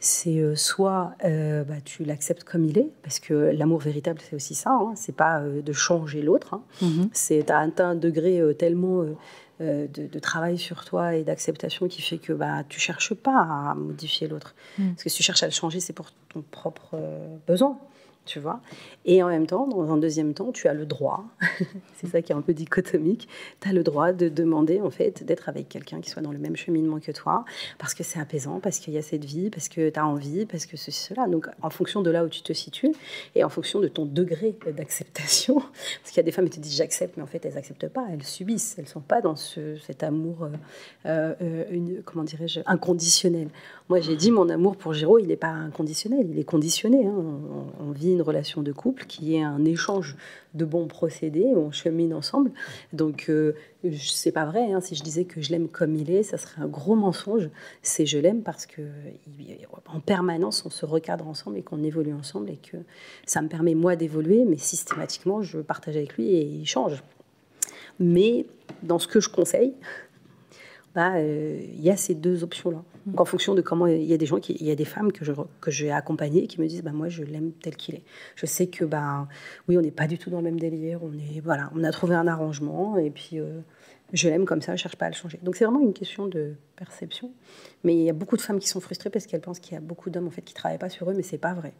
C'est 0.00 0.38
euh, 0.38 0.56
soit 0.56 1.12
euh, 1.24 1.64
bah, 1.64 1.80
tu 1.84 2.04
l'acceptes 2.04 2.44
comme 2.44 2.64
il 2.64 2.78
est, 2.78 2.90
parce 3.02 3.20
que 3.20 3.34
l'amour 3.34 3.80
véritable, 3.80 4.20
c'est 4.22 4.34
aussi 4.34 4.54
ça. 4.54 4.70
Hein, 4.70 4.92
c'est 4.96 5.14
pas 5.14 5.40
euh, 5.40 5.62
de 5.62 5.72
changer 5.72 6.22
l'autre. 6.22 6.54
Hein. 6.54 6.62
Mm-hmm. 6.82 7.08
C'est 7.12 7.50
à 7.50 7.58
un 7.58 7.94
degré 7.94 8.42
tellement 8.58 9.04
de, 9.60 10.18
travail 10.18 10.58
sur 10.58 10.84
toi 10.84 11.14
et 11.14 11.24
d'acceptation 11.24 11.88
qui 11.88 12.02
fait 12.02 12.18
que 12.18 12.32
bah, 12.32 12.64
tu 12.68 12.80
cherches 12.80 13.14
pas 13.14 13.38
à 13.70 13.74
modifier 13.74 14.28
l'autre. 14.28 14.54
Mm. 14.78 14.90
Parce 14.90 15.04
que 15.04 15.10
si 15.10 15.16
tu 15.18 15.22
cherches 15.22 15.42
à 15.42 15.46
le 15.46 15.52
changer, 15.52 15.80
c'est 15.80 15.92
pour 15.92 16.10
ton 16.28 16.42
propre 16.42 16.96
besoin 17.46 17.78
tu 18.26 18.40
vois. 18.40 18.60
Et 19.04 19.22
en 19.22 19.28
même 19.28 19.46
temps, 19.46 19.66
dans 19.66 19.90
un 19.90 19.96
deuxième 19.96 20.34
temps, 20.34 20.52
tu 20.52 20.68
as 20.68 20.74
le 20.74 20.84
droit, 20.84 21.24
c'est 21.94 22.08
ça 22.08 22.20
qui 22.20 22.32
est 22.32 22.34
un 22.34 22.42
peu 22.42 22.52
dichotomique, 22.52 23.28
tu 23.60 23.68
as 23.68 23.72
le 23.72 23.82
droit 23.82 24.12
de 24.12 24.28
demander 24.28 24.80
en 24.80 24.90
fait 24.90 25.24
d'être 25.24 25.48
avec 25.48 25.68
quelqu'un 25.68 26.00
qui 26.00 26.10
soit 26.10 26.22
dans 26.22 26.32
le 26.32 26.38
même 26.38 26.56
cheminement 26.56 26.98
que 26.98 27.12
toi, 27.12 27.44
parce 27.78 27.94
que 27.94 28.02
c'est 28.02 28.18
apaisant, 28.18 28.60
parce 28.60 28.78
qu'il 28.80 28.92
y 28.94 28.98
a 28.98 29.02
cette 29.02 29.24
vie, 29.24 29.48
parce 29.48 29.68
que 29.68 29.88
tu 29.88 29.98
as 29.98 30.06
envie, 30.06 30.44
parce 30.44 30.66
que 30.66 30.76
ceci, 30.76 31.00
cela. 31.00 31.28
Donc 31.28 31.48
en 31.62 31.70
fonction 31.70 32.02
de 32.02 32.10
là 32.10 32.24
où 32.24 32.28
tu 32.28 32.42
te 32.42 32.52
situes 32.52 32.92
et 33.34 33.44
en 33.44 33.48
fonction 33.48 33.80
de 33.80 33.88
ton 33.88 34.04
degré 34.04 34.56
d'acceptation, 34.76 35.54
parce 36.02 36.08
qu'il 36.08 36.16
y 36.16 36.20
a 36.20 36.24
des 36.24 36.32
femmes 36.32 36.48
qui 36.48 36.58
te 36.58 36.64
disent 36.64 36.76
j'accepte, 36.76 37.16
mais 37.16 37.22
en 37.22 37.26
fait 37.26 37.44
elles 37.46 37.54
n'acceptent 37.54 37.88
pas, 37.88 38.06
elles 38.12 38.24
subissent, 38.24 38.74
elles 38.78 38.84
ne 38.84 38.90
sont 38.90 39.00
pas 39.00 39.20
dans 39.20 39.36
ce, 39.36 39.76
cet 39.78 40.02
amour, 40.02 40.48
euh, 41.06 41.34
euh, 41.40 41.64
une, 41.70 42.02
comment 42.02 42.24
dirais-je, 42.24 42.60
inconditionnel. 42.66 43.48
Moi 43.88 44.00
j'ai 44.00 44.16
dit 44.16 44.32
mon 44.32 44.48
amour 44.48 44.76
pour 44.76 44.94
Géraud, 44.94 45.20
il 45.20 45.28
n'est 45.28 45.36
pas 45.36 45.48
inconditionnel, 45.48 46.26
il 46.30 46.38
est 46.38 46.44
conditionné. 46.44 47.06
Hein. 47.06 47.14
On, 47.16 47.84
on 47.86 47.90
vit 47.92 48.15
une 48.16 48.22
relation 48.22 48.62
de 48.62 48.72
couple 48.72 49.04
qui 49.06 49.36
est 49.36 49.42
un 49.42 49.64
échange 49.64 50.16
de 50.54 50.64
bons 50.64 50.86
procédés, 50.86 51.52
on 51.54 51.70
chemine 51.70 52.14
ensemble. 52.14 52.50
Donc, 52.92 53.26
euh, 53.28 53.52
c'est 53.98 54.32
pas 54.32 54.44
vrai. 54.44 54.72
Hein. 54.72 54.80
Si 54.80 54.94
je 54.94 55.02
disais 55.02 55.24
que 55.24 55.40
je 55.40 55.50
l'aime 55.50 55.68
comme 55.68 55.94
il 55.94 56.10
est, 56.10 56.22
ça 56.22 56.38
serait 56.38 56.62
un 56.62 56.66
gros 56.66 56.96
mensonge. 56.96 57.48
C'est 57.82 58.06
je 58.06 58.18
l'aime 58.18 58.42
parce 58.42 58.66
que 58.66 58.82
en 59.86 60.00
permanence, 60.00 60.64
on 60.66 60.70
se 60.70 60.84
recadre 60.86 61.28
ensemble 61.28 61.58
et 61.58 61.62
qu'on 61.62 61.82
évolue 61.82 62.14
ensemble 62.14 62.50
et 62.50 62.56
que 62.56 62.78
ça 63.26 63.42
me 63.42 63.48
permet 63.48 63.74
moi 63.74 63.96
d'évoluer, 63.96 64.44
mais 64.44 64.56
systématiquement, 64.56 65.42
je 65.42 65.58
partage 65.58 65.96
avec 65.96 66.14
lui 66.14 66.28
et 66.28 66.42
il 66.42 66.66
change. 66.66 67.02
Mais 67.98 68.46
dans 68.82 68.98
ce 68.98 69.08
que 69.08 69.20
je 69.20 69.28
conseille, 69.28 69.74
bah, 70.94 71.14
euh, 71.16 71.60
il 71.74 71.82
y 71.82 71.90
a 71.90 71.96
ces 71.96 72.14
deux 72.14 72.42
options-là. 72.42 72.82
Donc, 73.06 73.20
en 73.20 73.24
fonction 73.24 73.54
de 73.54 73.62
comment 73.62 73.86
il 73.86 74.02
y 74.02 74.12
a 74.12 74.16
des 74.16 74.26
gens, 74.26 74.40
qui, 74.40 74.54
il 74.58 74.66
y 74.66 74.70
a 74.70 74.74
des 74.74 74.84
femmes 74.84 75.12
que 75.12 75.24
que 75.60 75.70
j'ai 75.70 75.92
accompagnées 75.92 76.46
qui 76.48 76.60
me 76.60 76.66
disent, 76.66 76.82
bah 76.82 76.92
moi 76.92 77.08
je 77.08 77.22
l'aime 77.22 77.52
tel 77.52 77.76
qu'il 77.76 77.94
est. 77.94 78.02
Je 78.34 78.46
sais 78.46 78.66
que 78.66 78.84
bah 78.84 79.28
oui, 79.68 79.78
on 79.78 79.80
n'est 79.80 79.92
pas 79.92 80.08
du 80.08 80.18
tout 80.18 80.28
dans 80.28 80.38
le 80.38 80.44
même 80.44 80.58
délire. 80.58 81.00
On 81.02 81.12
est 81.12 81.40
voilà, 81.40 81.70
on 81.74 81.84
a 81.84 81.92
trouvé 81.92 82.16
un 82.16 82.26
arrangement 82.26 82.98
et 82.98 83.10
puis 83.10 83.38
euh, 83.38 83.60
je 84.12 84.28
l'aime 84.28 84.44
comme 84.44 84.60
ça, 84.60 84.74
je 84.74 84.82
cherche 84.82 84.96
pas 84.96 85.06
à 85.06 85.10
le 85.10 85.14
changer. 85.14 85.38
Donc 85.42 85.56
c'est 85.56 85.64
vraiment 85.64 85.80
une 85.80 85.94
question 85.94 86.26
de 86.26 86.54
perception. 86.76 87.30
Mais 87.84 87.94
il 87.94 88.02
y 88.02 88.10
a 88.10 88.12
beaucoup 88.12 88.36
de 88.36 88.42
femmes 88.42 88.58
qui 88.58 88.68
sont 88.68 88.80
frustrées 88.80 89.10
parce 89.10 89.26
qu'elles 89.26 89.40
pensent 89.40 89.58
qu'il 89.58 89.74
y 89.74 89.76
a 89.76 89.80
beaucoup 89.80 90.10
d'hommes 90.10 90.26
en 90.26 90.30
fait 90.30 90.42
qui 90.42 90.54
travaillent 90.54 90.78
pas 90.78 90.90
sur 90.90 91.10
eux, 91.10 91.14
mais 91.14 91.22
c'est 91.22 91.38
pas 91.38 91.54
vrai. 91.54 91.72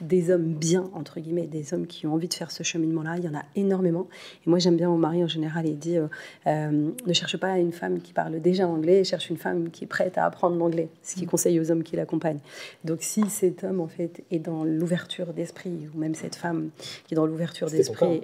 Des 0.00 0.30
hommes 0.30 0.54
bien 0.54 0.90
entre 0.94 1.20
guillemets, 1.20 1.46
des 1.46 1.74
hommes 1.74 1.86
qui 1.86 2.06
ont 2.06 2.14
envie 2.14 2.28
de 2.28 2.34
faire 2.34 2.50
ce 2.50 2.62
cheminement-là, 2.62 3.16
il 3.18 3.24
y 3.24 3.28
en 3.28 3.34
a 3.34 3.42
énormément. 3.54 4.08
Et 4.46 4.50
moi 4.50 4.58
j'aime 4.58 4.76
bien 4.76 4.88
mon 4.88 4.98
mari 4.98 5.22
en 5.22 5.28
général, 5.28 5.66
il 5.66 5.78
dit 5.78 5.98
euh, 5.98 6.08
euh, 6.46 6.90
ne 7.06 7.12
cherche 7.12 7.36
pas 7.36 7.58
une 7.58 7.72
femme 7.72 8.00
qui 8.00 8.12
parle 8.12 8.40
déjà 8.40 8.66
anglais, 8.66 9.04
cherche 9.04 9.30
une 9.30 9.36
femme 9.36 9.70
qui 9.70 9.84
est 9.84 9.86
prête 9.86 10.18
à 10.18 10.24
apprendre 10.24 10.56
l'anglais. 10.56 10.88
Ce 11.02 11.14
qui 11.14 11.26
mm. 11.26 11.28
conseille 11.28 11.60
aux 11.60 11.70
hommes 11.70 11.82
qui 11.82 11.96
l'accompagnent. 11.96 12.40
Donc 12.84 13.02
si 13.02 13.28
cet 13.28 13.64
homme 13.64 13.80
en 13.80 13.88
fait 13.88 14.24
est 14.30 14.38
dans 14.38 14.64
l'ouverture 14.64 15.32
d'esprit, 15.32 15.88
ou 15.94 15.98
même 15.98 16.14
cette 16.14 16.34
femme 16.34 16.70
qui 17.06 17.14
est 17.14 17.16
dans 17.16 17.26
l'ouverture 17.26 17.70
d'esprit, 17.70 18.22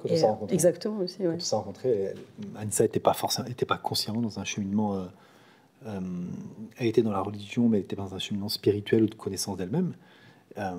exactement 0.51 0.99
aussi. 0.99 1.27
Ouais. 1.27 1.37
Quand 1.39 1.57
on 1.57 1.59
rencontré, 1.59 2.15
Anissa 2.57 2.85
n'était 2.85 3.01
pas 3.01 3.13
forcément, 3.13 3.49
n'était 3.49 3.67
pas 3.67 3.79
consciente 3.79 4.21
dans 4.21 4.39
un 4.39 4.45
cheminement. 4.45 4.97
Euh, 4.97 5.05
euh, 5.87 6.01
elle 6.77 6.87
était 6.87 7.03
dans 7.03 7.13
la 7.13 7.21
religion, 7.21 7.69
mais 7.69 7.79
elle 7.79 7.85
était 7.85 7.97
dans 7.97 8.15
un 8.15 8.19
cheminement 8.19 8.49
spirituel 8.49 9.05
ou 9.05 9.07
de 9.07 9.15
connaissance 9.15 9.57
d'elle-même. 9.57 9.95
Euh, 10.59 10.75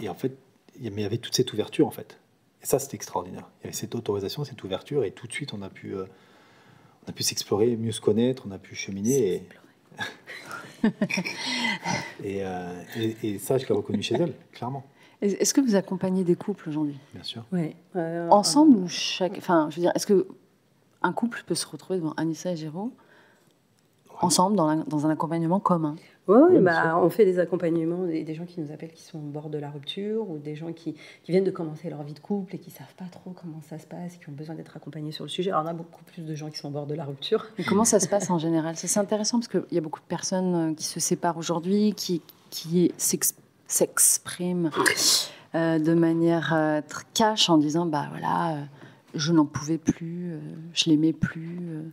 et 0.00 0.08
en 0.08 0.14
fait, 0.14 0.36
il 0.80 0.98
y 0.98 1.04
avait 1.04 1.18
toute 1.18 1.34
cette 1.34 1.52
ouverture, 1.52 1.86
en 1.86 1.90
fait. 1.90 2.18
Et 2.62 2.66
ça, 2.66 2.78
c'était 2.78 2.96
extraordinaire. 2.96 3.48
Il 3.60 3.64
y 3.64 3.66
avait 3.68 3.76
cette 3.76 3.94
autorisation, 3.94 4.44
cette 4.44 4.62
ouverture, 4.64 5.04
et 5.04 5.10
tout 5.10 5.26
de 5.26 5.32
suite, 5.32 5.52
on 5.52 5.62
a 5.62 5.68
pu, 5.68 5.94
euh, 5.94 6.06
on 7.06 7.10
a 7.10 7.12
pu 7.12 7.22
s'explorer, 7.22 7.76
mieux 7.76 7.92
se 7.92 8.00
connaître, 8.00 8.44
on 8.46 8.52
a 8.52 8.58
pu 8.58 8.74
cheminer. 8.74 9.42
Et, 12.24 12.42
et, 13.22 13.38
ça, 13.38 13.58
je 13.58 13.66
l'ai 13.66 13.74
reconnu 13.74 14.02
chez 14.02 14.14
elle, 14.14 14.34
clairement. 14.52 14.84
Est-ce 15.20 15.54
que 15.54 15.60
vous 15.60 15.76
accompagnez 15.76 16.24
des 16.24 16.34
couples 16.34 16.68
aujourd'hui? 16.68 16.98
Bien 17.14 17.22
sûr. 17.22 17.44
Oui. 17.52 17.76
Ensemble 18.30 18.76
ou 18.76 18.88
chaque. 18.88 19.36
Enfin, 19.36 19.68
je 19.70 19.76
veux 19.76 19.82
dire, 19.82 19.92
est-ce 19.94 20.06
que 20.06 20.26
un 21.02 21.12
couple 21.12 21.44
peut 21.46 21.54
se 21.54 21.66
retrouver 21.66 22.00
devant 22.00 22.12
Anissa 22.12 22.52
et 22.52 22.56
Jérôme 22.56 22.90
ensemble 24.20 24.56
dans, 24.56 24.76
dans 24.84 25.06
un 25.06 25.10
accompagnement 25.10 25.60
commun. 25.60 25.96
Oui, 26.28 26.60
bah, 26.60 27.00
on 27.02 27.10
fait 27.10 27.24
des 27.24 27.40
accompagnements, 27.40 28.04
des, 28.04 28.22
des, 28.22 28.34
gens 28.34 28.44
qui 28.44 28.60
nous 28.60 28.70
appellent 28.70 28.92
qui 28.92 29.02
sont 29.02 29.18
au 29.18 29.22
bord 29.22 29.50
de 29.50 29.58
la 29.58 29.70
rupture 29.70 30.30
ou 30.30 30.38
des 30.38 30.54
gens 30.54 30.72
qui, 30.72 30.94
qui, 31.24 31.32
viennent 31.32 31.42
de 31.42 31.50
commencer 31.50 31.90
leur 31.90 32.04
vie 32.04 32.14
de 32.14 32.20
couple 32.20 32.54
et 32.54 32.58
qui 32.58 32.70
savent 32.70 32.94
pas 32.96 33.06
trop 33.10 33.32
comment 33.32 33.60
ça 33.60 33.80
se 33.80 33.86
passe, 33.86 34.18
qui 34.18 34.28
ont 34.28 34.32
besoin 34.32 34.54
d'être 34.54 34.76
accompagnés 34.76 35.10
sur 35.10 35.24
le 35.24 35.28
sujet. 35.28 35.50
Alors 35.50 35.64
on 35.64 35.68
a 35.68 35.72
beaucoup 35.72 36.04
plus 36.04 36.22
de 36.22 36.34
gens 36.36 36.48
qui 36.48 36.58
sont 36.58 36.68
au 36.68 36.72
bord 36.72 36.86
de 36.86 36.94
la 36.94 37.04
rupture. 37.04 37.46
Et 37.58 37.64
comment 37.64 37.84
ça 37.84 37.98
se 37.98 38.06
passe 38.06 38.30
en 38.30 38.38
général? 38.38 38.76
C'est 38.76 39.00
intéressant 39.00 39.40
parce 39.40 39.48
qu'il 39.48 39.64
y 39.72 39.78
a 39.78 39.80
beaucoup 39.80 40.00
de 40.00 40.06
personnes 40.06 40.54
euh, 40.54 40.74
qui 40.74 40.84
se 40.84 41.00
séparent 41.00 41.38
aujourd'hui, 41.38 41.92
qui, 41.94 42.22
qui 42.50 42.92
s'expriment 43.66 44.70
euh, 45.56 45.80
de 45.80 45.94
manière 45.94 46.52
euh, 46.54 46.80
cash 47.14 47.50
en 47.50 47.58
disant 47.58 47.84
bah 47.84 48.06
voilà, 48.10 48.58
je 49.16 49.32
n'en 49.32 49.44
pouvais 49.44 49.78
plus, 49.78 50.38
je 50.72 50.88
l'aimais 50.88 51.12
plus 51.12 51.92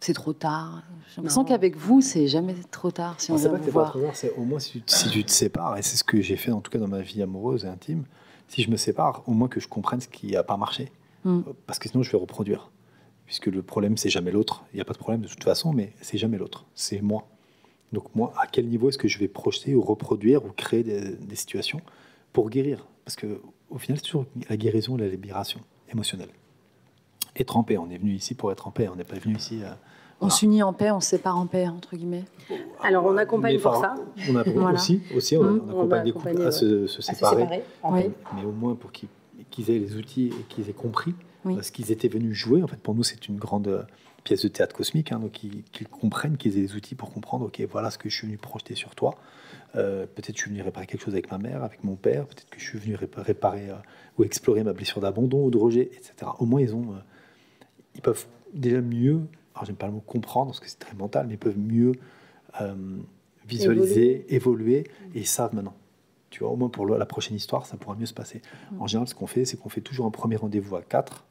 c'est 0.00 0.12
trop 0.12 0.32
tard. 0.32 0.82
J'ai 1.08 1.16
l'impression 1.16 1.44
qu'avec 1.44 1.76
vous, 1.76 2.00
c'est 2.00 2.28
jamais 2.28 2.54
trop 2.70 2.90
tard 2.90 3.20
si 3.20 3.32
on 3.32 3.36
vient 3.36 3.50
pas. 3.50 3.58
Pas 3.58 3.84
trop 3.86 4.00
tard, 4.00 4.14
c'est 4.16 4.32
au 4.36 4.42
moins 4.42 4.58
si 4.58 4.82
tu, 4.82 5.24
te 5.24 5.30
sépares, 5.30 5.76
et 5.78 5.82
c'est 5.82 5.96
ce 5.96 6.04
que 6.04 6.20
j'ai 6.20 6.36
fait 6.36 6.52
en 6.52 6.60
tout 6.60 6.70
cas 6.70 6.78
dans 6.78 6.88
ma 6.88 7.00
vie 7.00 7.22
amoureuse 7.22 7.64
et 7.64 7.68
intime, 7.68 8.04
si 8.48 8.62
je 8.62 8.70
me 8.70 8.76
sépare, 8.76 9.22
au 9.26 9.32
moins 9.32 9.48
que 9.48 9.60
je 9.60 9.68
comprenne 9.68 10.00
ce 10.00 10.08
qui 10.08 10.32
n'a 10.32 10.42
pas 10.42 10.56
marché. 10.56 10.92
Hmm. 11.24 11.40
Parce 11.66 11.78
que 11.78 11.88
sinon, 11.88 12.02
je 12.02 12.12
vais 12.12 12.18
reproduire. 12.18 12.70
Puisque 13.24 13.46
le 13.46 13.62
problème, 13.62 13.96
c'est 13.96 14.10
jamais 14.10 14.30
l'autre. 14.30 14.64
Il 14.72 14.76
n'y 14.76 14.82
a 14.82 14.84
pas 14.84 14.92
de 14.92 14.98
problème 14.98 15.22
de 15.22 15.28
toute 15.28 15.42
façon, 15.42 15.72
mais 15.72 15.92
c'est 16.00 16.18
jamais 16.18 16.38
l'autre. 16.38 16.66
C'est 16.74 17.00
moi. 17.00 17.26
Donc 17.92 18.14
moi, 18.14 18.32
à 18.40 18.46
quel 18.46 18.68
niveau 18.68 18.88
est-ce 18.88 18.98
que 18.98 19.08
je 19.08 19.18
vais 19.18 19.26
projeter 19.26 19.74
ou 19.74 19.80
reproduire 19.80 20.44
ou 20.44 20.50
créer 20.50 20.84
des, 20.84 21.16
des 21.16 21.36
situations 21.36 21.80
pour 22.32 22.50
guérir? 22.50 22.86
Parce 23.04 23.16
que 23.16 23.40
au 23.70 23.78
final, 23.78 23.98
c'est 23.98 24.04
toujours 24.04 24.26
la 24.48 24.56
guérison 24.56 24.96
et 24.96 25.00
la 25.00 25.08
libération 25.08 25.60
émotionnelle 25.90 26.28
être 27.40 27.56
en 27.56 27.62
paix. 27.62 27.78
On 27.78 27.88
est 27.90 27.98
venu 27.98 28.12
ici 28.12 28.34
pour 28.34 28.50
être 28.52 28.66
en 28.66 28.70
paix. 28.70 28.88
On 28.92 28.96
n'est 28.96 29.04
pas 29.04 29.16
venu 29.18 29.36
ici 29.36 29.60
euh, 29.62 29.68
On 30.20 30.30
s'unit 30.30 30.62
en 30.62 30.72
paix, 30.72 30.90
on 30.90 31.00
se 31.00 31.10
sépare 31.10 31.36
en 31.38 31.46
paix, 31.46 31.68
entre 31.68 31.96
guillemets. 31.96 32.24
Alors 32.82 33.04
on 33.06 33.16
accompagne 33.16 33.58
pour 33.60 33.76
ça. 33.76 33.94
On 34.30 34.36
accompagne 34.36 34.60
Voilà. 34.60 34.78
aussi, 34.78 35.02
aussi 35.14 35.36
on, 35.36 35.42
Mmh, 35.42 35.60
on 35.68 35.74
on 35.74 35.78
accompagne 35.80 36.04
des 36.04 36.12
couples 36.12 36.42
à 36.42 36.50
se, 36.50 36.86
se 36.86 36.98
À 36.98 37.02
se 37.02 37.12
séparer, 37.14 37.62
Oui. 37.84 38.00
mais 38.34 38.44
au 38.44 38.52
moins 38.52 38.74
pour 38.74 38.90
qu'ils 38.92 39.70
aient 39.70 39.78
les 39.78 39.96
outils 39.96 40.28
et 40.28 40.42
qu'ils 40.48 40.68
aient 40.70 40.72
compris 40.74 41.14
Oui. 41.44 41.56
ce 41.62 41.70
qu'ils 41.72 41.92
étaient 41.92 42.08
venus 42.08 42.34
jouer. 42.34 42.62
En 42.62 42.66
fait, 42.66 42.80
pour 42.80 42.94
nous, 42.94 43.02
c'est 43.02 43.28
une 43.28 43.36
grande 43.36 43.68
euh, 43.68 43.82
pièce 44.24 44.42
de 44.42 44.48
théâtre 44.48 44.74
cosmique, 44.74 45.12
hein, 45.12 45.18
donc 45.20 45.32
qu'ils 45.32 45.88
comprennent, 45.88 46.36
qu'ils 46.36 46.56
aient 46.58 46.62
les 46.62 46.74
outils 46.74 46.94
pour 46.96 47.12
comprendre, 47.12 47.46
ok, 47.46 47.60
voilà 47.70 47.90
ce 47.90 47.98
que 47.98 48.08
je 48.08 48.16
suis 48.16 48.26
venu 48.26 48.38
projeter 48.38 48.74
sur 48.74 48.94
toi. 48.94 49.14
Euh, 49.76 50.06
peut-être 50.06 50.32
que 50.32 50.38
je 50.38 50.42
suis 50.42 50.50
venu 50.50 50.62
réparer 50.62 50.86
quelque 50.86 51.04
chose 51.04 51.12
avec 51.14 51.30
ma 51.30 51.38
mère, 51.38 51.62
avec 51.62 51.84
mon 51.84 51.94
père, 51.96 52.26
peut-être 52.26 52.48
que 52.48 52.58
je 52.58 52.64
suis 52.64 52.78
venu 52.78 52.94
répa- 52.96 53.20
réparer 53.20 53.68
euh, 53.70 53.74
ou 54.18 54.24
explorer 54.24 54.64
ma 54.64 54.72
blessure 54.72 55.00
d'abandon 55.02 55.44
ou 55.44 55.50
de 55.50 55.58
rejet, 55.58 55.90
etc. 55.92 56.14
Au 56.38 56.46
moins, 56.46 56.60
ils 56.62 56.74
ont, 56.74 56.92
euh, 56.92 56.98
ils 57.96 58.00
peuvent 58.02 58.26
déjà 58.54 58.80
mieux, 58.80 59.22
alors 59.54 59.64
j'aime 59.64 59.76
pas 59.76 59.86
le 59.86 59.92
mot 59.92 60.00
comprendre 60.06 60.50
parce 60.52 60.60
que 60.60 60.68
c'est 60.68 60.78
très 60.78 60.94
mental, 60.94 61.26
mais 61.26 61.34
ils 61.34 61.38
peuvent 61.38 61.58
mieux 61.58 61.92
euh, 62.60 62.74
visualiser, 63.48 64.26
évoluer, 64.34 64.86
et 65.14 65.20
ils 65.20 65.26
savent 65.26 65.54
maintenant. 65.54 65.74
Tu 66.30 66.40
vois, 66.40 66.50
au 66.52 66.56
moins 66.56 66.68
pour 66.68 66.86
la 66.86 67.06
prochaine 67.06 67.36
histoire, 67.36 67.64
ça 67.66 67.76
pourra 67.76 67.96
mieux 67.96 68.06
se 68.06 68.12
passer. 68.14 68.42
En 68.78 68.86
général, 68.86 69.08
ce 69.08 69.14
qu'on 69.14 69.26
fait, 69.26 69.44
c'est 69.44 69.56
qu'on 69.56 69.68
fait 69.68 69.80
toujours 69.80 70.06
un 70.06 70.10
premier 70.10 70.36
rendez-vous 70.36 70.76
à 70.76 70.82
quatre. 70.82 71.24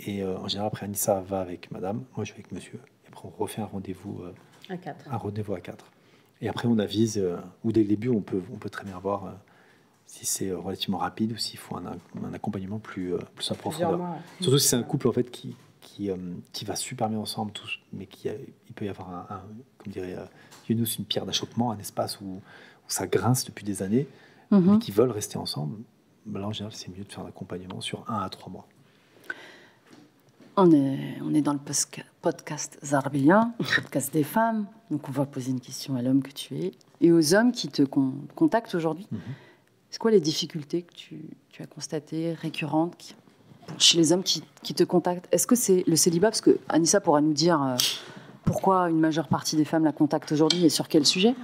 Et 0.00 0.22
euh, 0.22 0.36
en 0.38 0.48
général, 0.48 0.68
après, 0.68 0.84
Anissa 0.86 1.20
va 1.20 1.40
avec 1.40 1.70
madame, 1.70 2.04
moi 2.16 2.24
je 2.24 2.32
vais 2.32 2.38
avec 2.40 2.52
monsieur. 2.52 2.80
Et 3.04 3.08
après, 3.08 3.28
on 3.28 3.42
refait 3.42 3.62
un 3.62 3.66
rendez-vous, 3.66 4.22
euh, 4.22 4.32
À 4.68 4.76
quatre. 4.76 5.04
un 5.10 5.16
rendez-vous 5.16 5.54
à 5.54 5.60
quatre. 5.60 5.92
Et 6.40 6.48
après, 6.48 6.66
on 6.68 6.78
avise, 6.78 7.18
euh, 7.18 7.36
ou 7.64 7.72
dès 7.72 7.82
le 7.82 7.88
début, 7.88 8.08
on 8.08 8.20
peut, 8.20 8.42
on 8.52 8.56
peut 8.56 8.68
très 8.68 8.84
bien 8.84 8.98
voir 8.98 9.36
si 10.06 10.26
c'est 10.26 10.52
relativement 10.52 10.98
rapide 10.98 11.32
ou 11.32 11.36
s'il 11.36 11.58
faut 11.58 11.76
un, 11.76 11.84
un 12.24 12.34
accompagnement 12.34 12.78
plus, 12.78 13.14
plus 13.34 13.44
mois. 13.96 14.18
Surtout 14.40 14.58
si 14.58 14.68
c'est 14.68 14.76
un 14.76 14.82
couple 14.82 15.08
en 15.08 15.12
fait 15.12 15.30
qui, 15.30 15.56
qui, 15.86 16.10
euh, 16.10 16.16
qui 16.52 16.64
va 16.64 16.74
super 16.74 17.08
bien 17.08 17.18
ensemble, 17.18 17.52
tous, 17.52 17.78
mais 17.92 18.06
qui 18.06 18.28
a- 18.28 18.34
il 18.34 18.72
peut 18.74 18.84
y 18.84 18.88
avoir 18.88 19.08
un, 19.08 19.26
un- 19.36 19.42
comme 19.78 19.92
dirait 19.92 20.16
euh, 20.18 20.24
Yunus, 20.68 20.98
une 20.98 21.04
pierre 21.04 21.24
d'achoppement, 21.26 21.70
un 21.70 21.78
espace 21.78 22.20
où, 22.20 22.24
où 22.24 22.40
ça 22.88 23.06
grince 23.06 23.44
depuis 23.44 23.64
des 23.64 23.82
années, 23.82 24.06
mais 24.50 24.58
Mhm. 24.58 24.78
qui 24.80 24.90
veulent 24.92 25.10
rester 25.12 25.38
ensemble. 25.38 25.78
Là, 26.32 26.46
en 26.46 26.52
général, 26.52 26.72
c'est 26.74 26.88
mieux 26.88 27.04
de 27.04 27.12
faire 27.12 27.24
un 27.24 27.28
accompagnement 27.28 27.80
sur 27.80 28.04
un 28.10 28.18
à 28.20 28.28
trois 28.28 28.52
mois. 28.52 28.66
On 30.56 30.70
est, 30.72 31.18
on 31.22 31.34
est 31.34 31.42
dans 31.42 31.52
le 31.52 31.58
podcast 32.22 32.78
Zarbia, 32.82 33.50
podcast 33.58 34.12
des 34.12 34.24
femmes. 34.24 34.66
Donc, 34.90 35.08
on 35.08 35.12
va 35.12 35.26
poser 35.26 35.50
une 35.50 35.60
question 35.60 35.94
à 35.96 36.02
l'homme 36.02 36.22
que 36.22 36.32
tu 36.32 36.56
es 36.56 36.72
et 37.00 37.12
aux 37.12 37.34
hommes 37.34 37.52
qui 37.52 37.68
te 37.68 37.82
con- 37.82 38.14
contactent 38.34 38.74
aujourd'hui. 38.74 39.06
Mhm. 39.12 39.20
C'est 39.90 39.98
quoi 39.98 40.10
les 40.10 40.20
difficultés 40.20 40.82
que 40.82 40.94
tu, 40.94 41.20
tu 41.50 41.62
as 41.62 41.66
constatées, 41.66 42.32
récurrentes, 42.34 42.96
qui- 42.96 43.14
chez 43.78 43.98
les 43.98 44.12
hommes 44.12 44.22
qui, 44.22 44.42
qui 44.62 44.74
te 44.74 44.84
contactent 44.84 45.26
Est-ce 45.32 45.46
que 45.46 45.54
c'est 45.54 45.84
le 45.86 45.96
célibat? 45.96 46.28
Parce 46.30 46.40
que 46.40 46.58
Anissa 46.68 47.00
pourra 47.00 47.20
nous 47.20 47.32
dire 47.32 47.62
euh, 47.62 47.76
pourquoi 48.44 48.88
une 48.90 49.00
majeure 49.00 49.28
partie 49.28 49.56
des 49.56 49.64
femmes 49.64 49.84
la 49.84 49.92
contactent 49.92 50.32
aujourd'hui 50.32 50.64
et 50.64 50.68
sur 50.68 50.88
quel 50.88 51.04
sujet? 51.06 51.34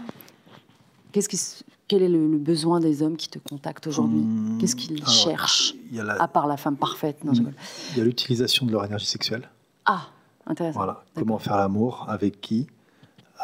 Qu'est-ce 1.13 1.29
qui, 1.29 1.37
s- 1.37 1.63
quel 1.89 2.03
est 2.03 2.09
le, 2.09 2.27
le 2.31 2.39
besoin 2.39 2.81
des 2.81 3.03
hommes 3.03 3.17
qui 3.17 3.29
te 3.29 3.39
contactent 3.39 3.87
aujourd'hui? 3.87 4.21
Hum, 4.21 4.59
Qu'est-ce 4.61 4.77
qu'ils 4.77 5.07
cherchent 5.07 5.75
y 5.91 6.01
a 6.01 6.05
la- 6.05 6.21
À 6.23 6.29
part 6.29 6.47
la 6.47 6.57
femme 6.57 6.77
parfaite? 6.77 7.23
Non, 7.25 7.33
rigole. 7.33 7.55
il 7.93 7.99
y 7.99 8.01
a 8.01 8.05
l'utilisation 8.05 8.65
de 8.67 8.73
leur 8.73 8.85
énergie 8.85 9.07
sexuelle. 9.07 9.49
Ah, 9.85 10.07
intéressant. 10.47 10.79
Voilà. 10.79 11.05
Comment 11.15 11.39
faire 11.39 11.57
l'amour, 11.57 12.07
avec 12.09 12.41
qui? 12.41 12.67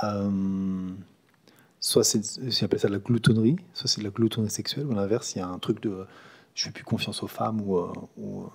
Euh, 0.04 0.90
soit 1.80 2.04
c'est, 2.04 2.22
j'appelle 2.50 2.78
ça 2.80 2.88
de 2.88 2.92
la 2.94 2.98
gloutonnerie, 3.00 3.56
soit 3.74 3.88
c'est 3.88 4.00
de 4.00 4.04
la 4.06 4.10
gloutonnerie 4.10 4.50
sexuelle, 4.50 4.86
ou 4.86 4.92
l'inverse, 4.94 5.34
il 5.34 5.38
y 5.38 5.42
a 5.42 5.48
un 5.48 5.58
truc 5.58 5.82
de 5.82 6.06
je 6.54 6.64
fais 6.64 6.70
plus 6.70 6.84
confiance 6.84 7.22
aux 7.22 7.28
femmes, 7.28 7.60
ou, 7.60 7.76
euh, 7.78 7.92
ou, 8.16 8.42
euh, 8.42 8.46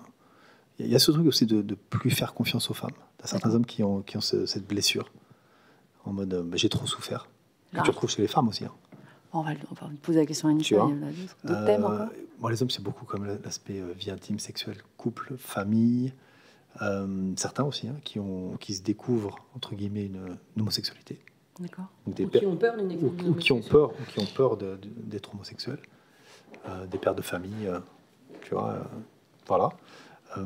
il 0.78 0.88
y 0.88 0.94
a 0.94 0.98
ce 0.98 1.10
truc 1.10 1.26
aussi 1.26 1.46
de, 1.46 1.62
de 1.62 1.74
plus 1.74 2.10
faire 2.10 2.34
confiance 2.34 2.70
aux 2.70 2.74
femmes. 2.74 2.90
Il 3.18 3.22
y 3.22 3.24
a 3.24 3.26
certains 3.28 3.54
hommes 3.54 3.66
qui 3.66 3.82
ont, 3.82 4.02
qui 4.02 4.16
ont 4.16 4.20
ce- 4.20 4.46
cette 4.46 4.66
blessure, 4.66 5.10
en 6.04 6.12
mode 6.12 6.34
euh, 6.34 6.42
bah, 6.42 6.56
j'ai 6.56 6.68
trop 6.68 6.86
souffert. 6.86 7.28
Que 7.72 7.78
Ah. 7.78 7.82
tu 7.82 7.90
retrouves 7.90 8.10
chez 8.10 8.22
les 8.22 8.28
femmes 8.28 8.48
aussi. 8.48 8.64
hein. 8.64 8.72
On 9.32 9.42
va, 9.42 9.50
on 9.70 9.74
va 9.74 9.90
poser 10.02 10.20
la 10.20 10.26
question 10.26 10.48
à 10.48 10.52
Anissa. 10.52 10.76
D'autres- 10.76 11.36
Euh, 11.46 11.66
thèmes 11.66 11.84
encore 11.84 12.08
bon, 12.38 12.48
les 12.48 12.62
hommes, 12.62 12.70
c'est 12.70 12.82
beaucoup 12.82 13.04
comme 13.04 13.24
l'aspect 13.44 13.80
euh, 13.80 13.92
vie 13.98 14.10
intime, 14.10 14.38
sexuelle, 14.38 14.78
couple, 14.96 15.34
famille. 15.38 16.12
Euh, 16.82 17.32
certains 17.36 17.64
aussi 17.64 17.88
hein, 17.88 17.96
qui, 18.04 18.18
ont, 18.20 18.56
qui 18.58 18.74
se 18.74 18.82
découvrent, 18.82 19.36
entre 19.56 19.74
guillemets, 19.74 20.06
une, 20.06 20.36
une 20.56 20.62
homosexualité. 20.62 21.20
D'accord. 21.60 21.86
Ou 22.06 22.12
qui 22.12 22.46
ont 22.46 22.56
peur 22.56 22.76
d'une 22.76 23.04
ou, 23.04 23.14
ou 23.28 23.34
qui 23.34 23.52
ont 23.52 23.60
peur, 23.62 23.90
ou 23.92 24.04
qui 24.10 24.18
ont 24.20 24.26
peur 24.26 24.56
d'être 24.56 25.34
homosexuels, 25.34 25.78
Euh, 26.68 26.86
des 26.86 26.96
pères 26.98 27.14
de 27.14 27.20
famille, 27.22 27.66
euh, 27.66 27.78
tu 28.42 28.54
vois, 28.54 28.70
euh, 28.70 28.82
voilà. 29.46 29.68
Euh, 30.38 30.44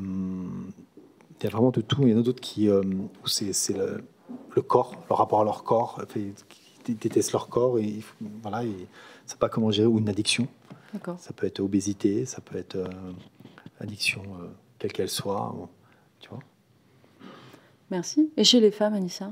Il 1.39 1.43
y 1.43 1.47
a 1.47 1.49
vraiment 1.49 1.71
de 1.71 1.81
tout. 1.81 2.01
Il 2.03 2.09
y 2.09 2.13
en 2.15 2.19
a 2.19 2.21
d'autres 2.21 2.41
qui, 2.41 2.67
euh, 2.69 2.81
où 3.23 3.27
c'est 3.27 3.53
c'est 3.53 3.77
le, 3.77 4.03
le 4.55 4.61
corps, 4.61 4.95
le 5.09 5.15
rapport 5.15 5.41
à 5.41 5.43
leur 5.43 5.63
corps, 5.63 6.01
fait, 6.09 6.33
qui 6.83 6.93
détestent 6.95 7.31
leur 7.31 7.47
corps 7.49 7.79
et 7.79 8.01
voilà, 8.41 8.63
et 8.65 8.87
savent 9.25 9.37
pas 9.39 9.49
comment 9.49 9.71
gérer 9.71 9.87
ou 9.87 9.99
une 9.99 10.09
addiction. 10.09 10.47
D'accord. 10.93 11.17
Ça 11.19 11.33
peut 11.33 11.45
être 11.47 11.59
obésité, 11.59 12.25
ça 12.25 12.41
peut 12.41 12.57
être 12.57 12.75
euh, 12.75 12.87
addiction, 13.79 14.21
euh, 14.41 14.47
quelle 14.79 14.91
qu'elle 14.91 15.09
soit, 15.09 15.55
tu 16.19 16.29
vois. 16.29 16.39
Merci. 17.91 18.31
Et 18.37 18.43
chez 18.43 18.59
les 18.59 18.71
femmes, 18.71 18.93
Anissa? 18.95 19.31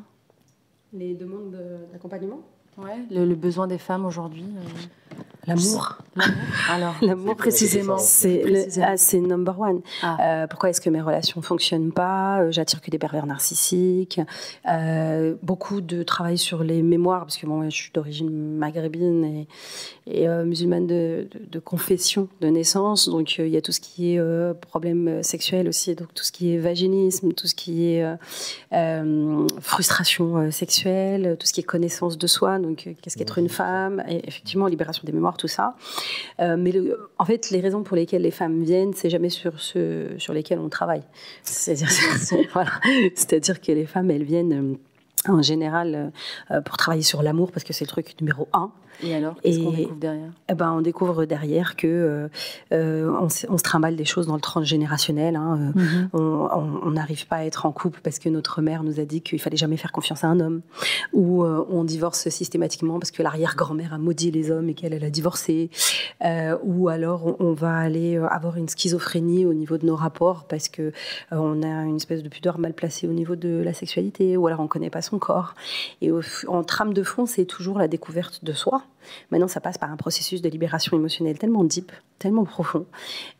Les 0.93 1.13
demandes 1.15 1.51
de- 1.51 1.91
d'accompagnement? 1.91 2.41
Ouais. 2.77 3.03
Le, 3.09 3.25
le 3.25 3.35
besoin 3.35 3.67
des 3.67 3.79
femmes 3.79 4.05
aujourd'hui 4.05 4.45
euh, 4.55 5.06
L'amour. 5.45 5.97
Alors, 6.69 6.95
L'amour, 7.01 7.37
précisément. 7.37 7.97
C'est 7.99 8.43
ah, 8.81 8.95
number 9.17 9.57
one. 9.57 9.79
Ah. 10.03 10.17
Euh, 10.43 10.47
pourquoi 10.47 10.69
est-ce 10.71 10.81
que 10.81 10.89
mes 10.89 10.99
relations 10.99 11.41
fonctionnent 11.41 11.93
pas? 11.93 12.41
Euh, 12.41 12.51
J'attire 12.51 12.81
que 12.81 12.91
des 12.91 12.97
pervers 12.99 13.25
narcissiques. 13.25 14.19
Euh, 14.69 15.35
beaucoup 15.43 15.79
de 15.79 16.03
travail 16.03 16.37
sur 16.37 16.63
les 16.63 16.81
mémoires, 16.81 17.21
parce 17.21 17.37
que 17.37 17.45
bon, 17.45 17.57
moi, 17.57 17.69
je 17.69 17.75
suis 17.77 17.91
d'origine 17.93 18.57
maghrébine 18.57 19.23
et, 19.23 19.47
et, 20.07 20.27
euh, 20.27 20.43
musulmane 20.43 20.85
de, 20.87 21.29
de- 21.31 21.45
de 21.49 21.59
confession 21.59 22.27
de 22.41 22.47
naissance. 22.47 23.07
Donc 23.07 23.35
euh, 23.39 23.47
il 23.47 23.53
y 23.53 23.57
a 23.57 23.61
tout 23.61 23.71
ce 23.71 23.79
qui 23.79 24.15
est 24.15 24.19
euh, 24.19 24.53
problème 24.53 25.23
sexuel 25.23 25.67
aussi, 25.69 25.95
donc 25.95 26.13
tout 26.13 26.23
ce 26.25 26.31
qui 26.33 26.53
est 26.53 26.57
vaginisme, 26.57 27.31
tout 27.31 27.47
ce 27.47 27.55
qui 27.55 27.85
est 27.93 28.03
euh, 28.03 28.15
euh, 28.73 29.47
frustration 29.61 30.37
euh, 30.37 30.51
sexuelle, 30.51 31.37
tout 31.39 31.45
ce 31.47 31.53
qui 31.53 31.61
est 31.61 31.63
connaissance 31.63 32.17
de 32.17 32.27
soi. 32.27 32.57
Donc 32.59 32.85
euh, 32.87 32.91
qu'est-ce 33.01 33.17
qu'être 33.17 33.37
une 33.37 33.49
femme? 33.49 34.03
Et 34.09 34.27
effectivement, 34.27 34.65
libération 34.67 34.96
des 35.05 35.11
mémoires, 35.11 35.37
tout 35.37 35.47
ça. 35.47 35.75
Euh, 36.39 36.55
mais 36.57 36.73
en 37.17 37.25
fait, 37.25 37.49
les 37.49 37.59
raisons 37.59 37.83
pour 37.83 37.95
lesquelles 37.95 38.21
les 38.21 38.31
femmes 38.31 38.63
viennent, 38.63 38.93
c'est 38.93 39.09
jamais 39.09 39.29
sur 39.29 39.59
ceux 39.59 40.15
sur 40.17 40.33
lesquels 40.33 40.59
on 40.59 40.69
travaille. 40.69 41.03
C'est-à-dire 41.43 41.87
que 43.61 43.71
les 43.71 43.85
femmes, 43.85 44.11
elles 44.11 44.23
viennent 44.23 44.53
euh, 44.53 45.31
en 45.31 45.41
général 45.41 46.11
euh, 46.51 46.61
pour 46.61 46.77
travailler 46.77 47.03
sur 47.03 47.23
l'amour 47.23 47.51
parce 47.51 47.63
que 47.63 47.73
c'est 47.73 47.85
le 47.85 47.89
truc 47.89 48.19
numéro 48.21 48.47
un. 48.53 48.71
Et 49.03 49.13
alors, 49.13 49.35
qu'est-ce 49.41 49.59
qu'on 49.59 49.71
découvre 49.71 49.99
derrière? 49.99 50.31
Eh 50.49 50.53
ben, 50.55 50.71
on 50.71 50.81
découvre 50.81 51.25
derrière 51.25 51.75
que 51.75 51.87
euh, 51.87 52.27
euh, 52.71 53.11
on, 53.19 53.29
se- 53.29 53.45
on 53.49 53.57
se 53.57 53.63
trimballe 53.63 53.95
des 53.95 54.05
choses 54.05 54.27
dans 54.27 54.35
le 54.35 54.41
transgénérationnel. 54.41 55.35
hein, 55.35 55.73
euh, 55.77 56.07
on 56.13 56.47
on- 56.83 56.91
n'arrive 56.91 57.27
pas 57.27 57.37
à 57.37 57.43
être 57.45 57.65
en 57.65 57.71
couple 57.71 57.99
parce 58.03 58.17
que 58.19 58.29
notre 58.29 58.61
mère 58.61 58.83
nous 58.83 58.99
a 58.99 59.05
dit 59.05 59.21
qu'il 59.21 59.39
fallait 59.39 59.57
jamais 59.57 59.77
faire 59.77 59.91
confiance 59.91 60.23
à 60.23 60.27
un 60.27 60.39
homme, 60.39 60.61
ou 61.13 61.43
euh, 61.43 61.63
on 61.69 61.83
divorce 61.83 62.29
systématiquement 62.29 62.97
parce 62.99 63.11
que 63.11 63.21
l'arrière-grand-mère 63.21 63.93
a 63.93 63.97
maudit 63.97 64.31
les 64.31 64.49
hommes 64.51 64.69
et 64.69 64.73
qu'elle 64.73 64.93
elle 64.93 65.03
a 65.03 65.09
divorcé, 65.09 65.69
Euh, 66.25 66.57
ou 66.63 66.87
alors 66.89 67.27
on, 67.27 67.35
on 67.39 67.53
va 67.53 67.75
aller 67.77 68.17
avoir 68.17 68.57
une 68.57 68.67
schizophrénie 68.67 69.45
au 69.45 69.53
niveau 69.53 69.77
de 69.77 69.85
nos 69.85 69.95
rapports 69.95 70.45
parce 70.45 70.67
que 70.69 70.91
on 71.31 71.61
a 71.61 71.67
une 71.85 71.97
espèce 71.97 72.23
de 72.23 72.29
pudeur 72.29 72.57
mal 72.57 72.73
placée 72.73 73.07
au 73.07 73.11
niveau 73.13 73.35
de 73.35 73.61
la 73.63 73.73
sexualité, 73.73 74.35
ou 74.37 74.47
alors 74.47 74.59
on 74.61 74.67
connaît 74.67 74.89
pas 74.89 75.01
son 75.03 75.19
corps. 75.19 75.53
Et 76.01 76.11
au 76.11 76.21
en 76.47 76.63
trame 76.63 76.93
de 76.93 77.03
fond, 77.03 77.25
c'est 77.27 77.45
toujours 77.45 77.77
la 77.77 77.87
découverte 77.87 78.43
de 78.43 78.53
soi. 78.53 78.81
Maintenant, 79.31 79.47
ça 79.47 79.61
passe 79.61 79.77
par 79.77 79.91
un 79.91 79.95
processus 79.95 80.41
de 80.41 80.49
libération 80.49 80.97
émotionnelle 80.97 81.37
tellement 81.37 81.63
deep, 81.63 81.91
tellement 82.19 82.43
profond, 82.43 82.85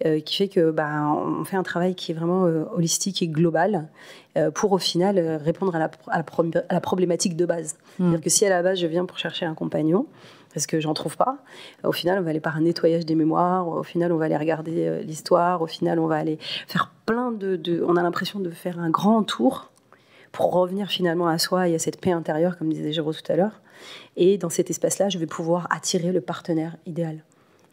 euh, 0.05 0.19
qui 0.21 0.35
fait 0.37 0.47
que 0.47 0.71
bah, 0.71 1.03
on 1.03 1.43
fait 1.43 1.57
un 1.57 1.63
travail 1.63 1.93
qui 1.95 2.11
est 2.11 2.15
vraiment 2.15 2.45
euh, 2.45 2.63
holistique 2.73 3.21
et 3.21 3.27
global 3.27 3.89
euh, 4.37 4.49
pour 4.51 4.71
au 4.71 4.77
final 4.77 5.19
répondre 5.43 5.75
à 5.75 5.79
la, 5.79 5.91
à 6.07 6.17
la 6.17 6.23
pro- 6.23 6.43
à 6.69 6.73
la 6.73 6.81
problématique 6.81 7.35
de 7.35 7.45
base. 7.45 7.75
C'est-à-dire 7.97 8.21
que 8.21 8.29
si 8.29 8.45
à 8.45 8.49
la 8.49 8.63
base 8.63 8.79
je 8.79 8.87
viens 8.87 9.05
pour 9.05 9.17
chercher 9.17 9.45
un 9.45 9.53
compagnon, 9.55 10.05
parce 10.53 10.65
que 10.67 10.79
j'en 10.79 10.93
trouve 10.93 11.17
pas, 11.17 11.37
au 11.83 11.91
final 11.91 12.17
on 12.19 12.21
va 12.23 12.29
aller 12.31 12.39
par 12.39 12.55
un 12.55 12.61
nettoyage 12.61 13.05
des 13.05 13.15
mémoires, 13.15 13.67
au 13.67 13.83
final 13.83 14.11
on 14.13 14.17
va 14.17 14.25
aller 14.25 14.37
regarder 14.37 15.03
l'histoire, 15.03 15.61
au 15.61 15.67
final 15.67 15.99
on 15.99 16.07
va 16.07 16.15
aller 16.15 16.37
faire 16.67 16.91
plein 17.05 17.31
de, 17.31 17.55
de- 17.57 17.83
on 17.85 17.95
a 17.97 18.01
l'impression 18.03 18.39
de 18.39 18.49
faire 18.49 18.79
un 18.79 18.89
grand 18.89 19.23
tour 19.23 19.69
pour 20.37 20.53
revenir 20.53 20.87
finalement 20.87 21.27
à 21.27 21.37
soi 21.39 21.67
et 21.67 21.75
à 21.75 21.79
cette 21.79 21.99
paix 21.99 22.11
intérieure, 22.11 22.57
comme 22.57 22.71
disait 22.71 22.91
Géraud 22.93 23.11
tout 23.13 23.31
à 23.31 23.35
l'heure. 23.35 23.59
Et 24.15 24.37
dans 24.37 24.49
cet 24.49 24.69
espace-là, 24.69 25.09
je 25.09 25.17
vais 25.17 25.25
pouvoir 25.25 25.67
attirer 25.71 26.11
le 26.11 26.21
partenaire 26.21 26.77
idéal. 26.85 27.23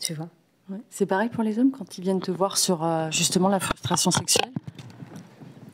Tu 0.01 0.15
vois 0.15 0.29
Ouais. 0.71 0.79
C'est 0.89 1.05
pareil 1.05 1.29
pour 1.29 1.43
les 1.45 1.59
hommes 1.59 1.71
quand 1.73 1.99
ils 1.99 2.01
viennent 2.01 2.23
te 2.23 2.31
voir 2.31 2.57
sur 2.57 2.83
euh, 2.85 3.11
justement 3.11 3.49
la 3.49 3.61
frustration 3.61 4.11
sexuelle 4.11 4.51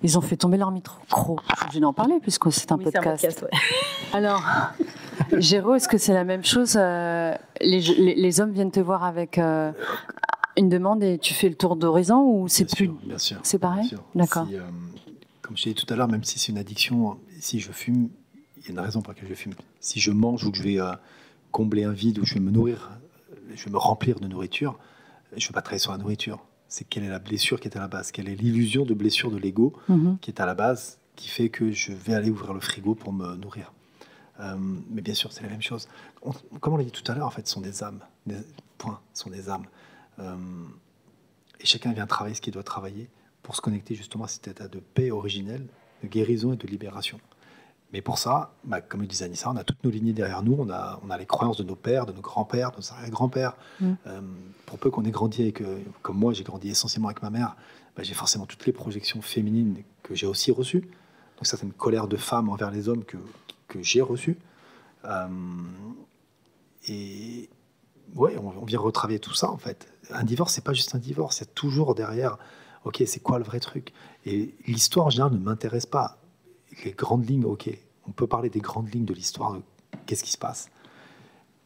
Ils 0.03 0.18
ont 0.18 0.20
fait 0.20 0.36
tomber 0.36 0.57
leur 0.57 0.72
micro. 0.72 0.99
Je 1.49 1.55
suis 1.55 1.64
obligée 1.64 1.80
d'en 1.80 1.93
parler 1.93 2.18
puisque 2.20 2.51
c'est 2.51 2.72
un 2.72 2.76
Oui, 2.76 2.84
podcast. 2.91 3.43
ouais. 3.43 3.59
Alors, 4.12 4.43
Géraud, 5.38 5.76
est-ce 5.76 5.86
que 5.88 5.97
c'est 5.97 6.12
la 6.12 6.24
même 6.24 6.45
chose 6.45 6.74
euh, 6.76 7.32
les, 7.61 7.78
les- 7.80 8.16
les 8.16 8.41
hommes 8.41 8.51
viennent 8.51 8.72
te 8.72 8.80
voir 8.80 9.05
avec 9.05 9.38
euh, 9.38 9.70
une 10.57 10.68
demande 10.68 11.05
et 11.05 11.18
tu 11.18 11.34
fais 11.34 11.49
le 11.49 11.55
tour 11.55 11.76
d'horizon 11.76 12.22
ou 12.24 12.49
c'est 12.49 12.64
plus. 12.64 12.86
sûr, 12.86 12.95
bien 13.05 13.18
sûr. 13.18 13.36
c'est 13.45 13.61
pareil 13.61 13.82
bien 13.82 13.88
sûr. 13.91 14.05
D'accord. 14.16 14.47
Si, 14.49 14.57
euh, 14.57 14.62
comme 15.51 15.57
je 15.57 15.64
disais 15.64 15.74
tout 15.74 15.92
à 15.92 15.96
l'heure, 15.96 16.07
même 16.07 16.22
si 16.22 16.38
c'est 16.38 16.53
une 16.53 16.59
addiction, 16.59 17.18
si 17.40 17.59
je 17.59 17.72
fume, 17.72 18.09
il 18.59 18.62
y 18.66 18.68
a 18.68 18.70
une 18.70 18.78
raison 18.78 19.03
pour 19.03 19.12
laquelle 19.12 19.28
je 19.28 19.34
fume. 19.34 19.55
Si 19.80 19.98
je 19.98 20.12
mange 20.12 20.44
ou 20.44 20.53
que 20.53 20.57
je 20.59 20.62
vais 20.62 20.78
euh, 20.80 20.92
combler 21.51 21.82
un 21.82 21.90
vide 21.90 22.20
ou 22.20 22.24
je 22.24 22.34
vais 22.34 22.40
me 22.40 22.53
nourrir, 22.53 22.92
je 23.57 23.64
vais 23.64 23.70
me 23.72 23.76
remplir 23.76 24.20
de 24.20 24.28
nourriture, 24.28 24.78
je 25.36 25.44
ne 25.44 25.48
vais 25.48 25.53
pas 25.55 25.61
travailler 25.62 25.80
sur 25.80 25.90
la 25.90 25.98
nourriture. 25.98 26.38
C'est 26.68 26.84
quelle 26.88 27.03
est 27.03 27.09
la 27.09 27.18
blessure 27.18 27.59
qui 27.59 27.66
est 27.66 27.76
à 27.76 27.80
la 27.80 27.88
base, 27.88 28.12
quelle 28.12 28.28
est 28.28 28.36
l'illusion 28.36 28.84
de 28.84 28.94
blessure 28.94 29.32
de 29.32 29.38
l'ego 29.38 29.72
Mhm. 29.88 30.18
qui 30.20 30.30
est 30.30 30.40
à 30.40 30.46
la 30.46 30.55
base, 30.55 30.98
qui 31.16 31.28
fait 31.28 31.48
que 31.48 31.72
je 31.72 31.90
vais 31.92 32.14
aller 32.14 32.30
ouvrir 32.30 32.55
le 32.55 32.61
frigo 32.61 32.94
pour 32.94 33.12
me 33.12 33.34
nourrir? 33.34 33.72
Euh, 34.38 34.55
mais 34.88 35.03
bien 35.03 35.14
sûr, 35.14 35.32
c'est 35.32 35.42
la 35.42 35.48
même 35.48 35.62
chose. 35.62 35.88
On- 36.22 36.30
comme 36.61 36.74
on 36.74 36.76
l'a 36.76 36.84
dit 36.84 36.92
tout 36.92 37.11
à 37.11 37.16
l'heure, 37.16 37.26
en 37.26 37.30
fait, 37.30 37.44
ce 37.48 37.55
sont 37.55 37.61
des 37.61 37.82
âmes. 37.82 37.98
Des, 38.24 38.36
point, 38.78 39.01
ce 39.14 39.24
sont 39.24 39.30
des 39.30 39.51
âmes. 39.51 39.66
Euh, 40.20 40.36
et 41.59 41.66
chacun 41.66 41.92
vient 41.92 42.07
travailler 42.07 42.36
ce 42.36 42.40
qu'il 42.40 42.53
doit 42.53 42.62
travailler 42.62 43.11
pour 43.51 43.57
se 43.57 43.62
connecter 43.62 43.96
justement 43.96 44.26
à 44.26 44.28
cet 44.28 44.46
état 44.46 44.68
de 44.68 44.78
paix 44.78 45.11
originel, 45.11 45.66
de 46.05 46.09
guérison 46.09 46.53
et 46.53 46.57
de 46.57 46.68
libération. 46.68 47.18
Mais 47.92 48.01
pour 48.01 48.16
ça, 48.16 48.55
bah, 48.62 48.80
comme 48.80 49.01
le 49.01 49.09
disait 49.09 49.24
Anissa, 49.24 49.51
on 49.51 49.57
a 49.57 49.64
toutes 49.64 49.82
nos 49.82 49.90
lignées 49.90 50.12
derrière 50.12 50.44
nous, 50.44 50.55
on 50.57 50.70
a, 50.70 51.01
on 51.05 51.11
a 51.11 51.18
les 51.18 51.26
croyances 51.26 51.57
de 51.57 51.64
nos 51.64 51.74
pères, 51.74 52.07
de 52.07 52.12
nos 52.12 52.20
grands-pères, 52.20 52.70
de 52.70 52.76
nos 52.76 52.92
arrière-grands-pères. 52.92 53.57
Mm. 53.80 53.92
Euh, 54.07 54.20
pour 54.66 54.78
peu 54.78 54.88
qu'on 54.90 55.05
ait 55.05 55.11
grandi 55.11 55.42
avec, 55.42 55.62
euh, 55.62 55.80
comme 56.03 56.16
moi, 56.16 56.32
j'ai 56.32 56.44
grandi 56.44 56.70
essentiellement 56.70 57.09
avec 57.09 57.24
ma 57.24 57.30
mère, 57.30 57.57
bah, 57.96 58.05
j'ai 58.05 58.14
forcément 58.14 58.46
toutes 58.46 58.64
les 58.66 58.72
projections 58.72 59.20
féminines 59.20 59.82
que 60.05 60.14
j'ai 60.14 60.28
aussi 60.28 60.53
reçues. 60.53 60.82
Donc 61.36 61.44
certaines 61.48 61.72
colères 61.72 62.07
de 62.07 62.16
femmes 62.16 62.51
envers 62.51 62.70
les 62.70 62.88
hommes 62.88 63.03
que, 63.03 63.16
que 63.66 63.82
j'ai 63.82 64.01
reçues. 64.01 64.38
Euh, 65.07 65.26
et 66.86 67.51
ouais, 68.14 68.36
on, 68.38 68.62
on 68.62 68.64
vient 68.64 68.78
retravailler 68.78 69.18
tout 69.18 69.34
ça 69.34 69.51
en 69.51 69.59
fait. 69.59 69.92
Un 70.11 70.22
divorce, 70.22 70.55
c'est 70.55 70.64
pas 70.64 70.72
juste 70.72 70.94
un 70.94 70.98
divorce, 70.98 71.38
il 71.38 71.40
y 71.40 71.48
a 71.48 71.53
toujours 71.53 71.96
derrière, 71.96 72.38
ok, 72.85 73.03
c'est 73.07 73.20
quoi 73.20 73.39
le 73.39 73.45
vrai 73.45 73.61
truc? 73.61 73.93
Et 74.24 74.55
l'histoire 74.66 75.07
en 75.07 75.11
général 75.11 75.33
ne 75.33 75.39
m'intéresse 75.39 75.87
pas. 75.87 76.18
Les 76.85 76.93
grandes 76.93 77.28
lignes, 77.28 77.45
ok, 77.45 77.70
on 78.07 78.12
peut 78.12 78.26
parler 78.26 78.51
des 78.51 78.61
grandes 78.61 78.93
lignes 78.93 79.05
de 79.05 79.14
l'histoire, 79.14 79.59
qu'est-ce 80.07 80.24
qui 80.24 80.33
se 80.33 80.39
passe, 80.39 80.70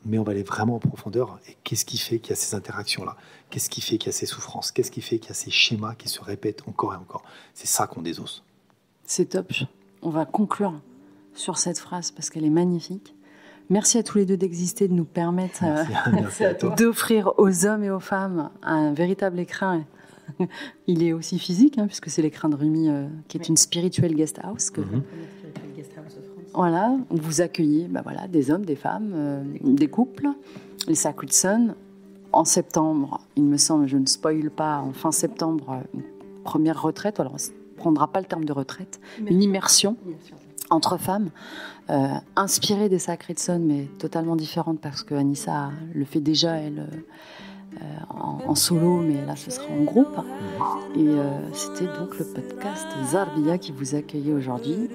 mais 0.04 0.18
on 0.18 0.22
va 0.22 0.32
aller 0.32 0.42
vraiment 0.42 0.76
en 0.76 0.78
profondeur. 0.78 1.38
Et 1.48 1.56
qu'est-ce 1.64 1.84
qui 1.84 1.98
fait 1.98 2.18
qu'il 2.18 2.30
y 2.30 2.32
a 2.32 2.36
ces 2.36 2.54
interactions-là? 2.54 3.16
Qu'est-ce 3.50 3.70
qui 3.70 3.80
fait 3.80 3.98
qu'il 3.98 4.08
y 4.08 4.10
a 4.10 4.12
ces 4.12 4.26
souffrances? 4.26 4.72
Qu'est-ce 4.72 4.90
qui 4.90 5.00
fait 5.00 5.18
qu'il 5.18 5.28
y 5.28 5.32
a 5.32 5.34
ces 5.34 5.50
schémas 5.50 5.94
qui 5.94 6.08
se 6.08 6.22
répètent 6.22 6.66
encore 6.68 6.94
et 6.94 6.96
encore? 6.96 7.22
C'est 7.54 7.66
ça 7.66 7.86
qu'on 7.86 8.02
désosse. 8.02 8.44
C'est 9.04 9.26
top. 9.26 9.52
On 10.02 10.10
va 10.10 10.24
conclure 10.24 10.80
sur 11.34 11.58
cette 11.58 11.78
phrase 11.78 12.10
parce 12.10 12.30
qu'elle 12.30 12.44
est 12.44 12.50
magnifique. 12.50 13.14
Merci 13.70 13.96
à 13.96 14.02
tous 14.02 14.18
les 14.18 14.26
deux 14.26 14.36
d'exister, 14.36 14.88
de 14.88 14.92
nous 14.92 15.06
permettre 15.06 15.64
euh, 15.64 16.74
d'offrir 16.76 17.32
aux 17.38 17.64
hommes 17.64 17.82
et 17.82 17.90
aux 17.90 18.00
femmes 18.00 18.50
un 18.62 18.92
véritable 18.92 19.38
écrin. 19.38 19.84
Il 20.86 21.02
est 21.02 21.12
aussi 21.12 21.38
physique, 21.38 21.78
hein, 21.78 21.86
puisque 21.86 22.08
c'est 22.10 22.22
l'écrin 22.22 22.48
de 22.48 22.56
Rumi, 22.56 22.88
euh, 22.88 23.06
qui 23.28 23.36
est 23.38 23.40
Oui. 23.42 23.48
une 23.48 23.56
spirituelle 23.56 24.14
guest 24.14 24.38
house. 24.42 24.70
Que, 24.70 24.80
Mhm. 24.80 25.02
Voilà, 26.54 26.96
où 27.10 27.16
vous 27.16 27.40
accueillez 27.40 27.88
bah 27.88 28.00
voilà, 28.04 28.28
des 28.28 28.50
hommes, 28.50 28.64
des 28.64 28.76
femmes, 28.76 29.12
euh, 29.14 29.42
des 29.62 29.88
couples, 29.88 30.28
les 30.86 30.94
Sacred 30.94 31.32
Sun. 31.32 31.74
En 32.32 32.44
septembre, 32.44 33.20
il 33.36 33.44
me 33.44 33.56
semble, 33.56 33.86
je 33.86 33.96
ne 33.96 34.06
spoil 34.06 34.50
pas, 34.50 34.78
en 34.80 34.92
fin 34.92 35.10
septembre, 35.12 35.70
euh, 35.70 35.80
une 35.94 36.02
première 36.44 36.80
retraite. 36.82 37.18
Alors, 37.20 37.32
on 37.32 37.36
ne 37.72 37.76
prendra 37.76 38.08
pas 38.08 38.20
le 38.20 38.26
terme 38.26 38.44
de 38.44 38.52
retraite, 38.52 39.00
une 39.26 39.42
immersion 39.42 39.96
entre 40.70 40.96
femmes, 40.96 41.30
euh, 41.90 42.06
inspirée 42.36 42.88
des 42.88 42.98
Sacred 42.98 43.38
Sun, 43.38 43.62
mais 43.64 43.88
totalement 43.98 44.36
différente 44.36 44.80
parce 44.80 45.02
que 45.02 45.14
Anissa 45.14 45.70
le 45.94 46.04
fait 46.04 46.20
déjà, 46.20 46.54
elle, 46.56 46.78
euh, 46.92 46.96
en, 48.09 48.39
en 48.47 48.55
solo, 48.55 48.97
mais 48.97 49.25
là, 49.25 49.35
ce 49.35 49.51
sera 49.51 49.67
en 49.71 49.83
groupe. 49.83 50.17
Et 50.95 51.07
euh, 51.07 51.53
c'était 51.53 51.85
donc 51.99 52.17
le 52.17 52.25
podcast 52.25 52.87
Zarbia 53.11 53.57
qui 53.57 53.71
vous 53.71 53.95
accueillait 53.95 54.33
aujourd'hui. 54.33 54.89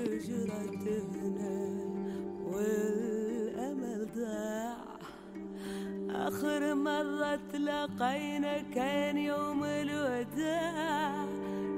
والأمل 2.53 4.07
ضاع 4.17 4.77
آخر 6.29 6.75
مرة 6.75 7.39
تلاقينا 7.53 8.63
كان 8.75 9.17
يوم 9.17 9.65
الوداع 9.65 11.25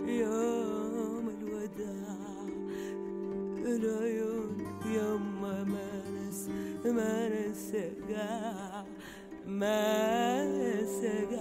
يوم 0.07 1.29
الوداع 1.41 2.17
العيون 3.64 4.57
يما 4.87 5.64
ما 5.64 5.91
نس 6.17 6.49
ما 6.85 7.29
نسقى 7.29 8.85
Mesega. 9.46 11.32